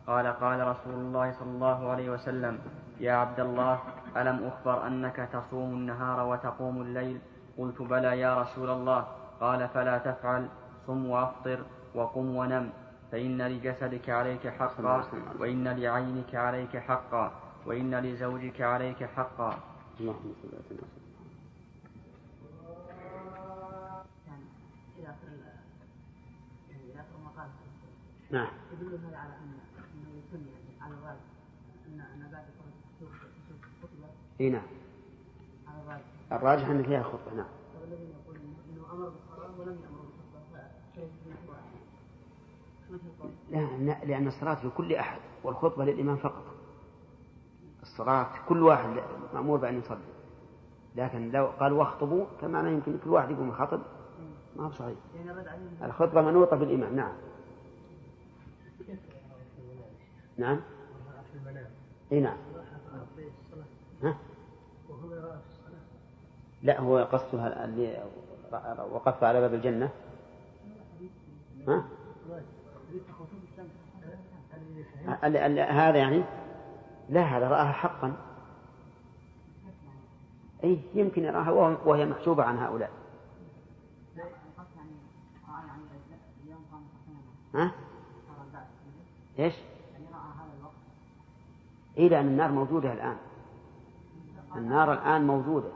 قال 0.07 0.27
قال 0.27 0.67
رسول 0.67 0.95
الله 0.95 1.33
صلى 1.33 1.51
الله 1.51 1.91
عليه 1.91 2.11
وسلم 2.11 2.59
يا 3.01 3.13
عبد 3.13 3.41
الله 3.41 3.81
ألم 4.17 4.47
أخبر 4.47 4.87
أنك 4.87 5.29
تصوم 5.33 5.71
النهار 5.75 6.27
وتقوم 6.27 6.83
الليل؟ 6.83 7.19
قلت 7.59 7.83
بلى 7.83 8.21
يا 8.21 8.43
رسول 8.43 8.71
الله. 8.71 9.07
قال 9.41 9.69
فلا 9.69 9.99
تفعل 9.99 10.49
صم 10.87 11.07
وأفطر 11.07 11.59
وقم 11.95 12.37
ونم 12.37 12.71
فإن 13.13 13.43
لجسدك 13.43 14.11
عليك 14.11 14.49
حقا 14.49 15.05
وإن 15.39 15.69
لعينك 15.69 16.35
عليك 16.35 16.77
حقا 16.77 17.33
وإن 17.67 17.95
لزوجك 17.95 18.61
عليك 18.61 19.05
حقا. 19.05 19.59
اللهم 20.01 20.33
صل 20.43 20.49
وسلم 20.49 20.89
نعم 28.33 28.49
يدل 28.73 28.95
هذا 29.07 29.17
على 29.17 29.33
ان 29.37 29.53
انه 29.95 30.11
يسمى 30.19 30.51
على 30.81 30.95
الغالب 30.95 31.21
ان 31.89 32.01
ان 32.01 32.31
بعد 32.33 32.45
خطبه 33.83 34.09
إي 34.43 34.51
نعم. 34.51 34.63
الراجح 36.33 36.69
إن 36.69 36.83
فيها 36.83 37.03
خطبة 37.03 37.37
نعم. 37.37 37.47
لا 43.51 44.05
لأن 44.05 44.29
الصلاة 44.29 44.67
لكل 44.67 44.95
أحد 44.95 45.21
والخطبة 45.43 45.85
للإمام 45.85 46.17
فقط. 46.17 46.45
الصلاة 47.83 48.29
كل 48.49 48.63
واحد 48.63 49.03
مأمور 49.35 49.59
بأن 49.59 49.79
يصلي. 49.79 49.99
لكن 50.97 51.31
لو 51.31 51.47
قال 51.47 51.73
واخطبوا 51.73 52.27
فمعنى 52.41 52.73
يمكن 52.73 52.99
كل 53.05 53.11
واحد 53.11 53.31
يقوم 53.31 53.49
يخاطب 53.49 53.81
ما 54.57 54.67
هو 54.67 54.71
صحيح. 54.73 54.97
الخطبة 55.83 56.23
منوطة 56.23 56.57
بالإمام 56.57 56.97
نعم. 56.97 57.13
نعم. 60.39 60.61
إي 62.13 62.21
نعم. 62.21 62.37
ها؟ 64.03 64.17
لا 66.63 66.81
هو 66.81 66.99
قصدها 66.99 67.65
اللي 67.65 68.05
وقف 68.93 69.25
على 69.25 69.41
باب 69.41 69.55
الجنة 69.55 69.91
ها؟ 71.69 71.85
هذا 75.71 75.99
يعني 75.99 76.23
لا 77.09 77.23
هذا 77.23 77.49
رآها 77.49 77.73
حقا 77.73 78.17
أي 80.65 80.81
يمكن 80.95 81.25
يراها 81.25 81.51
وهي 81.85 82.07
محجوبة 82.07 82.45
عن 82.45 82.59
هؤلاء 82.59 82.91
ها؟ 87.55 87.73
إيش؟ 89.39 89.55
إيه 91.97 92.09
لأن 92.09 92.27
النار 92.27 92.53
موجودة 92.53 92.93
الآن 92.93 93.17
النار 94.57 94.93
الآن 94.93 95.27
موجودة 95.27 95.69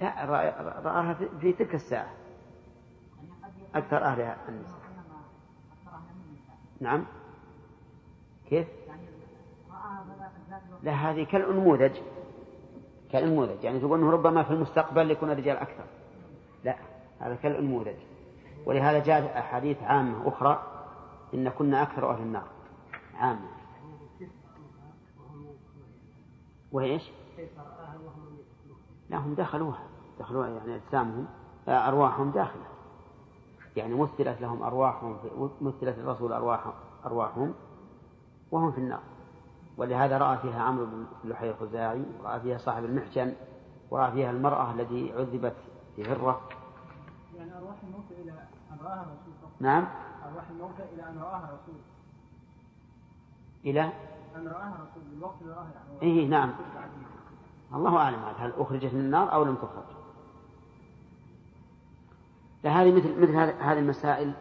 لا 0.00 0.24
رآها 0.84 1.14
في 1.40 1.52
تلك 1.52 1.74
الساعة. 1.74 2.10
أكثر 3.74 4.04
أهلها 4.04 4.36
النساء. 4.48 4.78
نعم. 6.80 7.04
كيف؟ 8.48 8.66
لا 10.82 10.92
هذه 10.92 11.24
كالأنموذج. 11.24 11.96
كالأنموذج. 13.12 13.64
يعني 13.64 13.80
تقول 13.80 13.98
أنه 13.98 14.10
ربما 14.10 14.42
في 14.42 14.50
المستقبل 14.50 15.10
يكون 15.10 15.30
الرجال 15.30 15.56
أكثر. 15.56 15.84
لا 16.64 16.76
هذا 17.20 17.34
كالأنموذج. 17.34 17.96
ولهذا 18.66 18.98
جاءت 18.98 19.36
أحاديث 19.36 19.82
عامة 19.82 20.28
أخرى 20.28 20.62
إن 21.34 21.48
كنا 21.48 21.82
أكثر 21.82 22.10
أهل 22.10 22.22
النار. 22.22 22.46
عامة. 23.14 23.48
وهي 26.72 26.92
إيش؟ 26.92 27.10
لا 29.10 29.18
هم 29.18 29.34
دخلوها 29.34 29.82
دخلوها 30.20 30.48
يعني 30.48 30.76
أجسامهم 30.76 31.26
أرواحهم 31.68 32.30
داخلة. 32.30 32.66
يعني 33.76 33.94
مثلت 33.94 34.40
لهم 34.40 34.62
أرواحهم 34.62 35.16
مثلت 35.60 35.98
الرسول 35.98 36.32
أرواح 36.32 36.72
أرواحهم 37.06 37.54
وهم 38.50 38.72
في 38.72 38.78
النار. 38.78 39.02
ولهذا 39.76 40.18
رأى 40.18 40.38
فيها 40.38 40.62
عمرو 40.62 40.86
بن 40.86 41.06
لحي 41.24 41.50
الخزاعي 41.50 42.02
ورأى 42.22 42.40
فيها 42.40 42.58
صاحب 42.58 42.84
المحجن 42.84 43.32
ورأى 43.90 44.12
فيها 44.12 44.30
المرأة 44.30 44.72
التي 44.72 45.12
عذبت 45.12 45.56
في 45.96 46.04
هرة 46.04 46.40
يعني 47.36 47.58
أرواح 47.58 47.76
الموتى 47.82 48.22
إلى 48.22 48.32
أن 48.72 48.78
رآها 48.84 49.02
الرسول 49.02 49.50
نعم. 49.60 49.86
أرواح 50.30 50.44
الموتى 50.50 50.82
إلى 50.94 51.02
أن 51.02 51.18
رآها 51.22 51.44
الرسول. 51.44 51.80
إلى؟ 53.64 53.92
أن 54.36 54.48
رآها 54.48 54.74
الرسول 54.74 55.02
بالوقت 55.10 55.34
اللي 55.42 55.52
رآها 55.52 55.70
يعني. 55.74 56.02
إيه 56.02 56.28
نعم. 56.28 56.52
الله 57.74 57.96
أعلم 57.96 58.18
هل 58.38 58.52
أخرجت 58.58 58.94
من 58.94 59.00
النار 59.00 59.32
أو 59.32 59.44
لم 59.44 59.54
تخرج. 59.54 59.96
هذه 62.64 62.92
مثل 62.92 63.20
مثل 63.20 63.36
هذه 63.36 63.78
المسائل 63.78 64.32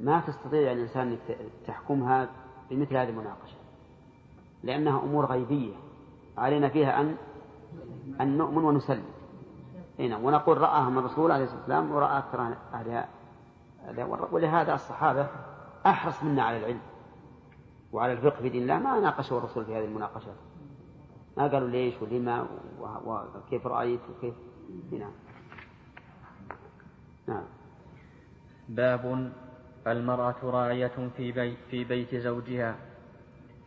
ما 0.00 0.20
تستطيع 0.20 0.72
الإنسان 0.72 1.12
أن 1.12 1.36
تحكمها 1.66 2.28
بمثل 2.70 2.96
هذه 2.96 3.08
المناقشة 3.08 3.56
لأنها 4.62 5.00
أمور 5.00 5.26
غيبية. 5.26 5.74
علينا 6.38 6.68
فيها 6.68 7.00
أن 7.00 7.16
أن 8.20 8.38
نؤمن 8.38 8.64
ونسلم. 8.64 9.04
هنا 9.98 10.08
نعم. 10.08 10.24
ونقول 10.24 10.58
رآها 10.58 10.90
من 10.90 10.98
الرسول 10.98 11.32
عليه 11.32 11.44
الصلاة 11.44 11.60
والسلام 11.60 11.92
ورأى 11.92 12.18
أكثر 12.18 12.54
أهلها 12.74 13.08
ولهذا 14.32 14.74
الصحابة 14.74 15.26
أحرص 15.86 16.22
منا 16.22 16.42
على 16.42 16.56
العلم 16.56 16.80
وعلى 17.92 18.12
الفقه 18.12 18.42
في 18.42 18.48
دين 18.48 18.62
الله. 18.62 18.78
ما 18.78 19.00
ناقشوا 19.00 19.38
الرسول 19.38 19.64
في 19.64 19.76
هذه 19.76 19.84
المناقشات. 19.84 20.34
ما 21.38 21.46
قالوا 21.46 21.68
ليش 21.70 21.94
ولما 22.02 22.46
وكيف 23.34 23.66
رأيت 23.66 24.00
وكيف 24.10 24.34
نعم 24.92 25.14
نعم. 27.28 27.44
باب 28.68 29.32
المرأة 29.86 30.40
راعية 30.42 30.96
في 31.16 31.32
بيت, 31.32 31.58
في 31.70 31.84
بيت 31.84 32.14
زوجها. 32.14 32.76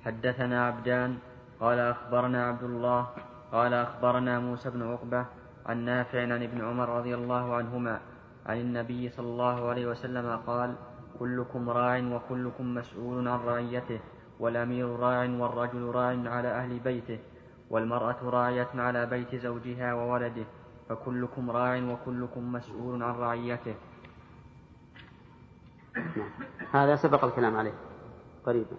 حدثنا 0.06 0.68
عبدان 0.68 1.18
قال 1.60 1.80
أخبرنا 1.80 2.46
عبد 2.46 2.64
الله 2.64 3.08
قال 3.52 3.74
أخبرنا 3.74 4.40
موسى 4.40 4.70
بن 4.70 4.82
عقبة 4.84 5.26
عن 5.66 5.86
نافع 5.86 6.22
عن 6.22 6.44
ابن 6.44 6.62
عمر 6.62 6.90
رضي 6.90 7.16
الله 7.16 7.56
عنهما 7.56 8.00
عن 8.46 8.58
النبي 8.58 9.10
صلى 9.10 9.28
الله 9.28 9.70
عليه 9.70 9.86
وسلم 9.88 10.38
قال 10.48 10.76
كلكم 11.20 11.70
راع 11.70 11.98
وكلكم 11.98 12.74
مسؤول 12.74 13.28
عن 13.28 13.40
رعيته 13.40 14.00
والأمير 14.40 14.90
راع 14.90 15.30
والرجل 15.40 15.82
راع 15.82 16.18
على 16.36 16.48
أهل 16.48 16.80
بيته 16.80 17.20
والمرأة 17.72 18.20
راعية 18.24 18.68
على 18.76 19.06
بيت 19.06 19.36
زوجها 19.36 19.94
وولده 19.94 20.46
فكلكم 20.90 21.52
راع 21.52 21.76
وكلكم 21.84 22.52
مسؤول 22.52 23.04
عن 23.04 23.16
رعيته. 23.16 23.76
هذا 26.72 26.96
سبق 26.96 27.26
الكلام 27.26 27.56
عليه. 27.56 27.74
قريبا 28.46 28.76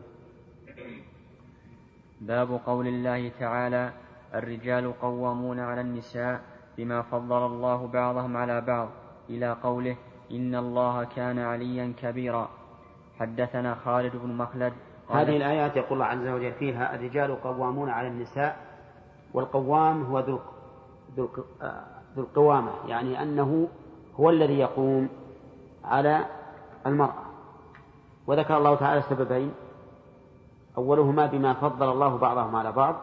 باب 2.21 2.61
قول 2.67 2.87
الله 2.87 3.29
تعالى 3.29 3.93
الرجال 4.35 5.01
قوامون 5.01 5.61
على 5.61 5.81
النساء 5.81 6.41
بما 6.79 7.03
فضل 7.03 7.47
الله 7.47 7.87
بعضهم 7.87 8.37
على 8.37 8.61
بعض 8.61 8.89
إلى 9.31 9.53
قوله 9.53 9.97
إن 10.31 10.55
الله 10.55 11.05
كان 11.05 11.39
عليا 11.39 11.93
كبيرا. 12.03 12.51
حدثنا 13.21 13.75
خالد 13.75 14.17
بن 14.17 14.33
مخلد 14.37 14.73
هذه 15.11 15.37
الآيات 15.37 15.77
يقول 15.77 15.93
الله 15.93 16.05
عز 16.07 16.27
وجل 16.27 16.53
فيها 16.53 16.95
الرجال 16.95 17.43
قوامون 17.43 17.91
على 17.91 18.09
النساء 18.09 18.72
والقوام 19.35 20.03
هو 20.03 20.19
ذو 20.19 20.39
ذو 21.17 21.29
القوامة 22.19 22.71
يعني 22.87 23.23
أنه 23.23 23.69
هو 24.21 24.31
الذي 24.31 24.59
يقوم 24.59 25.09
على 25.85 26.25
المرأة. 26.87 27.23
وذكر 28.27 28.57
الله 28.57 28.75
تعالى 28.75 29.03
سببين 29.03 29.53
أولهما 30.79 31.27
بما 31.27 31.55
فضل 31.55 31.91
الله 31.91 32.17
بعضهم 32.17 32.57
على 32.57 32.73
بعض 32.73 32.95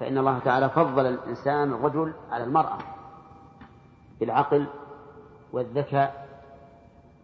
فإن 0.00 0.18
الله 0.18 0.38
تعالى 0.38 0.68
فضل 0.68 1.06
الإنسان 1.06 1.72
الرجل 1.72 2.12
على 2.30 2.44
المرأة 2.44 2.78
بالعقل 4.20 4.66
والذكاء 5.52 6.28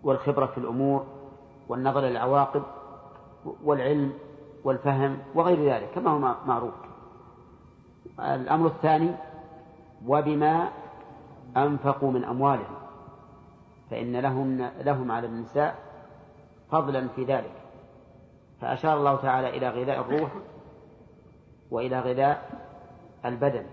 والخبرة 0.02 0.46
في 0.46 0.58
الأمور 0.58 1.06
والنظر 1.68 2.00
للعواقب 2.00 2.62
والعلم 3.64 4.12
والفهم 4.64 5.18
وغير 5.34 5.74
ذلك 5.74 5.90
كما 5.94 6.10
هو 6.10 6.34
معروف. 6.46 6.74
الأمر 8.20 8.66
الثاني 8.66 9.10
وبما 10.06 10.68
أنفقوا 11.56 12.10
من 12.10 12.24
أموالهم 12.24 12.76
فإن 13.90 14.16
لهم 14.16 14.70
لهم 14.80 15.12
على 15.12 15.26
النساء 15.26 15.74
فضلا 16.70 17.08
في 17.08 17.24
ذلك. 17.24 17.60
فأشار 18.60 18.96
الله 18.96 19.16
تعالى 19.16 19.56
إلى 19.56 19.68
غذاء 19.68 20.00
الروح 20.00 20.30
وإلى 21.70 22.00
غذاء 22.00 22.50
البدن 23.24 23.66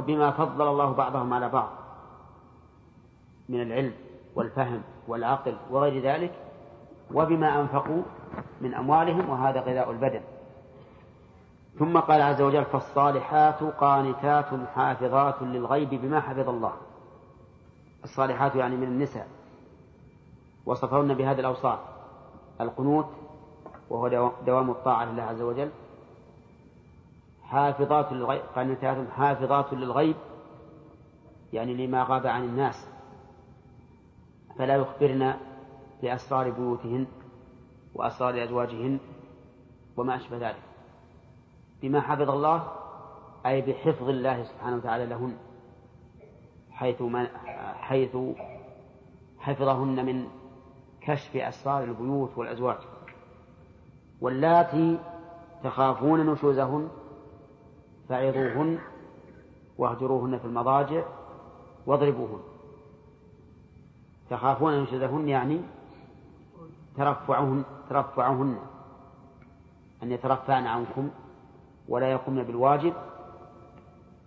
بما 0.00 0.30
فضل 0.30 0.68
الله 0.68 0.92
بعضهم 0.92 1.32
على 1.32 1.48
بعض 1.48 1.70
من 3.48 3.62
العلم 3.62 3.92
والفهم 4.34 4.82
والعقل 5.08 5.56
وغير 5.70 6.02
ذلك 6.02 6.32
وبما 7.14 7.60
أنفقوا 7.60 8.02
من 8.60 8.74
أموالهم 8.74 9.30
وهذا 9.30 9.60
غذاء 9.60 9.90
البدن. 9.90 10.20
ثم 11.78 11.98
قال 11.98 12.22
عز 12.22 12.42
وجل 12.42 12.64
فالصالحات 12.64 13.62
قانتات 13.62 14.68
حافظات 14.74 15.42
للغيب 15.42 15.90
بما 15.90 16.20
حفظ 16.20 16.48
الله. 16.48 16.72
الصالحات 18.04 18.54
يعني 18.54 18.76
من 18.76 18.88
النساء. 18.88 19.28
وصفهن 20.66 21.14
بهذه 21.14 21.40
الأوصاف. 21.40 21.78
القنوت 22.60 23.06
وهو 23.90 24.32
دوام 24.46 24.70
الطاعة 24.70 25.04
لله 25.04 25.22
عز 25.22 25.40
وجل. 25.40 25.70
حافظات 27.42 28.12
للغيب 28.12 28.42
قانتات 28.54 29.10
حافظات 29.10 29.72
للغيب 29.72 30.16
يعني 31.52 31.86
لما 31.86 32.02
غاب 32.02 32.26
عن 32.26 32.44
الناس. 32.44 32.86
فلا 34.58 34.76
يخبرن 34.76 35.34
بأسرار 36.02 36.50
بيوتهن 36.50 37.06
وأسرار 37.94 38.44
أزواجهن 38.44 38.98
وما 39.96 40.16
أشبه 40.16 40.36
ذلك. 40.36 40.73
بما 41.84 42.00
حفظ 42.00 42.30
الله 42.30 42.72
أي 43.46 43.60
بحفظ 43.60 44.08
الله 44.08 44.42
سبحانه 44.44 44.76
وتعالى 44.76 45.06
لهن 45.06 45.36
حيث 46.70 47.02
من 47.02 47.26
حيث 47.74 48.16
حفظهن 49.38 50.06
من 50.06 50.28
كشف 51.00 51.36
أسرار 51.36 51.84
البيوت 51.84 52.38
والأزواج 52.38 52.76
واللاتي 54.20 54.98
تخافون 55.64 56.26
نشوزهن 56.26 56.88
فعظوهن 58.08 58.78
واهجروهن 59.78 60.38
في 60.38 60.44
المضاجع 60.44 61.04
واضربوهن. 61.86 62.40
تخافون 64.30 64.82
نشوزهن 64.82 65.28
يعني 65.28 65.60
ترفعهن 66.96 67.64
ترفعهن 67.90 68.58
أن 70.02 70.12
يترفعن 70.12 70.66
عنكم 70.66 71.10
ولا 71.88 72.12
يقمن 72.12 72.42
بالواجب 72.42 72.94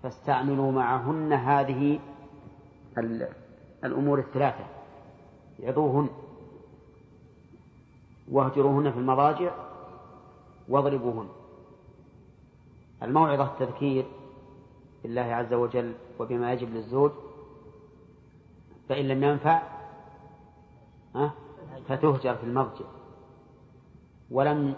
فاستعملوا 0.04 0.72
معهن 0.72 1.34
هذه 1.34 2.00
الأمور 3.84 4.20
الثلاثة. 4.20 4.66
عظوهن 5.64 6.10
واهجروهن 8.32 8.92
في 8.92 8.98
المضاجع 8.98 9.52
واضربوهن. 10.70 11.28
الموعظة 13.04 13.44
التذكير 13.44 14.06
بالله 15.04 15.22
عز 15.22 15.54
وجل 15.54 15.94
وبما 16.20 16.54
يجب 16.54 16.70
للزوج 16.74 17.12
فإن 18.90 19.08
لم 19.08 19.24
ينفع 19.24 19.62
فتهجر 21.88 22.36
في 22.36 22.44
المضجع. 22.44 22.86
ولم 24.32 24.76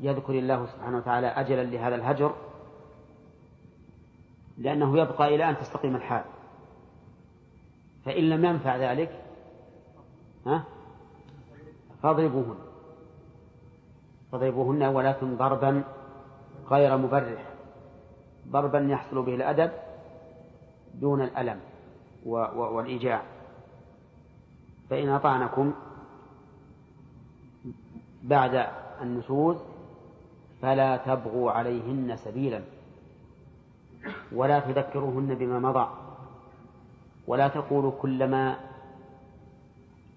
يذكر 0.00 0.32
الله 0.32 0.66
سبحانه 0.66 0.96
وتعالى 0.96 1.26
أجلا 1.26 1.62
لهذا 1.62 1.94
الهجر 1.94 2.34
لأنه 4.58 4.98
يبقى 4.98 5.34
إلى 5.34 5.50
أن 5.50 5.56
تستقيم 5.56 5.96
الحال. 5.96 6.24
فإن 8.04 8.30
لم 8.30 8.44
ينفع 8.44 8.76
ذلك 8.76 9.24
ها 10.46 10.64
فاضربوهن. 12.02 12.58
فاضربوهن 14.32 14.82
ولكن 14.82 15.36
ضربا 15.36 15.84
غير 16.70 16.96
مبرح. 16.96 17.44
ضربا 18.48 18.78
يحصل 18.78 19.22
به 19.22 19.34
الأدب 19.34 19.70
دون 20.94 21.22
الألم 21.22 21.60
والإيجاع. 22.24 23.22
فإن 24.90 25.08
أطعنكم 25.08 25.72
بعد 28.22 28.66
النشوز 29.02 29.56
فلا 30.62 30.96
تبغوا 30.96 31.50
عليهن 31.50 32.16
سبيلا. 32.16 32.62
ولا 34.32 34.60
تذكروهن 34.60 35.34
بما 35.34 35.58
مضى. 35.58 35.88
ولا 37.26 37.48
تقولوا 37.48 37.92
كلما 38.02 38.56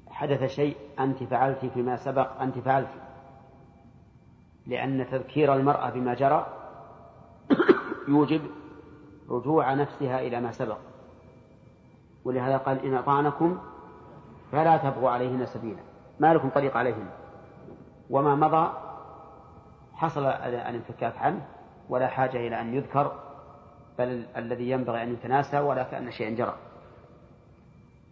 حدث 0.09 0.43
شيء 0.43 0.75
أنت 0.99 1.23
فعلت 1.23 1.65
فيما 1.65 1.95
سبق 1.95 2.41
أنت 2.41 2.59
فعلت. 2.59 2.89
لأن 4.67 5.07
تذكير 5.11 5.55
المرأة 5.55 5.89
بما 5.89 6.13
جرى 6.13 6.47
يوجب 8.07 8.41
رجوع 9.29 9.73
نفسها 9.73 10.19
إلى 10.19 10.41
ما 10.41 10.51
سبق. 10.51 10.77
ولهذا 12.25 12.57
قال 12.57 12.85
إن 12.85 12.93
أطعنكم 12.93 13.57
فلا 14.51 14.77
تبغوا 14.77 15.09
عليهن 15.09 15.45
سبيلا. 15.45 15.81
ما 16.19 16.33
لكم 16.33 16.49
طريق 16.49 16.77
عليهن. 16.77 17.09
وما 18.09 18.35
مضى 18.35 18.90
حصل 20.01 20.25
الانفكاك 20.25 21.17
عنه 21.17 21.45
ولا 21.89 22.07
حاجة 22.07 22.47
إلى 22.47 22.61
أن 22.61 22.73
يذكر 22.73 23.19
بل 23.99 24.25
الذي 24.37 24.69
ينبغي 24.69 25.03
أن 25.03 25.13
يتناسى 25.13 25.59
ولا 25.59 25.83
كأن 25.83 26.11
شيئا 26.11 26.29
جرى. 26.29 26.55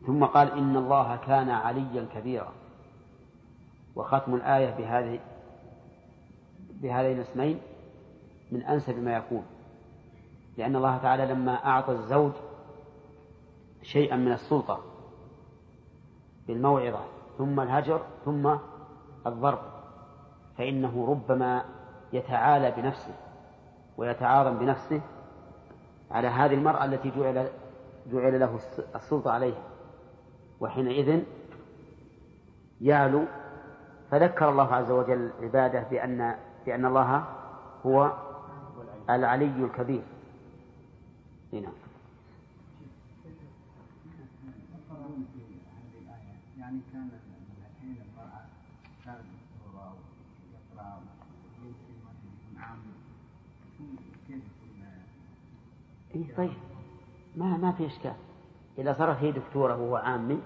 ثم 0.05 0.25
قال 0.25 0.51
إن 0.51 0.77
الله 0.77 1.15
كان 1.15 1.49
عليا 1.49 2.07
كبيرا. 2.15 2.51
وختم 3.95 4.35
الآية 4.35 4.69
بهذه 4.77 5.19
بهذين 6.81 7.17
الاسمين 7.17 7.59
من 8.51 8.63
أنسب 8.63 9.03
ما 9.03 9.13
يكون. 9.17 9.45
لأن 10.57 10.75
الله 10.75 10.97
تعالى 10.97 11.25
لما 11.25 11.65
أعطى 11.65 11.91
الزوج 11.91 12.31
شيئا 13.81 14.15
من 14.15 14.31
السلطة 14.31 14.79
بالموعظة 16.47 17.01
ثم 17.37 17.59
الهجر 17.59 18.01
ثم 18.25 18.55
الضرب 19.27 19.59
فإنه 20.57 21.07
ربما 21.09 21.78
يتعالى 22.13 22.71
بنفسه 22.71 23.13
ويتعاظم 23.97 24.57
بنفسه 24.57 25.01
على 26.11 26.27
هذه 26.27 26.53
المرأة 26.53 26.85
التي 26.85 27.09
جعل 27.09 27.47
جعل 28.11 28.39
له 28.39 28.59
السلطة 28.95 29.31
عليها 29.31 29.63
وحينئذ 30.59 31.23
يعلو. 32.81 33.25
فذكر 34.11 34.49
الله 34.49 34.75
عز 34.75 34.91
وجل 34.91 35.31
عباده 35.41 35.83
بأن 35.91 36.35
بأن 36.65 36.85
الله 36.85 37.25
هو 37.85 38.13
العلي 39.09 39.65
الكبير. 39.65 40.01
هنا 41.53 41.69
يعني 46.59 46.79
كان 46.93 47.09
حين 47.81 47.95
المرأة 48.05 48.41
كانت 49.05 49.25
يقرأ 50.53 51.01
يمكن 51.63 52.61
عام 52.61 52.79
كيف 54.17 54.43
إيه 56.19 56.35
طيب. 56.35 56.51
ما 57.35 57.57
ما 57.57 57.71
في 57.71 57.85
إشكال. 57.85 58.13
إذا 58.77 58.93
صارت 58.93 59.17
هي 59.17 59.31
دكتورة 59.31 59.75
وهو 59.75 59.95
عامي 59.95 60.39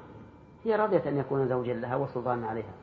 هي 0.66 0.76
رضيت 0.76 1.08
أن 1.08 1.18
يكون 1.18 1.48
زوجا 1.48 1.74
لها 1.74 1.96
وسلطانا 1.96 2.48
عليها. 2.48 2.74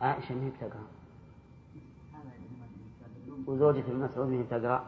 عائشة 0.00 0.34
ما 0.34 0.46
هي 0.46 0.50
بتقرأ 0.50 0.82
وزوجة 3.46 3.80
ابن 3.80 3.96
مسعود 3.96 4.28
ما 4.28 4.36
هي 4.36 4.42
بتقرأ 4.42 4.84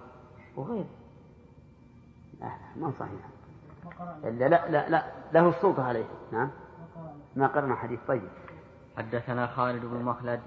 وغير 0.56 0.84
لا 2.40 2.50
ما 2.76 2.92
صحيح. 3.00 3.20
لا 4.24 4.48
لا 4.48 4.70
لا, 4.70 4.88
لا 4.88 5.04
له 5.32 5.48
السلطة 5.48 5.82
عليه. 5.82 6.04
نعم. 6.32 6.50
ما 7.36 7.46
قرنا 7.46 7.74
حديث. 7.74 8.00
طيب. 8.08 8.28
حدثنا 9.00 9.46
خالد 9.46 9.84
بن 9.84 10.02
مخلد 10.02 10.40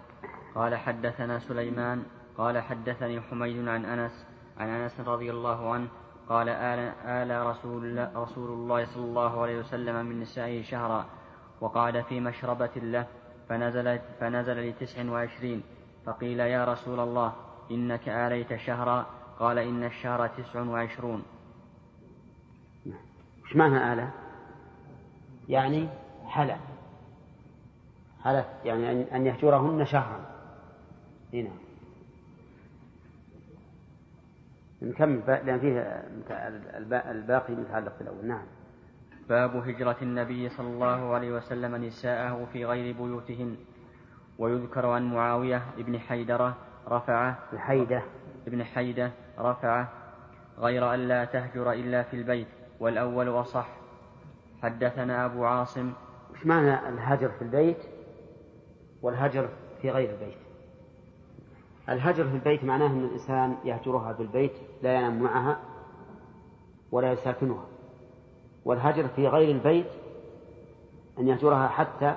قال 0.55 0.75
حدثنا 0.75 1.39
سليمان 1.39 2.03
قال 2.37 2.61
حدثني 2.61 3.21
حميد 3.21 3.67
عن 3.67 3.85
أنس 3.85 4.25
عن 4.57 4.69
أنس 4.69 4.99
رضي 4.99 5.31
الله 5.31 5.73
عنه 5.73 5.87
قال 6.29 6.49
آل, 6.49 6.79
آل 7.05 7.47
رسول, 7.47 8.09
رسول 8.15 8.49
الله 8.51 8.85
صلى 8.85 9.03
الله 9.03 9.41
عليه 9.41 9.59
وسلم 9.59 10.05
من 10.05 10.19
نسائه 10.19 10.63
شهرا 10.63 11.05
وقعد 11.61 12.01
في 12.01 12.19
مشربة 12.19 12.71
له 12.75 13.07
فنزل, 13.49 13.99
فنزل 14.19 14.69
لتسع 14.69 15.11
وعشرين 15.11 15.63
فقيل 16.05 16.39
يا 16.39 16.65
رسول 16.65 16.99
الله 16.99 17.33
إنك 17.71 18.09
آليت 18.09 18.55
شهرا 18.55 19.05
قال 19.39 19.57
إن 19.57 19.83
الشهر 19.83 20.27
تسع 20.27 20.61
وعشرون. 20.61 21.23
وش 23.43 23.55
معنى 23.55 23.93
آلة؟ 23.93 24.11
يعني 25.49 25.89
حلف 26.27 26.72
حلف 28.23 28.45
يعني 28.65 29.15
أن 29.15 29.25
يهجرهن 29.25 29.85
شهرا. 29.85 30.19
هنا 31.33 31.49
نكمل 34.81 35.21
لأن 35.27 35.59
فيه 35.59 36.03
الباقي 37.11 37.53
متعلق 37.53 37.93
بالأول. 37.99 38.25
نعم. 38.25 38.45
باب 39.29 39.55
هجرة 39.55 39.97
النبي 40.01 40.49
صلى 40.49 40.67
الله 40.67 41.13
عليه 41.13 41.31
وسلم 41.31 41.75
نساءه 41.75 42.47
في 42.53 42.65
غير 42.65 42.95
بيوتهن. 42.95 43.55
ويذكر 44.39 44.85
عن 44.85 45.13
معاوية 45.13 45.61
ابن 45.77 45.99
حيدرة 45.99 46.55
رفعه 46.87 47.37
حيدة. 47.57 48.01
ابن 48.47 48.63
حيدة 48.63 49.11
رفعه 49.39 49.89
غير 50.59 50.93
أن 50.93 51.07
لا 51.07 51.25
تهجر 51.25 51.71
إلا 51.71 52.03
في 52.03 52.15
البيت 52.15 52.47
والأول 52.79 53.29
أصح. 53.29 53.67
حدثنا 54.61 55.25
أبو 55.25 55.45
عاصم. 55.45 55.93
وش 56.33 56.45
معنى 56.45 56.89
الهجر 56.89 57.29
في 57.29 57.41
البيت؟ 57.41 57.92
والهجر 59.03 59.49
في 59.81 59.91
غير 59.91 60.09
البيت. 60.09 60.37
الهجر 61.89 62.29
في 62.29 62.35
البيت 62.35 62.63
معناه 62.63 62.87
أن 62.87 63.03
الإنسان 63.03 63.57
يهجرها 63.63 64.11
بالبيت 64.11 64.53
لا 64.83 64.95
ينام 64.95 65.19
معها 65.23 65.57
ولا 66.91 67.11
يساكنها. 67.11 67.65
والهجر 68.65 69.07
في 69.07 69.27
غير 69.27 69.51
البيت 69.55 69.87
أن 71.19 71.27
يهجرها 71.27 71.67
حتى 71.67 72.15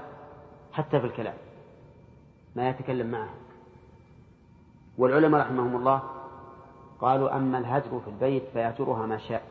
حتى 0.72 1.00
في 1.00 1.06
الكلام 1.06 1.34
ما 2.56 2.68
يتكلم 2.68 3.10
معها. 3.10 3.34
والعلماء 4.98 5.40
رحمهم 5.40 5.76
الله 5.76 6.02
قالوا 7.00 7.36
أما 7.36 7.58
الهجر 7.58 8.00
في 8.00 8.08
البيت 8.08 8.42
فيهجرها 8.52 9.06
ما 9.06 9.18
شاء 9.18 9.42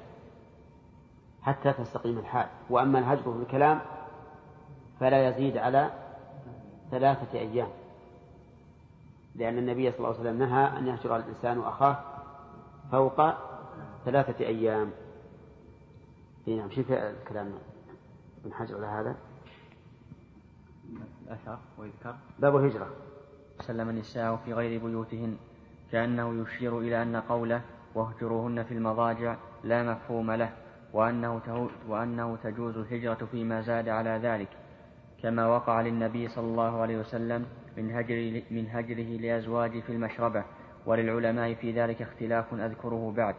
حتى 1.41 1.73
تستقيم 1.73 2.17
الحال. 2.17 2.47
وأما 2.69 2.99
الهجر 2.99 3.33
في 3.33 3.39
الكلام 3.39 3.81
فلا 4.99 5.27
يزيد 5.27 5.57
على 5.57 6.04
ثلاثة 6.91 7.39
أيام. 7.39 7.69
لأن 9.35 9.57
النبي 9.57 9.91
صلى 9.91 9.97
الله 9.97 10.09
عليه 10.09 10.19
وسلم 10.19 10.39
نهى 10.39 10.77
أن 10.77 10.87
يهجر 10.87 11.15
الإنسان 11.15 11.59
أخاه 11.59 11.99
فوق 12.91 13.33
ثلاثة 14.05 14.45
أيام. 14.45 14.91
إيه 16.47 16.57
نعم 16.57 16.69
شوف 16.69 16.91
الكلام 16.91 17.51
ابن 18.45 18.53
حجر 18.53 18.85
على 18.85 18.87
هذا؟ 18.87 19.15
الأثر 21.27 21.57
ويذكر. 21.77 22.15
باب 22.39 22.55
الهجرة. 22.55 22.87
سلم 23.61 23.89
النساء 23.89 24.35
في 24.35 24.53
غير 24.53 24.85
بيوتهن 24.85 25.37
كأنه 25.91 26.41
يشير 26.41 26.79
إلى 26.79 27.01
أن 27.01 27.15
قوله 27.15 27.61
واهجروهن 27.95 28.63
في 28.63 28.73
المضاجع 28.73 29.35
لا 29.63 29.83
مفهوم 29.83 30.31
له 30.31 30.53
وأنه, 30.93 31.41
وأنه 31.87 32.37
تجوز 32.43 32.77
الهجرة 32.77 33.27
فيما 33.31 33.61
زاد 33.61 33.89
على 33.89 34.09
ذلك. 34.09 34.49
كما 35.25 35.47
وقع 35.47 35.81
للنبي 35.81 36.27
صلى 36.27 36.45
الله 36.45 36.81
عليه 36.81 36.97
وسلم 36.97 37.45
من, 37.77 37.91
هجر 37.91 38.41
من 38.51 38.67
هجره 38.69 39.17
لأزواجه 39.21 39.79
في 39.79 39.89
المشربة 39.89 40.43
وللعلماء 40.85 41.53
في 41.53 41.71
ذلك 41.71 42.01
اختلاف 42.01 42.53
أذكره 42.53 43.13
بعد. 43.17 43.35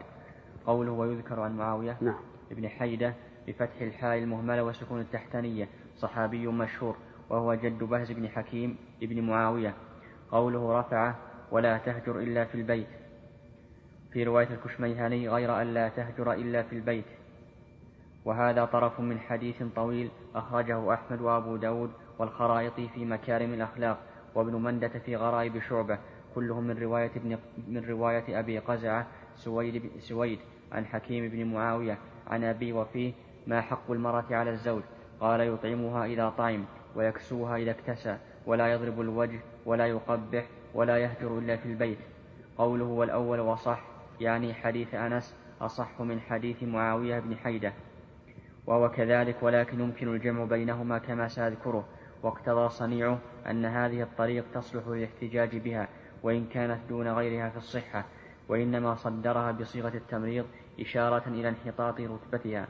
قوله 0.65 0.91
ويذكر 0.91 1.39
عن 1.39 1.57
معاوية 1.57 1.97
نعم. 2.01 2.19
ابن 2.51 2.69
حيدة 2.69 3.13
بفتح 3.47 3.81
الحاء 3.81 4.17
المهملة 4.17 4.63
وسكون 4.63 5.01
التحتانية 5.01 5.69
صحابي 5.95 6.47
مشهور 6.47 6.95
وهو 7.29 7.53
جد 7.53 7.83
بهز 7.83 8.11
بن 8.11 8.29
حكيم 8.29 8.77
ابن 9.03 9.21
معاوية. 9.21 9.73
قوله 10.31 10.79
رفعه 10.79 11.15
ولا 11.51 11.77
تهجر 11.77 12.19
إلا 12.19 12.45
في 12.45 12.55
البيت. 12.55 12.87
في 14.11 14.23
رواية 14.23 14.49
الكشميهاني 14.49 15.29
غير 15.29 15.61
أن 15.61 15.73
لا 15.73 15.89
تهجر 15.89 16.33
إلا 16.33 16.63
في 16.63 16.73
البيت. 16.73 17.05
وهذا 18.27 18.65
طرف 18.65 18.99
من 18.99 19.19
حديث 19.19 19.63
طويل 19.75 20.11
أخرجه 20.35 20.93
أحمد 20.93 21.21
وأبو 21.21 21.55
داود 21.55 21.91
والخرائطي 22.19 22.87
في 22.87 23.05
مكارم 23.05 23.53
الأخلاق 23.53 23.97
وابن 24.35 24.53
مندة 24.53 24.87
في 24.87 25.15
غرائب 25.15 25.59
شعبة 25.59 25.97
كلهم 26.35 26.63
من 26.63 26.77
رواية 26.77 27.11
ابن 27.15 27.37
من 27.67 27.85
رواية 27.89 28.39
أبي 28.39 28.59
قزعة 28.59 29.07
سويد 29.35 29.91
سويد 29.99 30.39
عن 30.71 30.85
حكيم 30.85 31.29
بن 31.29 31.45
معاوية 31.53 31.97
عن 32.27 32.43
أبي 32.43 32.73
وفيه 32.73 33.13
ما 33.47 33.61
حق 33.61 33.91
المرأة 33.91 34.25
على 34.31 34.49
الزوج 34.49 34.81
قال 35.19 35.41
يطعمها 35.41 36.05
إذا 36.05 36.29
طعم 36.29 36.65
ويكسوها 36.95 37.57
إذا 37.57 37.71
اكتسى 37.71 38.17
ولا 38.45 38.73
يضرب 38.73 39.01
الوجه 39.01 39.39
ولا 39.65 39.87
يقبح 39.87 40.45
ولا 40.73 40.97
يهجر 40.97 41.37
إلا 41.37 41.57
في 41.57 41.65
البيت. 41.65 41.97
قوله 42.57 42.85
والأول 42.85 43.39
وصح 43.39 43.81
يعني 44.19 44.53
حديث 44.53 44.93
أنس 44.93 45.35
أصح 45.61 46.01
من 46.01 46.19
حديث 46.19 46.63
معاوية 46.63 47.19
بن 47.19 47.35
حيدة. 47.35 47.73
وهو 48.67 48.91
كذلك 48.91 49.35
ولكن 49.41 49.79
يمكن 49.79 50.15
الجمع 50.15 50.43
بينهما 50.43 50.97
كما 50.97 51.27
سأذكره. 51.27 51.85
واقتضى 52.23 52.69
صنيعه 52.69 53.19
أن 53.49 53.65
هذه 53.65 54.01
الطريق 54.01 54.45
تصلح 54.53 54.87
للاحتجاج 54.87 55.57
بها 55.57 55.87
وإن 56.23 56.45
كانت 56.45 56.79
دون 56.89 57.07
غيرها 57.07 57.49
في 57.49 57.57
الصحة 57.57 58.05
وإنما 58.49 58.95
صدرها 58.95 59.51
بصيغة 59.51 59.97
التمريض 59.97 60.45
إشارة 60.79 61.23
إلى 61.27 61.49
انحطاط 61.49 62.01
رتبتها. 62.01 62.67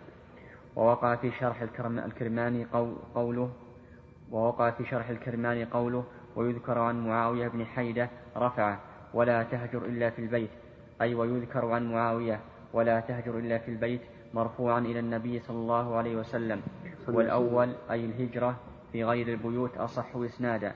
ووقع 0.76 1.16
في 1.16 1.32
شرح 1.32 1.62
الكرماني 1.82 2.68
قوله 3.16 3.50
ووقع 4.32 4.70
في 4.70 4.86
شرح 4.86 5.10
الكرماني 5.10 5.66
قوله 5.66 6.04
ويذكر 6.36 6.80
عن 6.80 7.08
معاوية 7.08 7.48
بن 7.48 7.66
حيدة 7.66 8.10
رفعه 8.38 8.80
ولا 9.14 9.44
تهجر 9.44 9.86
إلا 9.86 10.10
في 10.10 10.20
البيت. 10.20 10.50
أي 11.02 11.16
ويذكر 11.16 11.66
عن 11.66 11.92
معاوية 11.92 12.40
ولا 12.74 13.00
تهجر 13.00 13.38
إلا 13.38 13.58
في 13.58 13.72
البيت. 13.72 14.02
مرفوعا 14.34 14.80
إلى 14.80 15.00
النبي 15.00 15.40
صلى 15.40 15.58
الله 15.58 15.96
عليه 15.96 16.16
وسلم. 16.16 16.62
والأول 17.08 17.76
أي 17.92 18.06
الهجرة 18.06 18.56
في 18.92 19.04
غير 19.04 19.28
البيوت 19.28 19.78
أصح 19.78 20.16
إسنادا. 20.16 20.74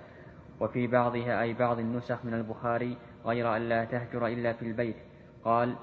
وفي 0.60 0.88
بعضها 0.88 1.42
أي 1.42 1.54
بعض 1.54 1.80
النسخ 1.80 2.26
من 2.26 2.34
البخاري 2.34 2.98
غير 3.26 3.56
أن 3.56 3.70
لا 3.70 3.86
تهجر 3.86 4.28
إلا 4.28 4.54
في 4.54 4.62
البيت. 4.66 4.96
قال 5.44 5.76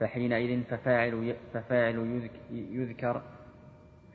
فحينئذ 0.00 0.62
ففاعل, 0.62 1.36
ففاعل 1.54 2.22
يذكر 2.50 3.22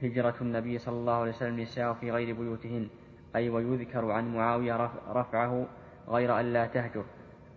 هجرة 0.03 0.36
النبي 0.41 0.78
صلى 0.78 0.95
الله 0.95 1.14
عليه 1.14 1.32
وسلم 1.32 1.60
نساء 1.60 1.93
في 1.93 2.12
غير 2.12 2.36
بيوتهن. 2.36 2.88
أي 3.36 3.49
ويذكر 3.49 4.12
عن 4.12 4.34
معاوية 4.36 4.91
رفعه 5.10 5.66
غير 6.08 6.39
أن 6.39 6.53
لا 6.53 6.66
تهجر. 6.66 7.03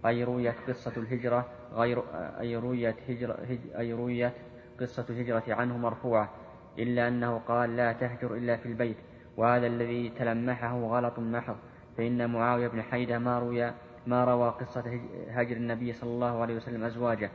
أي 0.06 0.24
رويت 0.24 0.54
قصة 0.68 0.92
الهجرة 0.96 1.46
غير 1.72 2.02
أي 2.40 2.56
رويت 2.56 2.96
هجرة 3.08 3.38
أي 3.78 3.92
رويت 3.92 4.32
قصة 4.80 5.06
الهجرة 5.10 5.44
عنه 5.48 5.78
مرفوعة 5.78 6.30
إلا 6.78 7.08
أنه 7.08 7.38
قال 7.38 7.76
لا 7.76 7.92
تهجر 7.92 8.34
إلا 8.34 8.56
في 8.56 8.66
البيت 8.66 8.96
وهذا 9.36 9.66
الذي 9.66 10.08
تلمحه 10.18 10.80
غلط 10.80 11.18
محض 11.18 11.56
فإن 11.96 12.30
معاوية 12.30 12.68
بن 12.68 12.82
حيدة 12.82 13.18
ما 13.18 13.38
روي 13.38 13.72
ما 14.06 14.24
روى 14.24 14.50
قصة 14.50 15.00
هجر 15.30 15.56
النبي 15.56 15.92
صلى 15.92 16.10
الله 16.10 16.42
عليه 16.42 16.56
وسلم 16.56 16.84
أزواجه. 16.84 17.30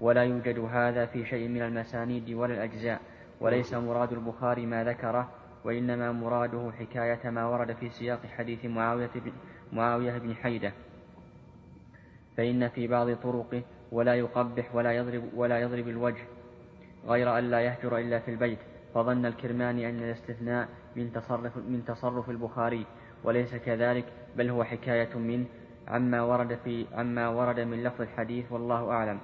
ولا 0.00 0.24
يوجد 0.24 0.58
هذا 0.58 1.06
في 1.06 1.26
شيء 1.26 1.48
من 1.48 1.62
المسانيد 1.62 2.30
ولا 2.30 2.54
الأجزاء 2.54 3.00
وليس 3.40 3.74
مراد 3.74 4.12
البخاري 4.12 4.66
ما 4.66 4.84
ذكره 4.84 5.28
وإنما 5.64 6.12
مراده 6.12 6.72
حكاية 6.78 7.30
ما 7.30 7.46
ورد 7.46 7.72
في 7.72 7.88
سياق 7.88 8.26
حديث 8.26 8.64
معاوية 8.64 9.10
بن, 9.14 9.32
معاوية 9.72 10.18
بن 10.18 10.34
حيدة. 10.34 10.72
فإن 12.36 12.68
في 12.68 12.86
بعض 12.86 13.14
طرقه 13.14 13.62
ولا 13.92 14.14
يقبح 14.14 14.74
ولا 14.74 14.92
يضرب 14.92 15.22
ولا 15.34 15.60
يضرب 15.60 15.88
الوجه. 15.88 16.24
غير 17.06 17.38
أن 17.38 17.50
لا 17.50 17.60
يهجر 17.60 17.98
إلا 17.98 18.18
في 18.18 18.30
البيت 18.30 18.58
فظن 18.94 19.26
الكرماني 19.26 19.88
أن 19.88 20.02
الاستثناء 20.02 20.68
من 20.96 21.12
تصرف 21.12 21.56
من 21.56 21.84
تصرف 21.84 22.30
البخاري. 22.30 22.86
وليس 23.24 23.54
كذلك 23.54 24.04
بل 24.36 24.50
هو 24.50 24.64
حكاية 24.64 25.18
منه 25.18 25.44
عما 25.88 26.22
ورد 26.22 26.58
في 26.64 26.86
عما 26.92 27.28
ورد 27.28 27.60
من 27.60 27.82
لفظ 27.82 28.00
الحديث 28.00 28.52
والله 28.52 28.90
أعلم. 28.90 29.18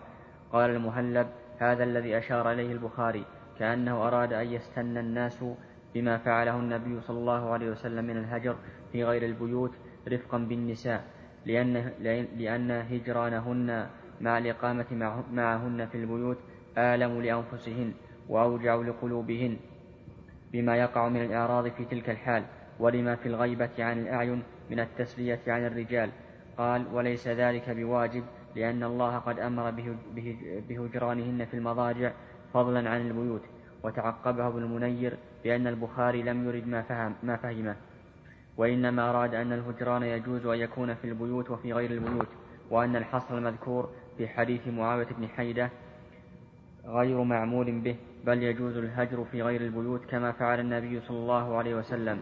قال 0.53 0.70
المهلب 0.70 1.27
هذا 1.59 1.85
الذي 1.85 2.18
أشار 2.18 2.53
إليه 2.53 2.72
البخاري 2.72 3.24
كأنه 3.59 4.07
أراد 4.09 4.33
أن 4.33 4.47
يستنى 4.47 5.01
الناس 5.01 5.45
بما 5.95 6.18
فعله 6.18 6.57
النبي 6.57 7.01
صلى 7.01 7.18
الله 7.18 7.51
عليه 7.51 7.70
وسلم 7.70 8.05
من 8.05 8.16
الهجر 8.16 8.57
في 8.93 9.05
غير 9.05 9.24
البيوت 9.24 9.72
رفقا 10.09 10.39
بالنساء 10.39 11.05
لأن, 11.47 11.93
لأن 12.39 12.70
هجرانهن 12.70 13.87
مع 14.20 14.39
الإقامة 14.39 14.87
معهن 15.33 15.87
في 15.87 15.95
البيوت 15.99 16.39
آلم 16.79 17.22
لأنفسهن 17.22 17.93
وأوجع 18.29 18.74
لقلوبهن 18.74 19.57
بما 20.53 20.77
يقع 20.77 21.09
من 21.09 21.22
الإعراض 21.22 21.68
في 21.68 21.85
تلك 21.85 22.11
الحال 22.11 22.45
ولما 22.79 23.16
في 23.16 23.27
الغيبة 23.27 23.70
عن 23.79 23.99
الأعين 23.99 24.43
من 24.70 24.81
التسلية 24.81 25.41
عن 25.47 25.66
الرجال. 25.66 26.11
قال 26.59 26.87
وليس 26.93 27.29
ذلك 27.29 27.70
بواجب 27.70 28.24
لأن 28.57 28.83
الله 28.83 29.18
قد 29.18 29.39
أمر 29.39 29.70
بهجرانهن 30.68 31.45
في 31.45 31.55
المضاجع 31.55 32.12
فضلا 32.55 32.91
عن 32.91 33.07
البيوت. 33.07 33.43
وتعقبه 33.85 34.47
ابن 34.49 34.62
المنير 34.62 35.16
بأن 35.45 35.66
البخاري 35.66 36.22
لم 36.22 36.49
يرد 36.49 36.66
ما 36.66 36.83
فهم 36.83 37.14
ما 37.22 37.37
فهمه. 37.37 37.77
وإنما 38.57 39.11
أراد 39.11 39.35
أن 39.35 39.53
الهجران 39.53 40.03
يجوز 40.03 40.47
أن 40.47 40.59
يكون 40.59 40.95
في 40.95 41.05
البيوت 41.05 41.51
وفي 41.51 41.72
غير 41.72 41.91
البيوت 41.91 42.29
وأن 42.70 42.97
الحصر 42.97 43.39
المذكور 43.39 43.91
في 44.18 44.29
حديث 44.29 44.68
معاوية 44.68 45.07
بن 45.07 45.29
حيدة 45.29 45.70
غير 46.87 47.22
معمول 47.22 47.80
به 47.80 47.97
بل 48.24 48.43
يجوز 48.43 48.76
الهجر 48.76 49.24
في 49.24 49.43
غير 49.43 49.61
البيوت 49.61 50.05
كما 50.05 50.32
فعل 50.32 50.61
النبي 50.61 51.01
صلى 51.01 51.16
الله 51.16 51.57
عليه 51.57 51.74
وسلم. 51.74 52.18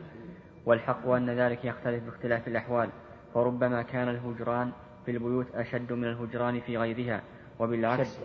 والحق 0.67 1.09
أن 1.09 1.31
ذلك 1.31 1.65
يختلف 1.65 2.05
باختلاف 2.05 2.49
الأحوال 2.49 2.89
فربما 3.35 3.83
كان 3.83 4.09
الهجران 4.09 4.73
في 5.05 5.11
البيوت 5.11 5.47
أشد 5.55 5.93
من 5.93 6.05
الهجران 6.05 6.61
في 6.61 6.79
غيرها 6.79 7.23
وبالعكس 7.61 8.19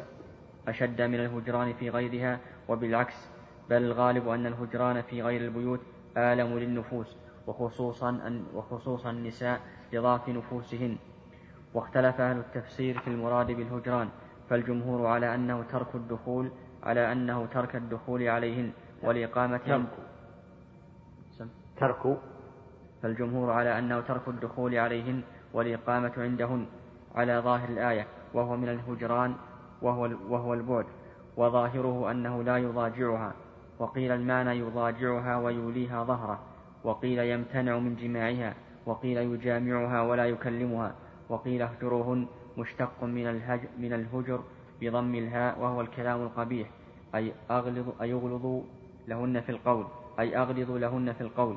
أشد. 0.67 1.01
من 1.01 1.15
الهجران 1.15 1.73
في 1.73 1.89
غيرها 1.89 2.39
وبالعكس 2.69 3.29
بل 3.69 3.83
الغالب 3.83 4.27
أن 4.27 4.45
الهجران 4.45 5.01
في 5.01 5.21
غير 5.21 5.41
البيوت 5.41 5.79
آلم 6.17 6.57
للنفوس 6.59 7.17
وخصوصا 7.47 8.09
أن 8.09 8.43
وخصوصا 8.53 9.11
النساء 9.11 9.59
لضعف 9.93 10.29
نفوسهن. 10.29 10.97
واختلف 11.73 12.21
أهل 12.21 12.37
التفسير 12.37 12.99
في 12.99 13.07
المراد 13.07 13.47
بالهجران 13.51 14.09
فالجمهور 14.49 15.07
على 15.07 15.35
أنه 15.35 15.63
ترك 15.71 15.95
الدخول 15.95 16.51
على 16.83 17.11
أنه 17.11 17.45
ترك 17.45 17.75
الدخول 17.75 18.27
عليهن 18.27 18.71
والإقامة 19.03 19.57
ترك. 19.57 19.85
ترك. 21.77 22.17
فالجمهور 23.01 23.51
على 23.51 23.79
أنه 23.79 23.99
ترك 23.99 24.27
الدخول 24.27 24.75
عليهن 24.75 25.21
والإقامة 25.53 26.11
عندهن 26.17 26.65
على 27.15 27.39
ظاهر 27.39 27.69
الآية 27.69 28.07
وهو 28.33 28.57
من 28.57 28.69
الهجران 28.69 29.35
وهو, 29.81 30.09
وهو 30.29 30.53
البعد 30.53 30.85
وظاهره 31.37 32.11
أنه 32.11 32.43
لا 32.43 32.57
يضاجعها. 32.57 33.33
وقيل 33.79 34.11
المعنى 34.11 34.59
يضاجعها 34.59 35.37
ويوليها 35.37 36.03
ظهره. 36.03 36.39
وقيل 36.83 37.19
يمتنع 37.19 37.79
من 37.79 37.95
جماعها. 37.95 38.53
وقيل 38.85 39.17
يجامعها 39.17 40.01
ولا 40.01 40.25
يكلمها. 40.25 40.95
وقيل 41.29 41.61
اهجروهن 41.61 42.27
مشتق 42.59 43.03
من 43.03 43.27
الهجر, 43.27 43.67
من 43.77 43.93
الهجر 43.93 44.39
بضم 44.81 45.15
الهاء 45.15 45.59
وهو 45.59 45.81
الكلام 45.81 46.21
القبيح 46.21 46.69
أي 47.15 47.33
أغلظ 47.51 48.01
أي 48.01 48.09
يغلظ 48.09 48.63
لهن 49.07 49.41
في 49.41 49.49
القول 49.49 49.85
أي 50.19 50.37
أغلظ 50.37 50.71
لهن 50.71 51.13
في 51.13 51.21
القول. 51.21 51.55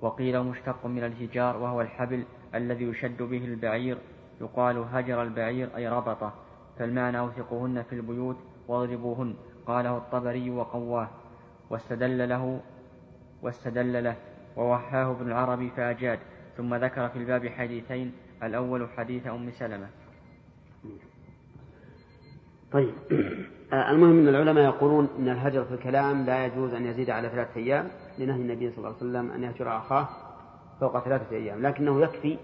وقيل 0.00 0.42
مشتق 0.42 0.86
من 0.86 1.04
الهجار 1.04 1.56
وهو 1.56 1.80
الحبل 1.80 2.24
الذي 2.54 2.84
يشد 2.84 3.22
به 3.22 3.44
البعير 3.44 3.98
يقال 4.40 4.78
هجر 4.92 5.22
البعير 5.22 5.76
أي 5.76 5.88
ربطه. 5.88 6.32
فالمعنى 6.78 7.18
أوثقوهن 7.18 7.82
في 7.82 7.92
البيوت 7.92 8.36
واضربوهن 8.68 9.34
قاله 9.66 9.96
الطبري 9.96 10.50
وقواه. 10.50 11.08
واستدل 11.70 12.28
له 12.28 12.60
واستدل 13.42 14.04
له 14.04 14.16
ووحاه 14.56 15.10
ابن 15.10 15.26
العربي 15.26 15.70
فأجاد. 15.70 16.18
ثم 16.56 16.74
ذكر 16.74 17.08
في 17.08 17.18
الباب 17.18 17.48
حديثين 17.48 18.12
الأول 18.42 18.88
حديث 18.96 19.26
أم 19.26 19.50
سلمة. 19.50 20.03
طيب 22.74 22.94
آه، 23.72 23.90
المهم 23.90 24.18
أن 24.18 24.28
العلماء 24.28 24.64
يقولون 24.64 25.08
أن 25.18 25.28
الهجر 25.28 25.64
في 25.64 25.74
الكلام 25.74 26.26
لا 26.26 26.46
يجوز 26.46 26.74
أن 26.74 26.86
يزيد 26.86 27.10
على 27.10 27.28
ثلاثة 27.28 27.56
أيام 27.56 27.88
لنهي 28.18 28.36
النبي 28.36 28.70
صلى 28.70 28.78
الله 28.78 28.88
عليه 28.88 28.96
وسلم 28.96 29.30
أن 29.30 29.42
يهجر 29.42 29.76
أخاه 29.76 30.08
فوق 30.80 31.04
ثلاثة 31.04 31.36
أيام 31.36 31.66
لكنه 31.66 32.02
يكفي 32.02 32.38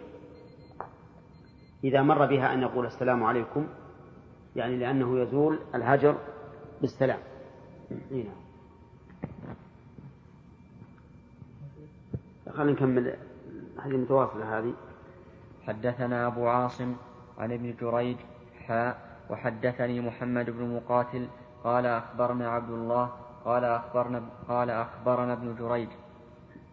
إذا 1.84 2.02
مر 2.02 2.26
بها 2.26 2.54
أن 2.54 2.62
يقول 2.62 2.86
السلام 2.86 3.24
عليكم 3.24 3.66
يعني 4.56 4.76
لأنه 4.76 5.18
يزول 5.18 5.58
الهجر 5.74 6.16
بالسلام 6.80 7.18
هنا. 7.90 8.22
نعم. 8.24 8.34
خلينا 12.56 12.72
نكمل 12.72 13.14
هذه 13.84 13.96
متواصلة 13.96 14.58
هذه 14.58 14.72
حدثنا 15.66 16.26
أبو 16.26 16.46
عاصم 16.46 16.94
عن 17.38 17.52
ابن 17.52 17.74
جريج 17.80 18.16
حاء 18.66 19.09
وحدثني 19.30 20.00
محمد 20.00 20.50
بن 20.50 20.74
مقاتل 20.76 21.28
قال 21.64 21.86
أخبرنا 21.86 22.48
عبد 22.50 22.70
الله 22.70 23.10
قال 23.44 23.64
أخبرنا 23.64 24.22
قال 24.48 24.70
أخبرنا 24.70 25.32
ابن 25.32 25.54
جريج 25.58 25.88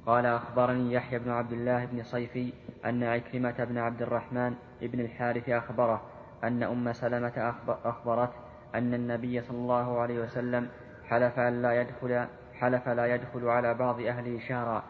قال 0.05 0.25
أخبرني 0.25 0.93
يحيى 0.93 1.19
بن 1.19 1.31
عبد 1.31 1.51
الله 1.51 1.85
بن 1.85 2.03
صيفي 2.03 2.53
أن 2.85 3.03
عكرمة 3.03 3.63
بن 3.63 3.77
عبد 3.77 4.01
الرحمن 4.01 4.55
بن 4.81 4.99
الحارث 4.99 5.49
أخبره 5.49 6.01
أن 6.43 6.63
أم 6.63 6.93
سلمة 6.93 7.53
أخبرت 7.85 8.29
أن 8.75 8.93
النبي 8.93 9.41
صلى 9.41 9.57
الله 9.57 9.99
عليه 9.99 10.19
وسلم 10.23 10.67
حلف 11.05 11.39
أن 11.39 11.61
لا 11.61 11.81
يدخل 11.81 12.27
حلف 12.53 12.89
لا 12.89 13.15
يدخل 13.15 13.47
على 13.47 13.73
بعض 13.73 14.01
أهله 14.01 14.39
شهرا 14.39 14.83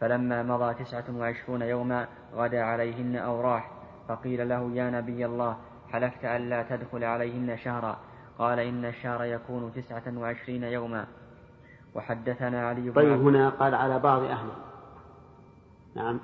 فلما 0.00 0.42
مضى 0.42 0.74
تسعة 0.74 1.04
وعشرون 1.10 1.62
يوما 1.62 2.08
غدا 2.34 2.62
عليهن 2.62 3.16
أو 3.16 3.40
راح 3.40 3.70
فقيل 4.08 4.48
له 4.48 4.70
يا 4.74 4.90
نبي 4.90 5.26
الله 5.26 5.56
حلفت 5.92 6.24
أن 6.24 6.48
لا 6.48 6.62
تدخل 6.62 7.04
عليهن 7.04 7.58
شهرا. 7.58 7.98
قال 8.38 8.58
إن 8.58 8.84
الشهر 8.84 9.24
يكون 9.24 9.72
تسعة 9.74 10.02
وعشرين 10.16 10.62
يوما. 10.62 11.06
وحدثنا 11.94 12.68
علي 12.68 12.80
بن 12.80 12.92
طيب 12.92 13.20
هنا 13.20 13.48
قال 13.48 13.74
على 13.74 13.98
بعض 13.98 14.22
أهله 14.22 14.56
نعم. 15.94 16.20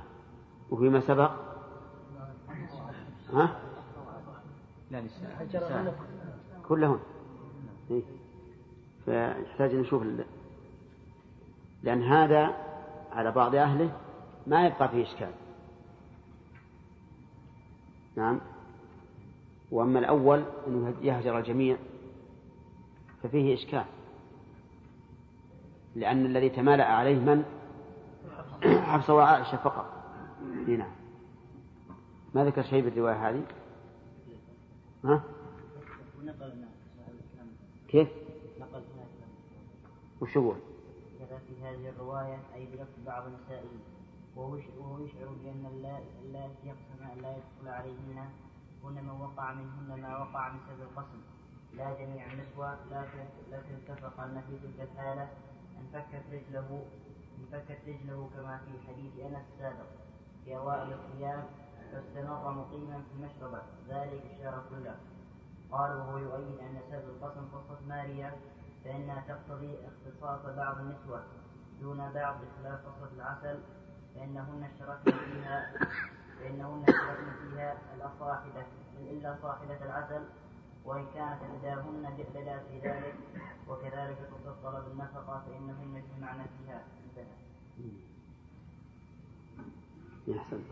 وفيما 0.70 1.00
سبق؟ 1.00 1.30
ها؟ 3.32 3.56
لا 4.90 5.00
نساء 5.00 5.94
كلهن. 6.68 6.98
إيه؟ 7.90 8.02
فيحتاج 9.04 9.74
نشوف 9.74 10.03
لأن 11.82 12.03
هذا 12.03 12.54
على 13.12 13.30
بعض 13.30 13.54
أهله 13.54 13.91
ما 14.46 14.66
يبقى 14.66 14.88
فيه 14.88 15.03
إشكال. 15.03 15.30
نعم. 18.16 18.41
وأما 19.75 19.99
الأول 19.99 20.45
أنه 20.67 20.95
يهجر 21.03 21.38
الجميع 21.38 21.76
ففيه 23.22 23.55
إشكال 23.55 23.84
لأن 25.95 26.26
الذي 26.26 26.49
تمالأ 26.49 26.84
عليه 26.84 27.18
من 27.18 27.45
حفصة 28.91 29.14
وعائشة 29.14 29.57
فقط 29.57 29.87
نعم 30.67 30.92
ما 32.34 32.45
ذكر 32.45 32.63
شيء 32.63 32.84
بالرواية 32.84 33.29
هذه 33.29 33.42
ها؟ 35.05 35.22
كيف؟ 37.88 38.09
نقل 38.61 38.83
وش؟ 40.21 40.34
كذا 40.34 41.38
في 41.49 41.63
هذه 41.63 41.88
الرواية 41.88 42.38
أي 42.55 42.67
بلفظ 42.67 43.07
بعض 43.07 43.25
نسائه 43.29 43.64
وهو 44.37 44.57
يشعر 45.05 45.29
بأن 45.45 45.67
اللاتي 46.25 46.67
يقسم 46.67 47.05
أن 47.13 47.22
لا 47.22 47.37
يدخل 47.37 47.68
عليهن 47.68 48.29
هن 48.84 49.04
من 49.04 49.20
وقع 49.20 49.52
منهن 49.52 50.02
ما 50.02 50.18
وقع 50.18 50.52
من 50.52 50.58
سبب 50.68 50.82
القسم. 50.82 51.20
لا 51.72 51.94
جميع 51.94 52.32
النسوة 52.32 52.74
لكن 53.50 53.74
اتفقن 53.74 54.40
في 54.40 54.58
تلك 54.58 54.80
الحالة 54.80 55.28
أن 55.78 55.86
فكت 55.92 56.24
رجله 56.32 56.86
أن 57.38 57.44
فكت 57.52 57.78
رجله 57.86 58.30
كما 58.34 58.58
في 58.58 58.86
حديث 58.88 59.12
أنس 59.26 59.44
السابق. 59.54 59.86
في 60.44 60.56
أوائل 60.56 60.92
الصيام 60.92 61.44
فاستمر 61.92 62.50
مقيما 62.52 63.02
في 63.02 63.12
المشربة. 63.16 63.62
ذلك 63.88 64.22
الشهر 64.30 64.62
كله. 64.70 64.96
قال 65.70 65.96
وهو 65.96 66.18
يؤيد 66.18 66.58
أن 66.58 66.78
سبب 66.90 67.08
القسم 67.08 67.44
قصة 67.52 67.80
ماريا 67.88 68.32
فإنها 68.84 69.24
تقتضي 69.28 69.78
اختصاص 69.86 70.56
بعض 70.56 70.78
النسوة. 70.78 71.24
دون 71.80 72.12
بعض 72.12 72.36
بخلاف 72.36 72.80
قصة 72.86 73.11
العسل 73.16 73.58
فإنهن 74.14 74.64
اشتركن 74.64 75.12
فيها 75.32 75.72
فإنهن 76.40 76.82
اشتركن 76.88 77.32
فيها 77.42 77.76
الصاحبة 78.04 78.64
إلا 79.00 79.36
صاحبة 79.42 79.84
العسل 79.84 80.24
وإن 80.84 81.06
كانت 81.14 81.38
إحداهن 81.42 82.14
بدأت 82.34 82.62
في 82.70 82.88
ذلك 82.88 83.14
وكذلك 83.68 84.18
قصة 84.18 84.54
طلب 84.64 84.84
النفقة 84.92 85.42
فإنهن 85.46 85.96
يجمعن 85.96 86.46
فيها 86.58 86.82
انتهى. 87.04 87.34
أحسنت. 90.38 90.64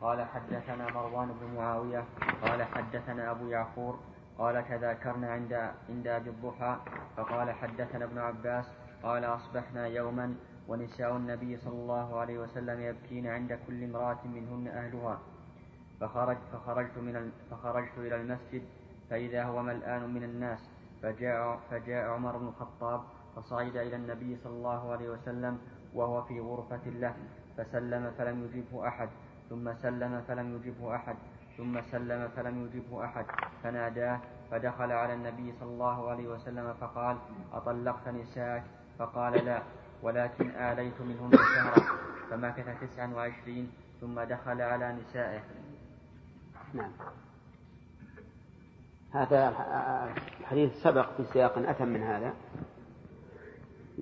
قال 0.00 0.22
حدثنا 0.24 0.90
مروان 0.90 1.28
بن 1.40 1.54
معاوية 1.56 2.04
قال 2.42 2.62
حدثنا 2.62 3.30
أبو 3.30 3.48
يعقور 3.48 3.98
قال 4.38 4.68
تذاكرنا 4.68 5.32
عند 5.32 5.52
عند 5.88 6.06
أبي 6.06 6.30
الضحى 6.30 6.76
فقال 7.16 7.52
حدثنا 7.52 8.04
ابن 8.04 8.18
عباس 8.18 8.64
قال 9.02 9.24
أصبحنا 9.24 9.86
يوما 9.86 10.34
ونساء 10.70 11.16
النبي 11.16 11.56
صلى 11.56 11.74
الله 11.82 12.18
عليه 12.20 12.38
وسلم 12.38 12.80
يبكين 12.80 13.26
عند 13.26 13.58
كل 13.66 13.84
امرأة 13.84 14.22
منهن 14.24 14.68
أهلها. 14.68 15.18
فخرج 16.00 16.38
فخرجت 16.52 16.98
من 16.98 17.32
فخرجت 17.50 17.98
إلى 17.98 18.16
المسجد 18.16 18.62
فإذا 19.10 19.44
هو 19.44 19.62
ملآن 19.62 20.14
من 20.14 20.22
الناس. 20.22 20.70
فجاء 21.02 21.60
فجاء 21.70 22.10
عمر 22.10 22.36
بن 22.36 22.48
الخطاب 22.48 23.00
فصعد 23.36 23.76
إلى 23.76 23.96
النبي 23.96 24.36
صلى 24.36 24.52
الله 24.52 24.92
عليه 24.92 25.08
وسلم 25.08 25.58
وهو 25.94 26.22
في 26.22 26.40
غرفة 26.40 26.90
له 26.90 27.14
فسلم 27.56 28.10
فلم 28.18 28.44
يجبه 28.44 28.88
أحد. 28.88 29.08
ثم 29.50 29.72
سلم 29.82 30.20
فلم 30.28 30.56
يجبه 30.56 30.94
أحد. 30.96 31.16
ثم 31.56 31.80
سلم 31.80 32.28
فلم 32.28 32.54
يجبه 32.64 33.04
أحد. 33.04 33.26
فناداه 33.62 34.20
فدخل 34.50 34.92
على 34.92 35.14
النبي 35.14 35.52
صلى 35.60 35.70
الله 35.70 36.10
عليه 36.10 36.28
وسلم 36.28 36.74
فقال 36.80 37.16
أطلقت 37.52 38.08
نساءك؟ 38.08 38.64
فقال 38.98 39.44
لا. 39.44 39.62
ولكن 40.02 40.50
آليت 40.50 41.00
منهن 41.00 41.30
شهرا 41.32 41.82
فمكث 42.30 42.80
تسعا 42.80 43.06
وعشرين 43.14 43.72
ثم 44.00 44.20
دخل 44.20 44.60
على 44.60 44.92
نسائه. 44.92 45.40
نعم. 46.74 46.90
هذا 49.12 49.48
الحديث 50.40 50.82
سبق 50.82 51.16
في 51.16 51.24
سياق 51.32 51.58
أتم 51.58 51.88
من 51.88 52.02
هذا. 52.02 52.34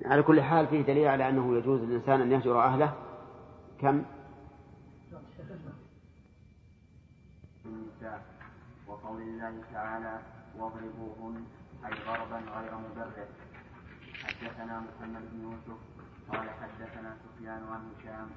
على 0.05 0.23
كل 0.23 0.41
حال 0.41 0.67
فيه 0.67 0.81
دليل 0.81 1.07
على 1.07 1.29
أنه 1.29 1.57
يجوز 1.57 1.81
للإنسان 1.81 2.21
أن 2.21 2.31
يهجر 2.31 2.63
أهله. 2.63 2.93
كم؟ 3.81 4.03
وقول 8.87 9.21
الله 9.21 9.53
تعالى 9.73 10.19
واضربوهن 10.57 11.45
أي 11.85 11.91
ضربا 12.07 12.37
غير 12.37 12.71
مبرر 12.75 13.27
حدثنا 14.39 14.79
محمد 14.79 15.21
بن 15.31 15.41
يوسف 15.43 15.79
قال 16.31 16.47
حدثنا 16.61 17.15
سفيان 17.23 17.61
عن 17.71 17.81
هشام 17.91 18.27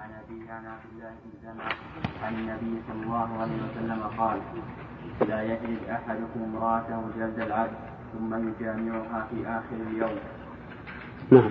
عن 0.00 0.10
أبيه 0.10 0.52
عن 0.52 0.66
عبد 0.66 0.86
الله 0.92 1.10
بن 1.24 1.30
زمعة 1.42 1.72
عن 2.22 2.34
النبي 2.34 2.82
صلى 2.88 3.02
الله 3.02 3.38
عليه 3.38 3.58
وسلم 3.66 4.02
قال 4.18 4.40
لا 5.28 5.42
يجلد 5.42 5.88
أحدكم 5.88 6.42
امرأته 6.42 7.02
جلد 7.18 7.40
العبد 7.40 7.76
ثم 8.12 8.48
يجامعها 8.48 9.26
في 9.30 9.46
آخر 9.46 9.76
اليوم. 9.90 10.18
نعم. 11.30 11.50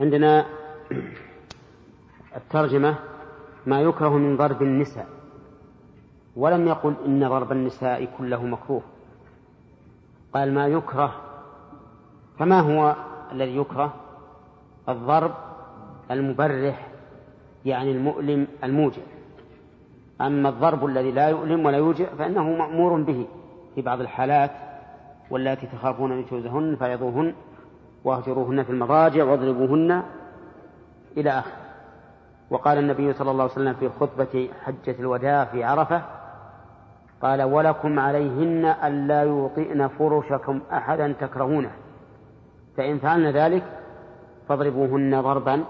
عندنا 0.00 0.46
الترجمة 2.36 2.98
ما 3.66 3.80
يكره 3.80 4.18
من 4.18 4.36
ضرب 4.36 4.62
النساء. 4.62 5.08
ولم 6.36 6.66
يقل 6.66 6.94
إن 7.06 7.28
ضرب 7.28 7.52
النساء 7.52 8.04
كله 8.18 8.44
مكروه. 8.44 8.82
قال 10.34 10.54
ما 10.54 10.66
يكره 10.66 11.25
فما 12.38 12.60
هو 12.60 12.94
الذي 13.32 13.56
يكره؟ 13.56 13.92
الضرب 14.88 15.34
المبرح 16.10 16.88
يعني 17.64 17.90
المؤلم 17.92 18.46
الموجع. 18.64 19.02
أما 20.20 20.48
الضرب 20.48 20.86
الذي 20.86 21.10
لا 21.10 21.28
يؤلم 21.28 21.66
ولا 21.66 21.78
يوجع 21.78 22.04
فإنه 22.18 22.42
مأمور 22.42 23.02
به 23.02 23.26
في 23.74 23.82
بعض 23.82 24.00
الحالات 24.00 24.50
واللاتي 25.30 25.66
تخافون 25.66 26.12
نشوزهن 26.12 26.76
فعظوهن 26.80 27.34
واهجروهن 28.04 28.62
في 28.62 28.70
المضاجع 28.70 29.24
واضربوهن 29.24 30.02
إلى 31.16 31.30
آخره. 31.30 31.52
وقال 32.50 32.78
النبي 32.78 33.12
صلى 33.12 33.30
الله 33.30 33.42
عليه 33.42 33.52
وسلم 33.52 33.74
في 33.74 33.88
خطبة 33.88 34.48
حجة 34.64 34.96
الوداع 34.98 35.44
في 35.44 35.64
عرفة 35.64 36.02
قال 37.22 37.42
ولكم 37.42 37.98
عليهن 37.98 38.74
ألا 38.84 39.22
يوطئن 39.22 39.88
فرشكم 39.88 40.60
أحدا 40.72 41.14
تكرهونه. 41.20 41.70
فإن 42.76 42.98
فعلن 42.98 43.26
ذلك 43.26 43.64
فاضربوهن 44.48 45.20
ضربا 45.20 45.64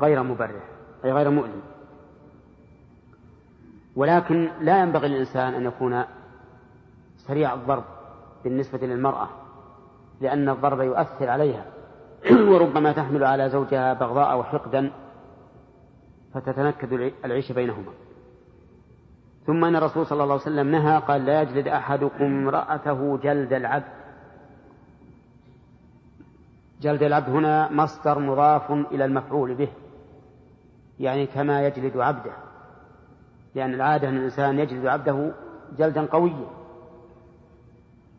غير 0.00 0.22
مبرح 0.22 0.62
أي 1.04 1.12
غير 1.12 1.30
مؤلم. 1.30 1.60
ولكن 3.96 4.50
لا 4.60 4.82
ينبغي 4.82 5.08
للإنسان 5.08 5.54
أن 5.54 5.64
يكون 5.64 6.04
سريع 7.16 7.54
الضرب 7.54 7.84
بالنسبة 8.44 8.78
للمرأة 8.78 9.28
لأن 10.20 10.48
الضرب 10.48 10.80
يؤثر 10.80 11.30
عليها. 11.30 11.64
وربما 12.50 12.92
تحمل 12.92 13.24
على 13.24 13.50
زوجها 13.50 13.94
بغضاء 13.94 14.38
وحقدا 14.38 14.90
فتتنكد 16.34 17.12
العيش 17.24 17.52
بينهما. 17.52 17.92
ثم 19.46 19.64
أن 19.64 19.76
الرسول 19.76 20.06
صلى 20.06 20.22
الله 20.22 20.34
عليه 20.34 20.42
وسلم 20.42 20.70
نهى 20.70 20.98
قال 20.98 21.26
لا 21.26 21.42
يجلد 21.42 21.68
أحدكم 21.68 22.24
امرأته 22.24 23.16
جلد 23.16 23.52
العبد. 23.52 24.03
جلد 26.84 27.02
العبد 27.02 27.28
هنا 27.28 27.72
مصدر 27.72 28.18
مضاف 28.18 28.70
إلى 28.70 29.04
المفعول 29.04 29.54
به 29.54 29.68
يعني 31.00 31.26
كما 31.26 31.66
يجلد 31.66 31.96
عبده 31.96 32.32
لأن 33.54 33.74
العادة 33.74 34.08
أن 34.08 34.16
الإنسان 34.16 34.58
يجلد 34.58 34.86
عبده 34.86 35.32
جلدا 35.78 36.06
قويا 36.06 36.46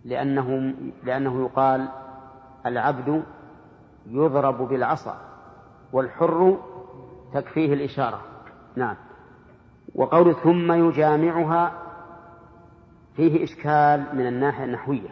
لأنه 0.05 0.73
لأنه 1.03 1.41
يقال 1.45 1.87
العبد 2.65 3.23
يضرب 4.07 4.57
بالعصا 4.57 5.17
والحر 5.93 6.57
تكفيه 7.33 7.73
الإشارة. 7.73 8.21
نعم. 8.75 8.95
وقول 9.95 10.35
ثم 10.35 10.71
يجامعها 10.71 11.71
فيه 13.15 13.43
إشكال 13.43 14.05
من 14.13 14.27
الناحية 14.27 14.63
النحوية 14.63 15.09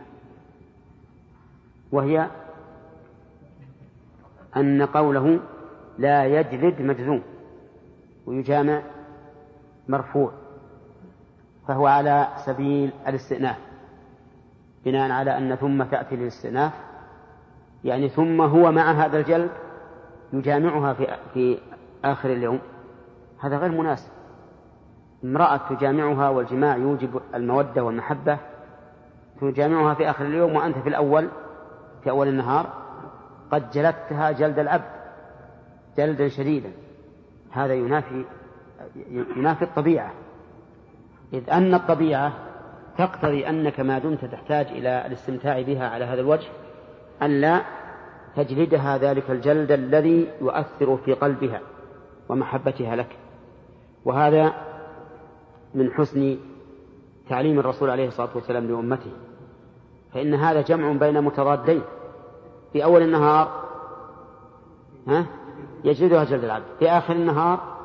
وهي 1.91 2.29
أن 4.57 4.81
قوله 4.81 5.39
لا 5.97 6.25
يجلد 6.25 6.81
مجزوم 6.81 7.21
ويجامع 8.25 8.81
مرفوع 9.87 10.31
فهو 11.67 11.87
على 11.87 12.27
سبيل 12.45 12.91
الاستئناف 13.07 13.57
بناء 14.85 15.11
على 15.11 15.37
أن 15.37 15.55
ثم 15.55 15.83
تأتي 15.83 16.15
للاستئناف 16.15 16.73
يعني 17.83 18.09
ثم 18.09 18.41
هو 18.41 18.71
مع 18.71 18.91
هذا 18.91 19.19
الجلد 19.19 19.49
يجامعها 20.33 20.93
في 20.93 21.07
في 21.33 21.57
آخر 22.05 22.29
اليوم. 22.33 22.59
هذا 23.39 23.57
غير 23.57 23.71
مناسب. 23.71 24.11
امرأة 25.23 25.57
تجامعها 25.69 26.29
والجماع 26.29 26.77
يوجب 26.77 27.21
المودة 27.35 27.83
والمحبة 27.83 28.37
تجامعها 29.41 29.93
في 29.93 30.09
آخر 30.09 30.25
اليوم 30.25 30.55
وأنت 30.55 30.77
في 30.77 30.89
الأول 30.89 31.29
في 32.03 32.09
أول 32.09 32.27
النهار 32.27 32.82
قد 33.53 33.71
جلدتها 33.71 34.31
جلد 34.31 34.59
العبد 34.59 34.83
جلدا 35.97 36.27
شديدا. 36.27 36.71
هذا 37.51 37.73
ينافي 37.73 38.25
ينافي 39.37 39.61
الطبيعة. 39.61 40.11
إذ 41.33 41.49
أن 41.49 41.73
الطبيعة 41.73 42.33
تقتضي 42.97 43.49
أنك 43.49 43.79
ما 43.79 43.99
دمت 43.99 44.25
تحتاج 44.25 44.67
إلى 44.67 45.05
الاستمتاع 45.05 45.61
بها 45.61 45.89
على 45.89 46.05
هذا 46.05 46.21
الوجه 46.21 46.47
أن 47.21 47.41
لا 47.41 47.61
تجلدها 48.35 48.97
ذلك 48.97 49.31
الجلد 49.31 49.71
الذي 49.71 50.27
يؤثر 50.41 50.97
في 50.97 51.13
قلبها 51.13 51.61
ومحبتها 52.29 52.95
لك. 52.95 53.17
وهذا 54.05 54.53
من 55.73 55.91
حسن 55.91 56.37
تعليم 57.29 57.59
الرسول 57.59 57.89
عليه 57.89 58.07
الصلاة 58.07 58.29
والسلام 58.35 58.67
لأمته. 58.67 59.11
فإن 60.13 60.33
هذا 60.33 60.61
جمع 60.61 60.91
بين 60.91 61.21
متضادين. 61.21 61.81
في 62.73 62.83
أول 62.83 63.01
النهار 63.01 63.63
ها؟ 65.07 65.25
يجلدها 65.83 66.23
جلد 66.23 66.43
العبد. 66.43 66.65
في 66.79 66.89
آخر 66.89 67.13
النهار 67.13 67.77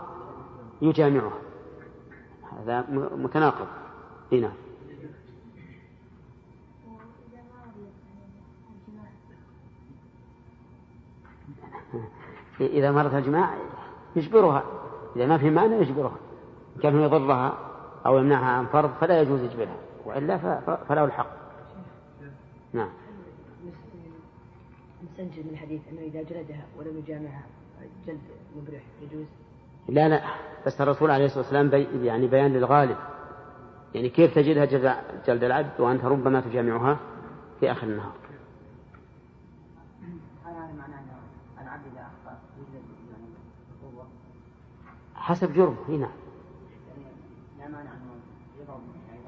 يجامعها. 0.83 1.39
هذا 2.59 2.85
متناقض. 3.17 3.67
هنا 4.33 4.53
إذا 12.61 12.91
مرت 12.91 13.15
الجماع 13.15 13.55
يجبرها. 14.17 14.63
إذا 15.17 15.27
ما 15.27 15.39
في 15.39 15.51
مانع 15.51 15.77
يجبرها. 15.77 16.17
كان 16.83 17.01
يضرها 17.01 17.59
أو 18.07 18.19
يمنعها 18.19 18.59
عن 18.59 18.67
فرض 18.67 18.91
فلا 19.01 19.21
يجوز 19.21 19.41
يجبرها 19.41 19.77
وإلا 20.05 20.39
فله 20.89 21.05
الحق. 21.05 21.38
نستنتج 25.19 25.47
من 25.47 25.51
الحديث 25.51 25.81
أنه 25.93 26.01
إذا 26.01 26.23
جلدها 26.23 26.67
ولم 26.79 26.99
يجامعها 26.99 27.43
جلد 28.07 28.19
مبرح 28.57 28.83
يجوز؟ 29.03 29.27
لا 29.89 30.09
لا. 30.09 30.23
بس 30.67 30.81
الرسول 30.81 31.11
عليه 31.11 31.25
الصلاة 31.25 31.43
والسلام 31.43 31.69
بي 31.69 32.07
يعني 32.07 32.27
بيان 32.27 32.53
للغالب. 32.53 32.97
يعني 33.95 34.09
كيف 34.09 34.35
تجدها 34.35 34.65
جلد, 34.65 34.97
جلد 35.27 35.45
العبد 35.45 35.81
وأنت 35.81 36.05
ربما 36.05 36.41
تجامعها 36.41 36.99
في 37.61 37.73
آخر 37.73 37.87
النهار؟ 37.87 38.13
حسب 45.15 45.53
جرم 45.53 45.77
هنا. 45.89 46.09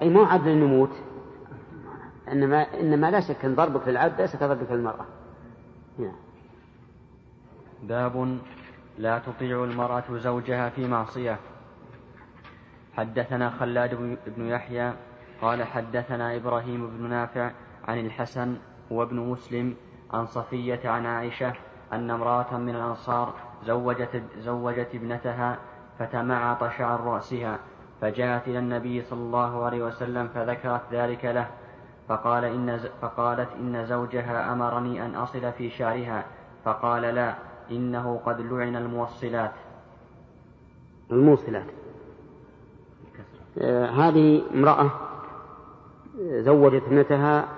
أي 0.02 0.10
مو 0.10 0.22
عدل 0.22 0.48
أن 0.48 0.62
يموت. 0.62 0.92
إنما 2.28 2.80
إنما 2.80 3.10
لا 3.10 3.20
شك 3.20 3.44
أن 3.44 3.54
ضربك 3.54 3.88
للعبد 3.88 4.20
ليس 4.20 4.36
كضربك 4.36 4.70
للمرأة. 4.70 5.06
هنا 6.06 6.30
باب 7.82 8.38
لا 8.98 9.18
تطيع 9.18 9.64
المرأة 9.64 10.04
زوجها 10.10 10.68
في 10.68 10.88
معصية. 10.88 11.38
حدثنا 12.96 13.50
خلاد 13.50 14.18
بن 14.26 14.46
يحيى 14.46 14.92
قال 15.42 15.64
حدثنا 15.64 16.36
إبراهيم 16.36 16.86
بن 16.86 17.08
نافع 17.08 17.50
عن 17.84 17.98
الحسن 17.98 18.56
وابن 18.90 19.16
مسلم 19.16 19.76
عن 20.12 20.26
صفية 20.26 20.88
عن 20.88 21.06
عائشة 21.06 21.52
أن 21.92 22.10
امرأة 22.10 22.56
من 22.56 22.74
الأنصار 22.74 23.34
زوجت, 23.64 24.22
زوجت 24.38 24.88
ابنتها 24.94 25.58
فتمعط 25.98 26.64
شعر 26.64 27.00
رأسها 27.00 27.58
فجاءت 28.00 28.48
إلى 28.48 28.58
النبي 28.58 29.02
صلى 29.02 29.20
الله 29.20 29.64
عليه 29.64 29.84
وسلم 29.84 30.28
فذكرت 30.28 30.82
ذلك 30.92 31.24
له. 31.24 31.50
فقال 32.10 32.44
إن 32.44 32.80
فقالت 33.02 33.48
إن 33.60 33.86
زوجها 33.86 34.52
أمرني 34.52 35.06
أن 35.06 35.14
أصل 35.14 35.52
في 35.52 35.70
شعرها 35.70 36.24
فقال 36.64 37.02
لا 37.02 37.34
إنه 37.70 38.20
قد 38.26 38.40
لعن 38.40 38.76
الموصلات. 38.76 39.52
الموصلات. 41.10 41.66
آه 43.58 43.86
هذه 43.86 44.42
امرأة 44.54 44.90
زوجت 46.18 46.82
ابنتها 46.82 47.48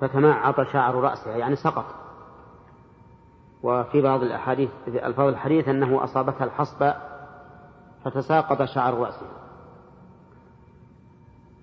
فتمعط 0.00 0.60
شعر 0.60 0.94
رأسها 0.94 1.36
يعني 1.36 1.56
سقط. 1.56 1.84
وفي 3.62 4.02
بعض 4.02 4.22
الأحاديث 4.22 4.70
في 4.84 5.06
ألفاظ 5.06 5.28
الحديث 5.28 5.68
أنه 5.68 6.04
أصابتها 6.04 6.44
الحصبة 6.44 6.94
فتساقط 8.04 8.62
شعر 8.62 8.94
رأسها. 8.94 9.37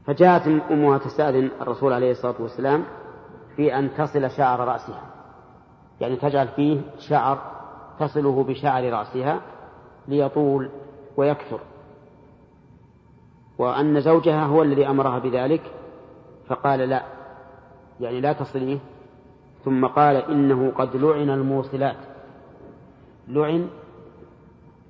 فجاءت 0.05 0.47
أمها 0.71 0.97
تستأذن 0.97 1.51
الرسول 1.61 1.93
عليه 1.93 2.11
الصلاة 2.11 2.35
والسلام 2.39 2.83
في 3.55 3.75
أن 3.79 3.89
تصل 3.97 4.31
شعر 4.31 4.59
رأسها. 4.59 5.01
يعني 6.01 6.15
تجعل 6.15 6.47
فيه 6.47 6.81
شعر 6.99 7.37
تصله 7.99 8.43
بشعر 8.43 8.93
رأسها 8.93 9.41
ليطول 10.07 10.69
ويكثر. 11.17 11.59
وأن 13.57 14.01
زوجها 14.01 14.45
هو 14.45 14.63
الذي 14.63 14.87
أمرها 14.87 15.19
بذلك 15.19 15.61
فقال 16.47 16.79
لا. 16.79 17.03
يعني 17.99 18.21
لا 18.21 18.33
تصليه. 18.33 18.79
ثم 19.65 19.85
قال 19.85 20.15
إنه 20.15 20.71
قد 20.71 20.95
لعن 20.95 21.29
الموصلات. 21.29 21.97
لعن 23.27 23.69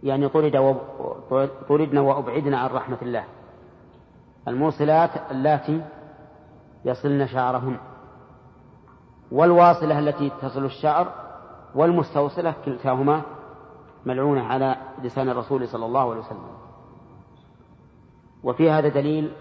يعني 0.04 0.30
طرد 0.30 0.78
طردن 1.70 1.98
وأبعدن 1.98 2.54
عن 2.54 2.70
رحمة 2.70 2.98
الله. 3.02 3.24
الموصلات 4.47 5.09
اللاتي 5.31 5.81
يصلن 6.85 7.27
شعرهن 7.27 7.77
والواصلة 9.31 9.99
التي 9.99 10.31
تصل 10.41 10.65
الشعر 10.65 11.13
والمستوصلة 11.76 12.53
كلتاهما 12.65 13.22
ملعونة 14.05 14.43
على 14.43 14.76
لسان 15.03 15.30
الرسول 15.30 15.67
صلى 15.67 15.85
الله 15.85 16.11
عليه 16.11 16.22
وسلم. 16.22 16.47
وفي 18.43 18.69
هذا 18.72 18.88
دليل 18.88 19.31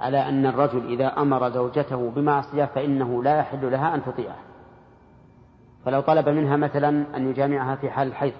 على 0.00 0.28
أن 0.28 0.46
الرجل 0.46 0.92
إذا 0.92 1.06
أمر 1.06 1.50
زوجته 1.50 2.10
بمعصية 2.10 2.64
فإنه 2.64 3.22
لا 3.22 3.38
يحل 3.38 3.72
لها 3.72 3.94
أن 3.94 4.04
تطيعه. 4.04 4.38
فلو 5.84 6.00
طلب 6.00 6.28
منها 6.28 6.56
مثلا 6.56 7.16
أن 7.16 7.30
يجامعها 7.30 7.76
في 7.76 7.90
حال 7.90 8.08
الحيض 8.08 8.32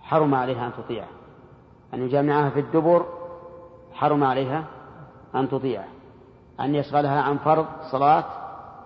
حرم 0.00 0.34
عليها 0.34 0.66
أن 0.66 0.72
تطيعه. 0.72 1.08
أن 1.94 2.02
يجامعها 2.02 2.50
في 2.50 2.60
الدبر 2.60 3.17
حرم 3.98 4.24
عليها 4.24 4.64
أن 5.34 5.48
تطيعه. 5.48 5.88
أن 6.60 6.74
يشغلها 6.74 7.22
عن 7.22 7.38
فرض 7.38 7.66
صلاة 7.90 8.24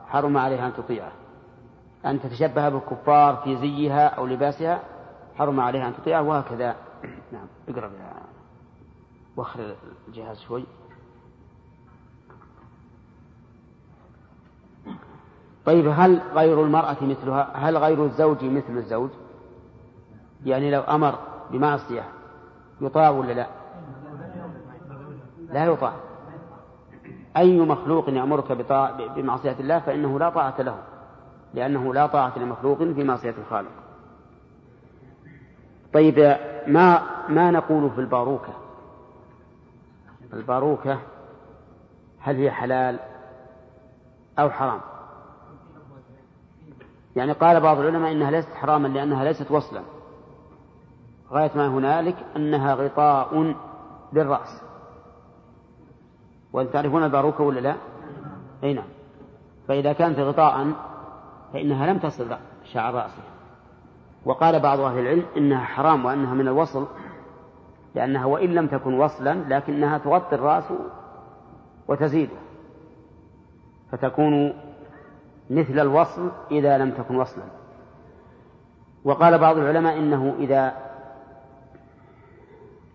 حرم 0.09 0.37
عليها 0.37 0.67
أن 0.67 0.73
تطيعه. 0.75 1.13
أن 2.07 2.21
تتشبه 2.21 2.69
بالكفار 2.69 3.37
في 3.37 3.57
زيها 3.57 4.09
أو 4.09 4.27
لباسها 4.27 4.81
حرم 5.39 5.61
عليها 5.61 5.89
أن 5.89 5.97
تطيعه 5.97 6.23
وهكذا. 6.23 6.77
نعم 7.33 7.47
اقرب 7.69 7.93
يا 7.93 8.13
وخر 9.37 9.75
الجهاز 10.09 10.41
شوي. 10.41 10.65
طيب 15.67 15.89
هل 15.97 16.21
غير 16.35 16.65
المرأة 16.65 16.97
مثلها؟ 17.03 17.53
هل 17.55 17.77
غير 17.77 18.05
الزوج 18.05 18.45
مثل 18.45 18.77
الزوج؟ 18.77 19.11
يعني 20.45 20.71
لو 20.71 20.81
أمر 20.81 21.19
بمعصية 21.51 22.05
يطاع 22.81 23.11
ولا 23.11 23.33
لا؟ 23.33 23.62
لا 25.53 25.65
يطاع. 25.65 25.93
أي 27.37 27.61
مخلوق 27.61 28.09
يأمرك 28.09 28.53
بمعصية 29.17 29.57
الله 29.61 29.79
فإنه 29.79 30.19
لا 30.19 30.31
طاعة 30.31 30.63
له 30.63 30.79
لأنه 31.55 31.95
لا 31.95 32.07
طاعة 32.07 32.39
لمخلوق 32.39 32.79
في 32.79 33.05
معصية 33.05 33.35
الخالق. 33.39 33.71
طيب 35.93 36.37
ما 36.67 37.03
ما 37.29 37.51
نقول 37.51 37.91
في 37.91 38.01
الباروكة؟ 38.01 38.53
الباروكة 40.33 40.99
هل 42.21 42.37
هي 42.37 42.51
حلال 42.51 42.99
أو 44.39 44.51
حرام؟ 44.51 44.81
يعني 47.17 47.33
قال 47.33 47.61
بعض 47.61 47.79
العلماء 47.79 48.13
إنها 48.13 48.31
ليست 48.31 48.55
حراما 48.55 48.89
لأنها 48.89 49.25
ليست 49.25 49.51
وصلا. 49.51 49.83
غاية 51.31 51.51
ما 51.55 51.67
هنالك 51.67 52.17
أنها 52.37 52.75
غطاء 52.75 53.55
للرأس. 54.13 54.62
وأنتم 56.53 56.73
تعرفون 56.73 57.05
الباروكة 57.05 57.45
ولا 57.45 57.61
لا؟ 57.61 57.77
أي 58.65 58.75
نعم. 58.75 58.85
فإذا 59.69 59.93
كانت 59.93 60.19
غطاء 60.19 60.73
فإنها 61.53 61.87
لم 61.87 61.99
تصل 61.99 62.37
شعر 62.73 62.95
رأسه. 62.95 63.23
وقال 64.25 64.61
بعض 64.61 64.81
أهل 64.81 64.99
العلم 64.99 65.25
إنها 65.37 65.65
حرام 65.65 66.05
وأنها 66.05 66.35
من 66.35 66.49
الوصل 66.49 66.87
لأنها 67.95 68.25
وإن 68.25 68.55
لم 68.55 68.67
تكن 68.67 68.95
وصلا 68.95 69.35
لكنها 69.35 69.99
تغطي 69.99 70.35
الرأس 70.35 70.73
وتزيده. 71.89 72.37
فتكون 73.93 74.55
مثل 75.51 75.81
الوصل 75.81 76.31
إذا 76.51 76.79
لم 76.79 76.91
تكن 76.91 77.17
وصلا. 77.17 77.45
وقال 79.05 79.39
بعض 79.39 79.59
العلماء 79.59 79.99
إنه 79.99 80.35
إذا 80.39 80.75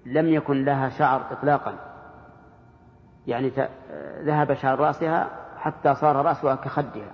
لم 0.06 0.28
يكن 0.28 0.66
لها 0.66 0.90
شعر 0.90 1.22
إطلاقا 1.32 1.74
يعني 3.28 3.52
ذهب 4.24 4.54
شعر 4.54 4.80
رأسها 4.80 5.30
حتى 5.58 5.96
صار 5.96 6.16
رأسها 6.16 6.56
كخدها. 6.56 7.12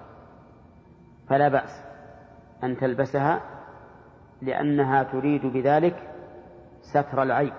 فلا 1.30 1.48
بأس 1.48 1.84
أن 2.64 2.77
تلبسها 2.77 3.41
لأنها 4.41 5.03
تريد 5.03 5.45
بذلك 5.45 5.95
ستر 6.81 7.23
العيب. 7.23 7.53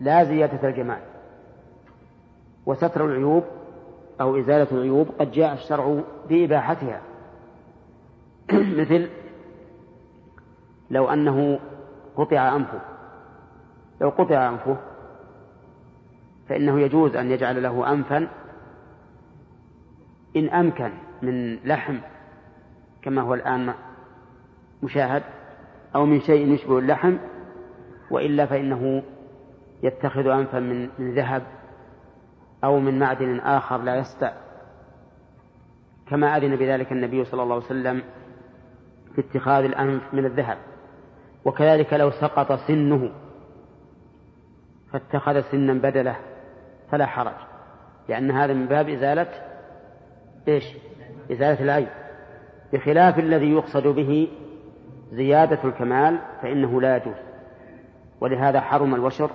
لا 0.00 0.24
زيادة 0.24 0.68
الجمال. 0.68 1.00
وستر 2.66 3.06
العيوب 3.06 3.44
أو 4.20 4.38
إزالة 4.38 4.66
العيوب 4.72 5.08
قد 5.20 5.30
جاء 5.30 5.52
الشرع 5.52 6.00
بإباحتها. 6.28 7.00
مثل 8.80 9.08
لو 10.90 11.08
أنه 11.08 11.58
قطع 12.16 12.56
أنفه. 12.56 12.80
لو 14.00 14.08
قطع 14.08 14.48
أنفه 14.48 14.76
فإنه 16.48 16.80
يجوز 16.80 17.16
أن 17.16 17.30
يجعل 17.30 17.62
له 17.62 17.92
أنفا 17.92 18.28
إن 20.36 20.48
أمكن 20.48 20.90
من 21.22 21.56
لحم 21.64 21.98
كما 23.02 23.22
هو 23.22 23.34
الآن 23.34 23.74
مشاهد 24.82 25.22
أو 25.94 26.06
من 26.06 26.20
شيء 26.20 26.52
يشبه 26.52 26.78
اللحم 26.78 27.16
وإلا 28.10 28.46
فإنه 28.46 29.02
يتخذ 29.82 30.26
أنفا 30.26 30.60
من 30.60 31.14
ذهب 31.14 31.42
أو 32.64 32.78
من 32.78 32.98
معدن 32.98 33.40
آخر 33.40 33.82
لا 33.82 33.96
يستع. 33.96 34.32
كما 36.08 36.36
أذن 36.36 36.56
بذلك 36.56 36.92
النبي 36.92 37.24
صلى 37.24 37.42
الله 37.42 37.54
عليه 37.54 37.64
وسلم 37.64 38.02
في 39.14 39.20
اتخاذ 39.20 39.64
الأنف 39.64 40.14
من 40.14 40.24
الذهب. 40.24 40.58
وكذلك 41.44 41.92
لو 41.92 42.10
سقط 42.10 42.52
سنه 42.52 43.10
فاتخذ 44.92 45.40
سنا 45.40 45.74
بدله. 45.74 46.16
فلا 46.90 47.06
حرج. 47.06 47.34
لأن 48.08 48.30
هذا 48.30 48.52
من 48.52 48.66
باب 48.66 48.88
إزالة 48.88 49.28
إيش؟ 50.48 50.64
إزالة 51.32 51.62
العيب 51.62 51.88
بخلاف 52.72 53.18
الذي 53.18 53.52
يقصد 53.52 53.86
به 53.86 54.28
زيادة 55.12 55.64
الكمال 55.64 56.18
فإنه 56.42 56.80
لا 56.80 56.96
يجوز. 56.96 57.16
ولهذا 58.20 58.60
حرم 58.60 58.94
الوشر 58.94 59.30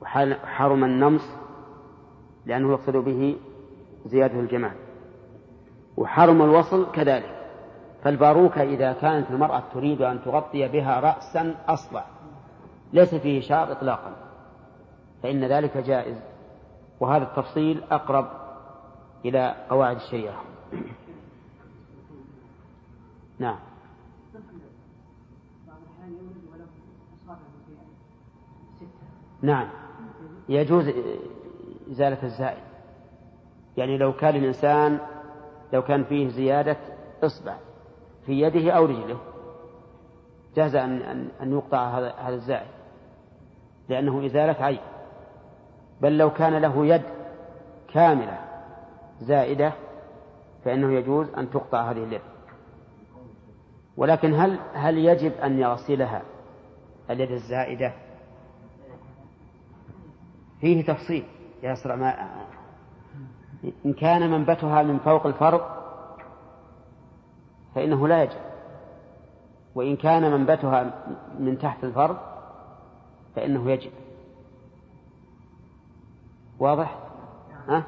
وحرم 0.00 0.84
النمص 0.84 1.30
لأنه 2.46 2.72
يقصد 2.72 2.96
به 2.96 3.36
زيادة 4.06 4.40
الجمال. 4.40 4.72
وحرم 5.96 6.42
الوصل 6.42 6.92
كذلك. 6.92 7.38
فالباروكة 8.04 8.62
إذا 8.62 8.92
كانت 8.92 9.30
المرأة 9.30 9.62
تريد 9.74 10.02
أن 10.02 10.22
تغطي 10.24 10.68
بها 10.68 11.00
رأسا 11.00 11.54
أصلع 11.68 12.04
ليس 12.92 13.14
فيه 13.14 13.40
شعر 13.40 13.72
إطلاقا. 13.72 14.31
فإن 15.22 15.44
ذلك 15.44 15.76
جائز. 15.76 16.16
وهذا 17.00 17.24
التفصيل 17.24 17.82
أقرب 17.90 18.28
إلى 19.24 19.66
قواعد 19.70 19.96
الشريعة. 19.96 20.42
نعم. 23.38 23.58
نعم. 29.42 29.68
يجوز 30.48 30.84
إزالة 31.90 32.22
الزائد. 32.22 32.62
يعني 33.76 33.98
لو 33.98 34.12
كان 34.12 34.36
الإنسان 34.36 34.98
لو 35.72 35.82
كان 35.82 36.04
فيه 36.04 36.28
زيادة 36.28 36.76
إصبع 37.24 37.56
في 38.26 38.40
يده 38.40 38.70
أو 38.70 38.84
رجله 38.84 39.18
جاز 40.56 40.74
أن 40.74 41.28
أن 41.40 41.52
يقطع 41.52 41.98
هذا 41.98 42.34
الزائد 42.34 42.68
لأنه 43.88 44.26
إزالة 44.26 44.64
عيب 44.64 44.80
بل 46.02 46.18
لو 46.18 46.30
كان 46.30 46.54
له 46.54 46.86
يد 46.86 47.02
كاملة 47.92 48.38
زائدة 49.20 49.72
فإنه 50.64 50.92
يجوز 50.92 51.28
أن 51.34 51.50
تقطع 51.50 51.90
هذه 51.90 52.04
اليد 52.04 52.20
ولكن 53.96 54.34
هل 54.34 54.58
هل 54.74 54.98
يجب 54.98 55.32
أن 55.32 55.58
يغسلها؟ 55.58 56.22
اليد 57.10 57.30
الزائدة؟ 57.30 57.92
فيه 60.60 60.84
تفصيل. 60.84 61.24
يسرع 61.62 61.96
ما 61.96 62.28
إن 63.86 63.92
كان 63.92 64.30
منبتها 64.30 64.82
من 64.82 64.98
فوق 64.98 65.26
الفرض 65.26 65.60
فإنه 67.74 68.08
لا 68.08 68.22
يجب. 68.22 68.40
وإن 69.74 69.96
كان 69.96 70.32
منبتها 70.32 71.04
من 71.38 71.58
تحت 71.58 71.84
الفرض 71.84 72.16
فإنه 73.36 73.70
يجب. 73.70 73.90
واضح؟ 76.62 76.98
ها؟ 77.68 77.84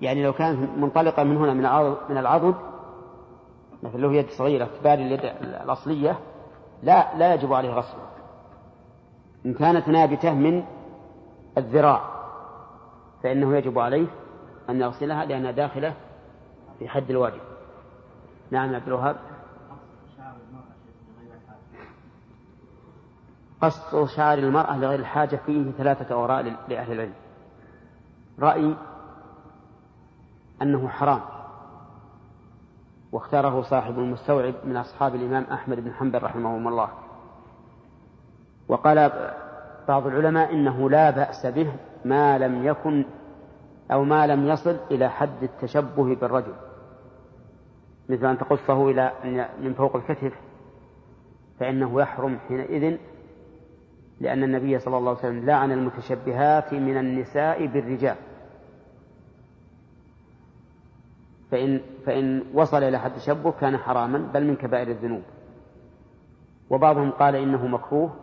يعني 0.00 0.24
لو 0.24 0.32
كانت 0.32 0.78
منطلقة 0.78 1.22
من 1.22 1.36
هنا 1.36 1.54
من 1.54 1.60
العضد 1.60 1.96
من 2.10 2.18
العضد 2.18 2.54
مثل 3.82 4.02
له 4.02 4.12
يد 4.12 4.30
صغيرة 4.30 4.68
تباري 4.80 5.02
اليد 5.02 5.20
الأصلية 5.42 6.18
لا 6.82 7.16
لا 7.16 7.34
يجب 7.34 7.52
عليه 7.52 7.70
غسلها 7.70 8.06
إن 9.46 9.54
كانت 9.54 9.88
نابتة 9.88 10.34
من 10.34 10.64
الذراع 11.58 12.02
فإنه 13.22 13.56
يجب 13.56 13.78
عليه 13.78 14.06
أن 14.70 14.80
يغسلها 14.80 15.24
لأنها 15.24 15.50
داخلة 15.50 15.94
في 16.78 16.88
حد 16.88 17.10
الواجب 17.10 17.40
نعم 18.50 18.74
عبد 18.74 18.86
الوهاب 18.86 19.16
قص 23.62 23.94
شعر 24.16 24.38
المرأة 24.38 24.78
لغير 24.78 24.98
الحاجة 24.98 25.36
فيه 25.46 25.70
ثلاثة 25.70 26.14
أوراء 26.14 26.42
لأهل 26.68 26.92
العلم 26.92 27.14
رأي 28.40 28.74
أنه 30.62 30.88
حرام. 30.88 31.20
واختاره 33.12 33.62
صاحب 33.62 33.98
المستوعب 33.98 34.54
من 34.64 34.76
أصحاب 34.76 35.14
الإمام 35.14 35.44
أحمد 35.52 35.80
بن 35.80 35.92
حنبل 35.92 36.22
رحمه 36.22 36.56
الله. 36.68 36.88
وقال 38.68 39.10
بعض 39.88 40.06
العلماء 40.06 40.54
إنه 40.54 40.90
لا 40.90 41.10
بأس 41.10 41.46
به 41.46 41.72
ما 42.04 42.38
لم 42.38 42.64
يكن 42.64 43.04
أو 43.92 44.04
ما 44.04 44.26
لم 44.26 44.46
يصل 44.46 44.76
إلى 44.90 45.10
حد 45.10 45.42
التشبه 45.42 46.14
بالرجل. 46.14 46.54
مثل 48.08 48.26
أن 48.26 48.38
تقصه 48.38 48.90
إلى 48.90 49.12
من 49.60 49.74
فوق 49.74 49.96
الكتف 49.96 50.32
فإنه 51.60 52.00
يحرم 52.00 52.38
حينئذ 52.48 52.96
لأن 54.20 54.42
النبي 54.42 54.78
صلى 54.78 54.98
الله 54.98 55.10
عليه 55.10 55.18
وسلم 55.18 55.46
لعن 55.46 55.72
المتشبهات 55.72 56.72
من 56.72 56.96
النساء 56.96 57.66
بالرجال. 57.66 58.16
فإن 61.50 61.80
فإن 62.06 62.42
وصل 62.54 62.82
إلى 62.82 62.98
حد 62.98 63.10
التشبه 63.10 63.50
كان 63.50 63.76
حراما 63.76 64.18
بل 64.18 64.44
من 64.44 64.56
كبائر 64.56 64.88
الذنوب. 64.88 65.22
وبعضهم 66.70 67.10
قال 67.10 67.36
إنه 67.36 67.66
مكروه 67.66 68.14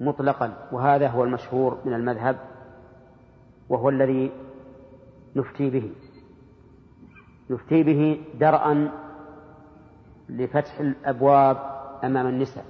مطلقا 0.00 0.68
وهذا 0.72 1.08
هو 1.08 1.24
المشهور 1.24 1.78
من 1.84 1.94
المذهب 1.94 2.36
وهو 3.68 3.88
الذي 3.88 4.32
نفتي 5.36 5.70
به. 5.70 5.90
نفتي 7.50 7.82
به 7.82 8.20
درءا 8.40 8.90
لفتح 10.28 10.80
الأبواب 10.80 11.56
أمام 12.04 12.26
النساء. 12.26 12.64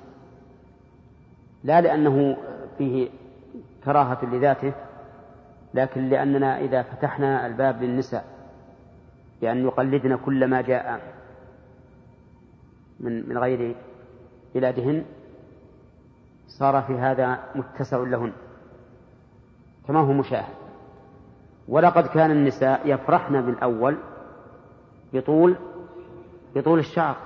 لا 1.65 1.81
لأنه 1.81 2.37
فيه 2.79 3.09
كراهة 3.85 4.25
لذاته 4.25 4.73
لكن 5.75 6.09
لأننا 6.09 6.59
إذا 6.61 6.83
فتحنا 6.83 7.47
الباب 7.47 7.83
للنساء 7.83 8.34
بأن 9.41 9.65
يقلدن 9.65 10.17
كل 10.17 10.47
ما 10.47 10.61
جاء 10.61 11.01
من 13.01 13.29
من 13.29 13.39
غير 13.39 13.77
بلادهن 14.55 15.05
صار 16.47 16.83
في 16.83 16.95
هذا 16.95 17.41
متسع 17.55 17.97
لهن 17.97 18.33
كما 19.87 20.01
هو 20.01 20.13
مشاهد. 20.13 20.55
ولقد 21.69 22.07
كان 22.07 22.31
النساء 22.31 22.81
يفرحن 22.85 23.41
بالأول 23.41 23.97
بطول 25.13 25.57
بطول 26.57 26.79
الشعر 26.79 27.17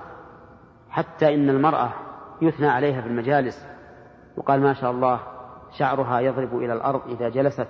حتى 0.89 1.35
إن 1.35 1.49
المرأة 1.49 1.89
يثنى 2.41 2.67
عليها 2.67 3.01
في 3.01 3.07
المجالس 3.07 3.65
وقال 4.37 4.61
ما 4.61 4.73
شاء 4.73 4.91
الله 4.91 5.19
شعرها 5.77 6.19
يضرب 6.19 6.57
إلى 6.57 6.73
الأرض 6.73 7.01
إذا 7.09 7.29
جلست 7.29 7.67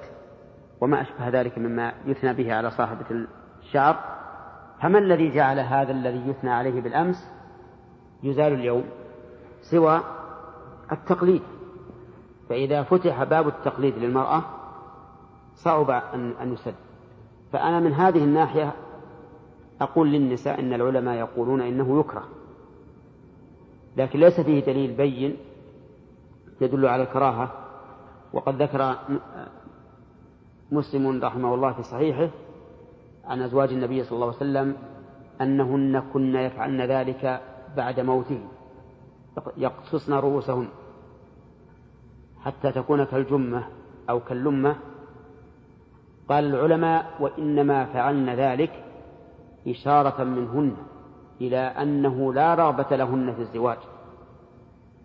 وما 0.82 1.02
أشبه 1.02 1.30
ذلك 1.30 1.58
مما 1.58 1.94
يثنى 2.06 2.34
به 2.34 2.54
على 2.54 2.72
صاحبة 2.72 3.26
الشعر. 3.62 4.19
فما 4.82 5.00
الذي 5.00 5.32
جعل 5.32 5.60
هذا 5.60 5.92
الذي 5.92 6.30
يثنى 6.30 6.50
عليه 6.50 6.82
بالأمس 6.82 7.28
يزال 8.24 8.54
اليوم 8.54 8.84
سوى 9.62 10.02
التقليد؟ 10.92 11.42
فإذا 12.50 12.84
فتح 12.84 13.24
باب 13.24 13.48
التقليد 13.48 13.98
للمرأة 13.98 14.44
صعب 15.56 15.90
أن 16.42 16.54
يسد. 16.54 16.76
فأنا 17.52 17.80
من 17.80 17.94
هذه 17.94 18.24
الناحية 18.24 18.74
أقول 19.82 20.12
للنساء 20.12 20.60
إن 20.60 20.74
العلماء 20.74 21.16
يقولون 21.16 21.62
إنه 21.62 22.00
يكره. 22.00 22.24
لكن 23.98 24.20
ليس 24.20 24.40
فيه 24.40 24.66
دليل 24.66 24.94
بين 24.94 25.38
يدل 26.62 26.86
على 26.86 27.04
الكراهة. 27.04 27.52
وقد 28.34 28.62
ذكر 28.62 28.96
مسلم 30.72 31.24
رحمه 31.24 31.54
الله 31.54 31.74
في 31.74 31.84
صحيحه 31.84 32.30
عن 33.30 33.42
أزواج 33.42 33.70
النبي 33.74 34.04
صلى 34.04 34.16
الله 34.16 34.28
عليه 34.28 34.36
وسلم 34.38 34.76
أنهن 35.42 36.04
كن 36.14 36.36
يفعلن 36.36 36.82
ذلك 36.82 37.42
بعد 37.78 38.00
موته 38.00 38.40
يقصصن 39.58 40.14
رؤوسهن 40.14 40.68
حتى 42.44 42.72
تكون 42.72 43.04
كالجمة 43.04 43.64
أو 44.10 44.20
كاللمة. 44.20 44.76
قال 46.30 46.46
العلماء 46.46 47.06
وإنما 47.20 47.86
فعلن 47.86 48.30
ذلك 48.30 48.84
إشارة 49.68 50.24
منهن 50.24 50.76
إلى 51.42 51.58
أنه 51.58 52.34
لا 52.34 52.56
رغبة 52.56 52.96
لهن 52.96 53.34
في 53.34 53.42
الزواج 53.42 53.78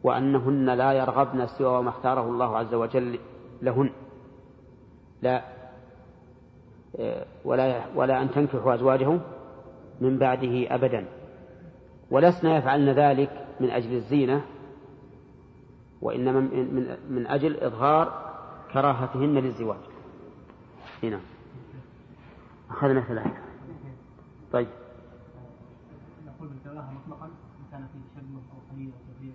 وأنهن 0.03 0.71
لا 0.71 0.93
يرغبن 0.93 1.47
سوى 1.47 1.83
ما 1.83 1.89
اختاره 1.89 2.21
الله 2.21 2.57
عز 2.57 2.75
وجل 2.75 3.19
لهن 3.63 3.91
لا 5.23 5.43
ولا 7.45 7.85
ولا 7.95 8.23
أن 8.23 8.31
تنكحوا 8.31 8.75
أزواجهم 8.75 9.21
من 10.01 10.19
بعده 10.19 10.75
أبدا. 10.75 11.07
ولسنا 12.11 12.57
يفعلن 12.57 12.89
ذلك 12.89 13.47
من 13.61 13.71
أجل 13.71 13.93
الزينة 13.93 14.45
وإنما 16.03 16.41
من, 16.41 16.97
من 17.11 17.27
أجل 17.27 17.61
إظهار 17.61 18.35
كراهتهن 18.73 19.35
للزواج. 19.35 19.79
هنا 21.03 21.21
أخذنا 22.71 23.01
ثلاثة. 23.01 23.31
طيب. 24.53 24.69
نقول 26.27 26.49
بالكراهة 26.49 26.93
مطلقا 26.93 27.27
إن 27.27 27.65
كان 27.71 27.87
في 27.93 27.99
تشبه 28.15 28.37
أو 28.37 28.59
قليل 28.73 28.91
أو 28.91 29.15
كثير 29.19 29.35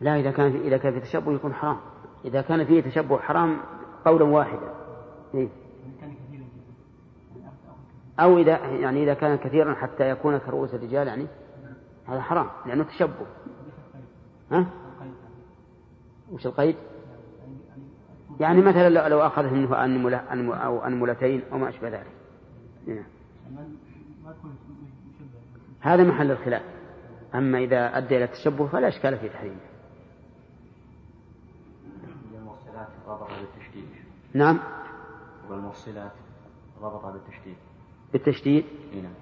لا 0.00 0.20
إذا 0.20 0.30
كان 0.30 0.56
إذا 0.56 0.76
كان 0.76 0.92
في 0.92 1.00
تشبه 1.00 1.32
يكون 1.32 1.54
حرام. 1.54 1.76
إذا 2.24 2.42
كان 2.42 2.64
فيه 2.64 2.80
تشبه 2.80 3.18
حرام 3.18 3.56
قولا 4.04 4.24
واحدا. 4.24 4.74
إيه؟ 5.34 5.48
أو 8.20 8.38
إذا 8.38 8.58
يعني 8.58 9.02
إذا 9.02 9.14
كان 9.14 9.36
كثيرا 9.36 9.74
حتى 9.74 10.10
يكون 10.10 10.38
كرؤوس 10.38 10.74
الرجال 10.74 11.06
يعني 11.06 11.26
هذا 12.06 12.20
حرام 12.20 12.46
لأنه 12.66 12.84
تشبه. 12.84 13.26
ها؟ 14.50 14.66
وش 16.32 16.46
القيد؟ 16.46 16.76
يعني 18.40 18.60
مثلا 18.60 18.88
لو, 18.88 19.06
لو 19.06 19.26
أخذ 19.26 19.44
منه 19.44 19.84
أنملة 19.84 20.16
أو 20.54 20.86
أنملتين 20.86 21.42
أو 21.52 21.58
ما 21.58 21.68
أشبه 21.68 21.88
ذلك. 21.88 22.12
نعم. 22.86 23.04
هذا 25.80 26.04
محل 26.04 26.30
الخلاف. 26.30 26.62
أما 27.34 27.58
إذا 27.58 27.98
أدى 27.98 28.16
إلى 28.16 28.24
التشبه 28.24 28.66
فلا 28.66 28.88
إشكال 28.88 29.18
في 29.18 29.28
تحريمه. 29.28 29.56
نعم. 34.34 34.58
والموصلات 35.50 36.12
ربطها 36.82 37.10
بالتشديد. 37.10 37.56
بالتشديد؟ 38.14 38.64
نعم. 39.02 39.12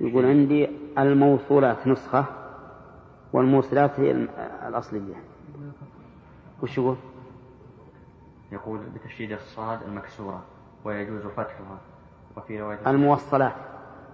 يقول 0.00 0.24
عندي 0.24 0.68
الموصولات 0.98 1.86
نسخة 1.86 2.24
والموصلات 3.32 4.00
هي 4.00 4.10
الأصلية. 4.68 5.14
وش 6.62 6.78
يقول؟ 6.78 6.96
يقول 8.52 8.80
بتشديد 8.94 9.32
الصاد 9.32 9.82
المكسورة 9.82 10.42
ويجوز 10.84 11.22
فتحها. 11.22 11.78
وفي 12.36 12.60
رواية 12.60 12.78
الموصلات. 12.86 13.54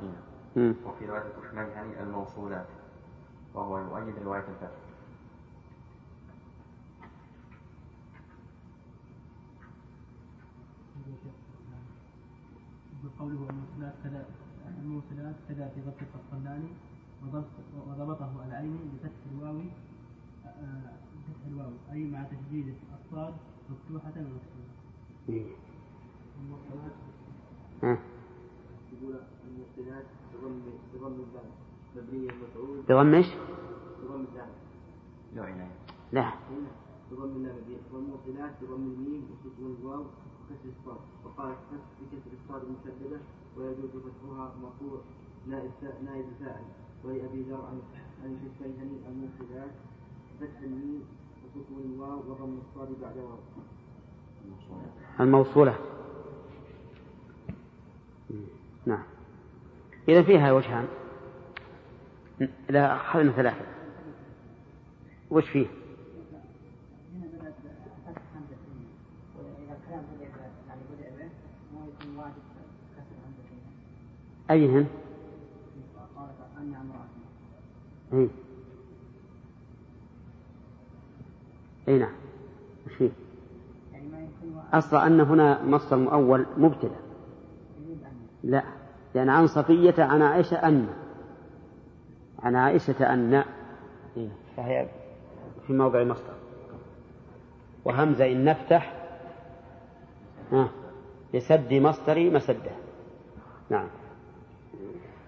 نعم. 0.02 0.12
مم. 0.56 0.74
وفي 0.86 1.06
رواية 1.06 1.22
الكشميهني 1.38 2.02
الموصولات. 2.02 2.66
وهو 3.54 3.78
يؤيد 3.78 4.14
رواية 4.24 4.40
الفتح. 4.40 4.89
قوله 13.18 13.40
الموصلات 13.50 13.94
كذا 14.04 14.26
الموصلات 14.78 15.36
كذا 15.48 15.68
في 15.74 15.80
ضبط 15.80 15.96
القسطلاني 16.02 16.68
وضبط- 17.22 17.88
وضبطه 17.88 18.44
العيني 18.46 18.78
بفتح 18.94 19.20
الواو 19.32 19.60
آه، 20.46 20.92
بفتح 21.28 21.46
الواو 21.46 21.70
أي 21.92 22.04
مع 22.10 22.22
تشديد 22.22 22.74
الصاد 23.04 23.34
مفتوحة 23.70 24.12
ومكسورة. 24.16 24.70
ها. 27.82 27.98
يقول 28.92 29.14
المرسلات 29.48 30.04
بضم 30.34 30.60
بضم 30.94 31.20
الدال. 31.20 31.50
مبنية 31.96 32.30
المفعول. 32.30 32.82
بضم 32.88 33.14
إيش؟ 33.14 33.26
بضم 34.04 34.20
الدال. 34.20 34.48
له 35.34 35.42
عناية 35.44 35.72
لا. 36.12 36.32
بضم 37.12 37.36
اللام 37.36 37.56
والمرسلات 37.92 38.52
بضم 38.62 38.82
الميم 38.92 39.22
وسكون 39.30 39.76
الواو. 39.80 40.04
وكسر 40.50 40.68
الصاد 40.80 41.00
وقال 41.24 41.48
الفتح 41.48 41.86
بكسر 42.00 42.30
الصاد 42.44 42.62
المشددة 42.64 43.20
ويجوز 43.56 43.90
فتحها 43.90 44.52
مرفوع 44.62 45.00
نائب 45.46 45.70
فا- 45.80 46.02
نائب 46.04 46.24
فاعل 46.40 46.64
ولأبي 47.04 47.42
ذر 47.42 47.64
عن 47.64 47.80
الكشميهني 48.24 48.98
المرسلات 49.08 49.70
فتح 50.40 50.60
الميم 50.62 51.02
وسكون 51.44 51.92
الواو 51.94 52.18
وضم 52.18 52.58
الصاد 52.68 52.88
بعد 53.02 53.16
واو 53.16 53.38
الموصولة. 55.20 55.78
نعم 58.86 59.02
إذا 60.08 60.22
فيها 60.22 60.52
وجهان 60.52 60.88
إذا 62.70 62.92
أخذنا 62.96 63.32
ثلاثة 63.32 63.64
وش 65.30 65.48
فيه؟ 65.48 65.66
هنا 65.66 67.26
بدأت 67.26 67.54
فتح 68.06 68.22
همزة 68.34 68.56
وإذا 69.38 69.76
الكلام 69.82 70.02
بدأ 70.14 70.24
يعني 70.68 70.80
بدأ 70.92 71.10
به 71.16 71.30
ما 71.74 71.86
يكون 71.86 72.16
واجب 72.16 72.42
كسر 72.96 73.16
همزة 73.26 73.44
أيهن؟ 74.50 74.86
أي 78.12 78.28
أي 81.88 81.98
نعم. 81.98 82.12
وش 82.86 82.92
فيه؟ 82.92 83.10
أصلا 84.72 85.06
أن 85.06 85.20
هنا 85.20 85.64
مصدر 85.64 85.96
مؤول 85.96 86.46
مبتدأ. 86.56 87.00
لا. 88.42 88.62
لأن 89.14 89.28
عن 89.28 89.46
صفية 89.46 89.94
عن 89.98 90.22
عائشة 90.22 90.56
أن. 90.56 90.88
عن 92.38 92.56
عائشة 92.56 93.14
أن. 93.14 93.44
إيه، 94.16 94.28
فهي 94.56 94.88
في 95.66 95.72
موضع 95.72 96.04
مصدر 96.04 96.34
وهمزة 97.84 98.32
إن 98.32 98.44
نفتح. 98.44 99.00
لسد 101.34 101.74
مصدر 101.74 102.30
مسده. 102.30 102.70
نعم. 103.70 103.88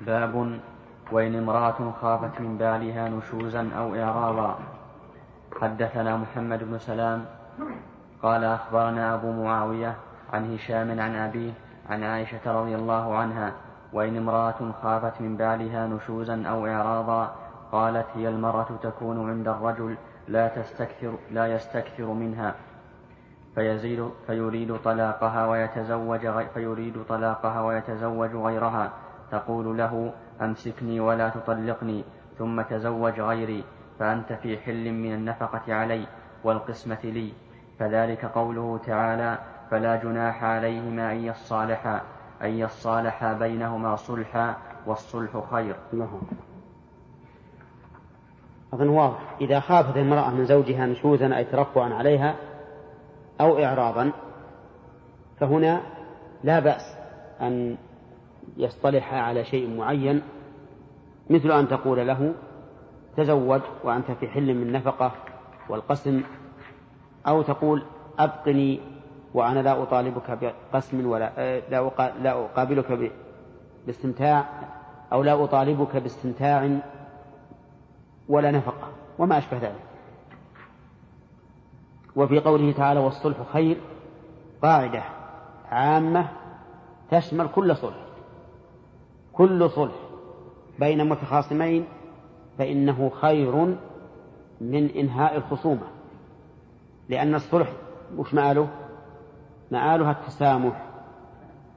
باب 0.07 0.61
وإن 1.13 1.35
امرأة 1.35 1.93
خافت 2.03 2.41
من 2.41 2.59
بالها 2.59 3.09
نشوزا 3.09 3.71
أو 3.79 3.95
إعراضا. 3.95 4.59
حدثنا 5.61 6.17
محمد 6.17 6.65
بن 6.65 6.79
سلام. 6.79 7.25
قال 8.23 8.45
أخبرنا 8.45 9.15
أبو 9.15 9.33
معاوية 9.33 9.95
عن 10.33 10.55
هشام 10.55 11.01
عن 11.01 11.17
أبيه 11.17 11.53
عن 11.91 12.03
عائشة 12.03 12.45
رضي 12.47 12.75
الله 12.75 13.17
عنها. 13.17 13.53
وإن 13.93 14.17
امرأة 14.17 14.73
خافت 14.83 15.21
من 15.21 15.37
بالها 15.37 15.87
نشوزا 15.87 16.47
أو 16.47 16.67
إعراضا 16.67 17.35
قالت 17.73 18.07
هي 18.15 18.29
المرأة 18.29 18.69
تكون 18.83 19.31
عند 19.31 19.49
الرجل 19.49 19.97
لا 20.29 20.49
تستكثر 20.49 21.13
لا 21.31 21.47
يستكثر 21.47 22.07
منها. 22.07 22.55
فيزيد 23.55 24.11
فيريد 24.27 24.77
طلاقها 24.77 25.47
ويتزوج 25.47 26.29
فيريد 26.55 27.05
طلاقها 27.09 27.61
ويتزوج 27.61 28.31
غيرها. 28.35 28.91
تقول 29.33 29.79
له 29.79 30.13
أمسكني 30.43 31.01
ولا 31.01 31.29
تطلقني 31.29 32.05
ثم 32.39 32.63
تزوج 32.63 33.21
غيري 33.21 33.65
فأنت 33.99 34.33
في 34.33 34.59
حل 34.59 34.93
من 34.93 35.15
النفقة 35.15 35.75
علي 35.75 36.07
والقسمة 36.45 36.99
لي. 37.05 37.33
فذلك 37.79 38.25
قوله 38.25 38.81
تعالى 38.87 39.39
فلا 39.71 39.97
جناح 39.97 40.45
عليهما 40.45 41.13
أن 41.13 41.25
يصالحا 41.25 42.01
أن 42.43 42.51
يصالحا 42.51 43.33
بينهما 43.33 43.97
صلحا 43.97 44.57
والصلح 44.87 45.45
خير. 45.51 45.77
أكبر. 45.93 46.09
أظن 48.75 48.89
واضح. 48.89 49.37
إذا 49.41 49.61
خافت 49.61 49.97
المرأة 49.97 50.31
من 50.31 50.45
زوجها 50.45 50.87
نشوزا 50.87 51.37
أي 51.37 51.45
ترفعا 51.45 51.95
عليها 51.95 52.35
أو 53.41 53.65
إعراضا 53.65 54.13
فهنا 55.41 55.81
لا 56.45 56.61
بأس 56.61 56.97
أن 57.41 57.77
يصطلح 58.57 59.15
على 59.15 59.45
شيء 59.45 59.77
معين 59.77 60.23
مثل 61.31 61.51
أن 61.51 61.69
تقول 61.69 62.07
له 62.07 62.35
تزوج 63.17 63.61
وأنت 63.85 64.11
في 64.11 64.29
حل 64.29 64.55
من 64.55 64.73
نفقة 64.73 65.13
والقسم 65.69 66.23
أو 67.27 67.43
تقول 67.43 67.83
أبقني 68.19 68.81
وأنا 69.35 69.61
لا 69.61 69.83
أطالبك 69.83 70.53
بقسم 70.73 71.07
ولا 71.07 71.33
آه، 71.39 71.63
لا 71.71 71.91
لا 72.23 72.33
أقابلك 72.33 73.11
باستمتاع 73.87 74.45
أو 75.13 75.23
لا 75.23 75.45
أطالبك 75.45 75.97
باستمتاع 75.97 76.79
ولا 78.29 78.51
نفقة 78.51 78.89
وما 79.19 79.39
أشبه 79.39 79.59
ذلك. 79.59 79.83
وفي 82.17 82.39
قوله 82.39 82.73
تعالى 82.73 83.01
والصلح 83.01 83.37
خير. 83.53 83.77
قاعدة 84.63 85.03
عامة 85.71 86.29
تشمل 87.11 87.49
كل 87.49 87.77
صلح. 87.77 88.02
كل 89.33 89.71
صلح 89.71 89.95
بين 90.79 91.09
متخاصمين 91.09 91.85
فإنه 92.59 93.11
خير 93.11 93.77
من 94.61 94.91
إنهاء 94.91 95.37
الخصومة. 95.37 95.87
لأن 97.09 97.35
الصلح 97.35 97.73
وش 98.17 98.35
مآله؟ 98.35 98.69
مآلها 99.71 100.11
التسامح 100.11 100.87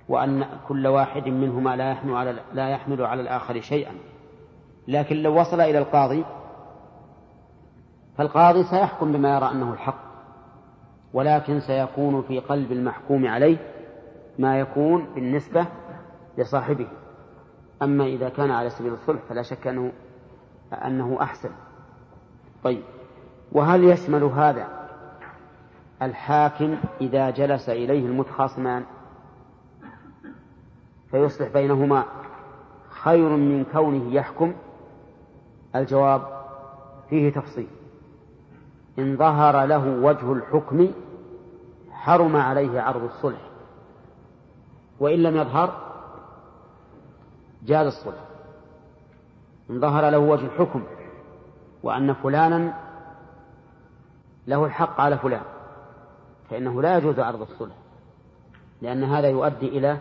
وأن 0.09 0.45
كل 0.67 0.87
واحد 0.87 1.27
منهما 1.27 1.75
لا 1.75 1.91
يحمل 1.91 2.15
على 2.15 2.35
لا 2.53 2.69
يحمل 2.69 3.01
على 3.01 3.21
الآخر 3.21 3.61
شيئا. 3.61 3.91
لكن 4.87 5.15
لو 5.15 5.39
وصل 5.39 5.61
إلى 5.61 5.77
القاضي 5.77 6.25
فالقاضي 8.17 8.63
سيحكم 8.63 9.11
بما 9.11 9.35
يرى 9.35 9.51
أنه 9.51 9.73
الحق 9.73 10.05
ولكن 11.13 11.59
سيكون 11.59 12.21
في 12.21 12.39
قلب 12.39 12.71
المحكوم 12.71 13.27
عليه 13.27 13.57
ما 14.39 14.59
يكون 14.59 15.07
بالنسبة 15.15 15.65
لصاحبه. 16.37 16.87
أما 17.81 18.05
إذا 18.05 18.29
كان 18.29 18.51
على 18.51 18.69
سبيل 18.69 18.93
الصلح 18.93 19.21
فلا 19.29 19.41
شك 19.41 19.67
أنه 19.67 19.91
أنه 20.73 21.17
أحسن. 21.21 21.49
طيب. 22.63 22.83
وهل 23.51 23.83
يشمل 23.83 24.23
هذا 24.23 24.67
الحاكم 26.01 26.77
إذا 27.01 27.29
جلس 27.29 27.69
إليه 27.69 28.05
المتخاصمان؟ 28.05 28.83
فيصلح 31.11 31.47
بينهما 31.53 32.05
خير 32.89 33.29
من 33.29 33.65
كونه 33.71 34.13
يحكم؟ 34.13 34.53
الجواب 35.75 36.21
فيه 37.09 37.29
تفصيل. 37.29 37.67
إن 38.99 39.17
ظهر 39.17 39.65
له 39.65 39.87
وجه 39.87 40.33
الحكم 40.33 40.87
حرم 41.91 42.35
عليه 42.35 42.81
عرض 42.81 43.03
الصلح. 43.03 43.41
وإن 44.99 45.23
لم 45.23 45.37
يظهر 45.37 45.84
جاز 47.65 47.87
الصلح. 47.87 48.23
إن 49.69 49.79
ظهر 49.79 50.09
له 50.09 50.17
وجه 50.17 50.45
الحكم 50.45 50.83
وأن 51.83 52.13
فلانا 52.13 52.73
له 54.47 54.65
الحق 54.65 55.01
على 55.01 55.17
فلان 55.17 55.43
فإنه 56.49 56.81
لا 56.81 56.97
يجوز 56.97 57.19
عرض 57.19 57.41
الصلح 57.41 57.75
لأن 58.81 59.03
هذا 59.03 59.27
يؤدي 59.27 59.67
إلى 59.67 59.97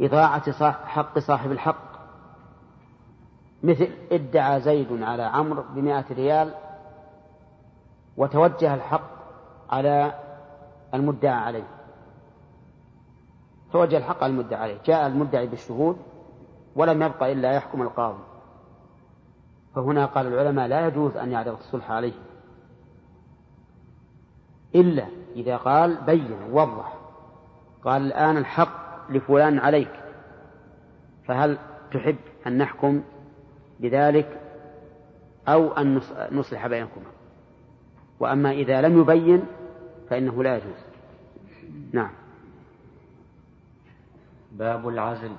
إضاعة 0.00 0.72
حق 0.72 1.18
صاحب 1.18 1.52
الحق. 1.52 1.90
مثل 3.62 3.88
ادعى 4.12 4.60
زيد 4.60 5.02
على 5.02 5.22
عمرو 5.22 5.64
بمائة 5.74 6.04
ريال 6.10 6.54
وتوجه 8.16 8.74
الحق 8.74 9.10
على 9.70 10.14
المدعى 10.94 11.34
عليه. 11.34 11.66
توجه 13.72 13.96
الحق 13.96 14.22
على 14.22 14.32
المدعى 14.32 14.60
عليه. 14.62 14.78
جاء 14.84 15.06
المدعي 15.06 15.46
بالشهود 15.46 15.96
ولم 16.76 17.02
يبقى 17.02 17.32
إلا 17.32 17.52
يحكم 17.52 17.82
القاضي. 17.82 18.22
فهنا 19.74 20.06
قال 20.06 20.26
العلماء 20.26 20.68
لا 20.68 20.86
يجوز 20.86 21.16
أن 21.16 21.32
يعرض 21.32 21.58
الصلح 21.58 21.90
عليه. 21.90 22.12
إلا 24.74 25.06
إذا 25.36 25.56
قال 25.56 25.96
بين 26.06 26.38
وضح. 26.50 26.94
قال 27.84 28.02
الآن 28.02 28.36
الحق 28.36 29.10
لفلان 29.10 29.58
عليك. 29.58 29.92
فهل 31.28 31.58
تحب 31.92 32.16
أن 32.46 32.58
نحكم 32.58 33.02
بذلك 33.80 34.40
أو 35.48 35.72
أن 35.72 36.00
نصلح 36.32 36.66
بينكما؟ 36.66 37.10
وأما 38.20 38.50
إذا 38.50 38.80
لم 38.80 39.00
يبين 39.00 39.42
فإنه 40.10 40.42
لا 40.42 40.56
يجوز. 40.56 40.78
نعم. 41.92 42.10
باب 44.52 44.88
العزل. 44.88 45.32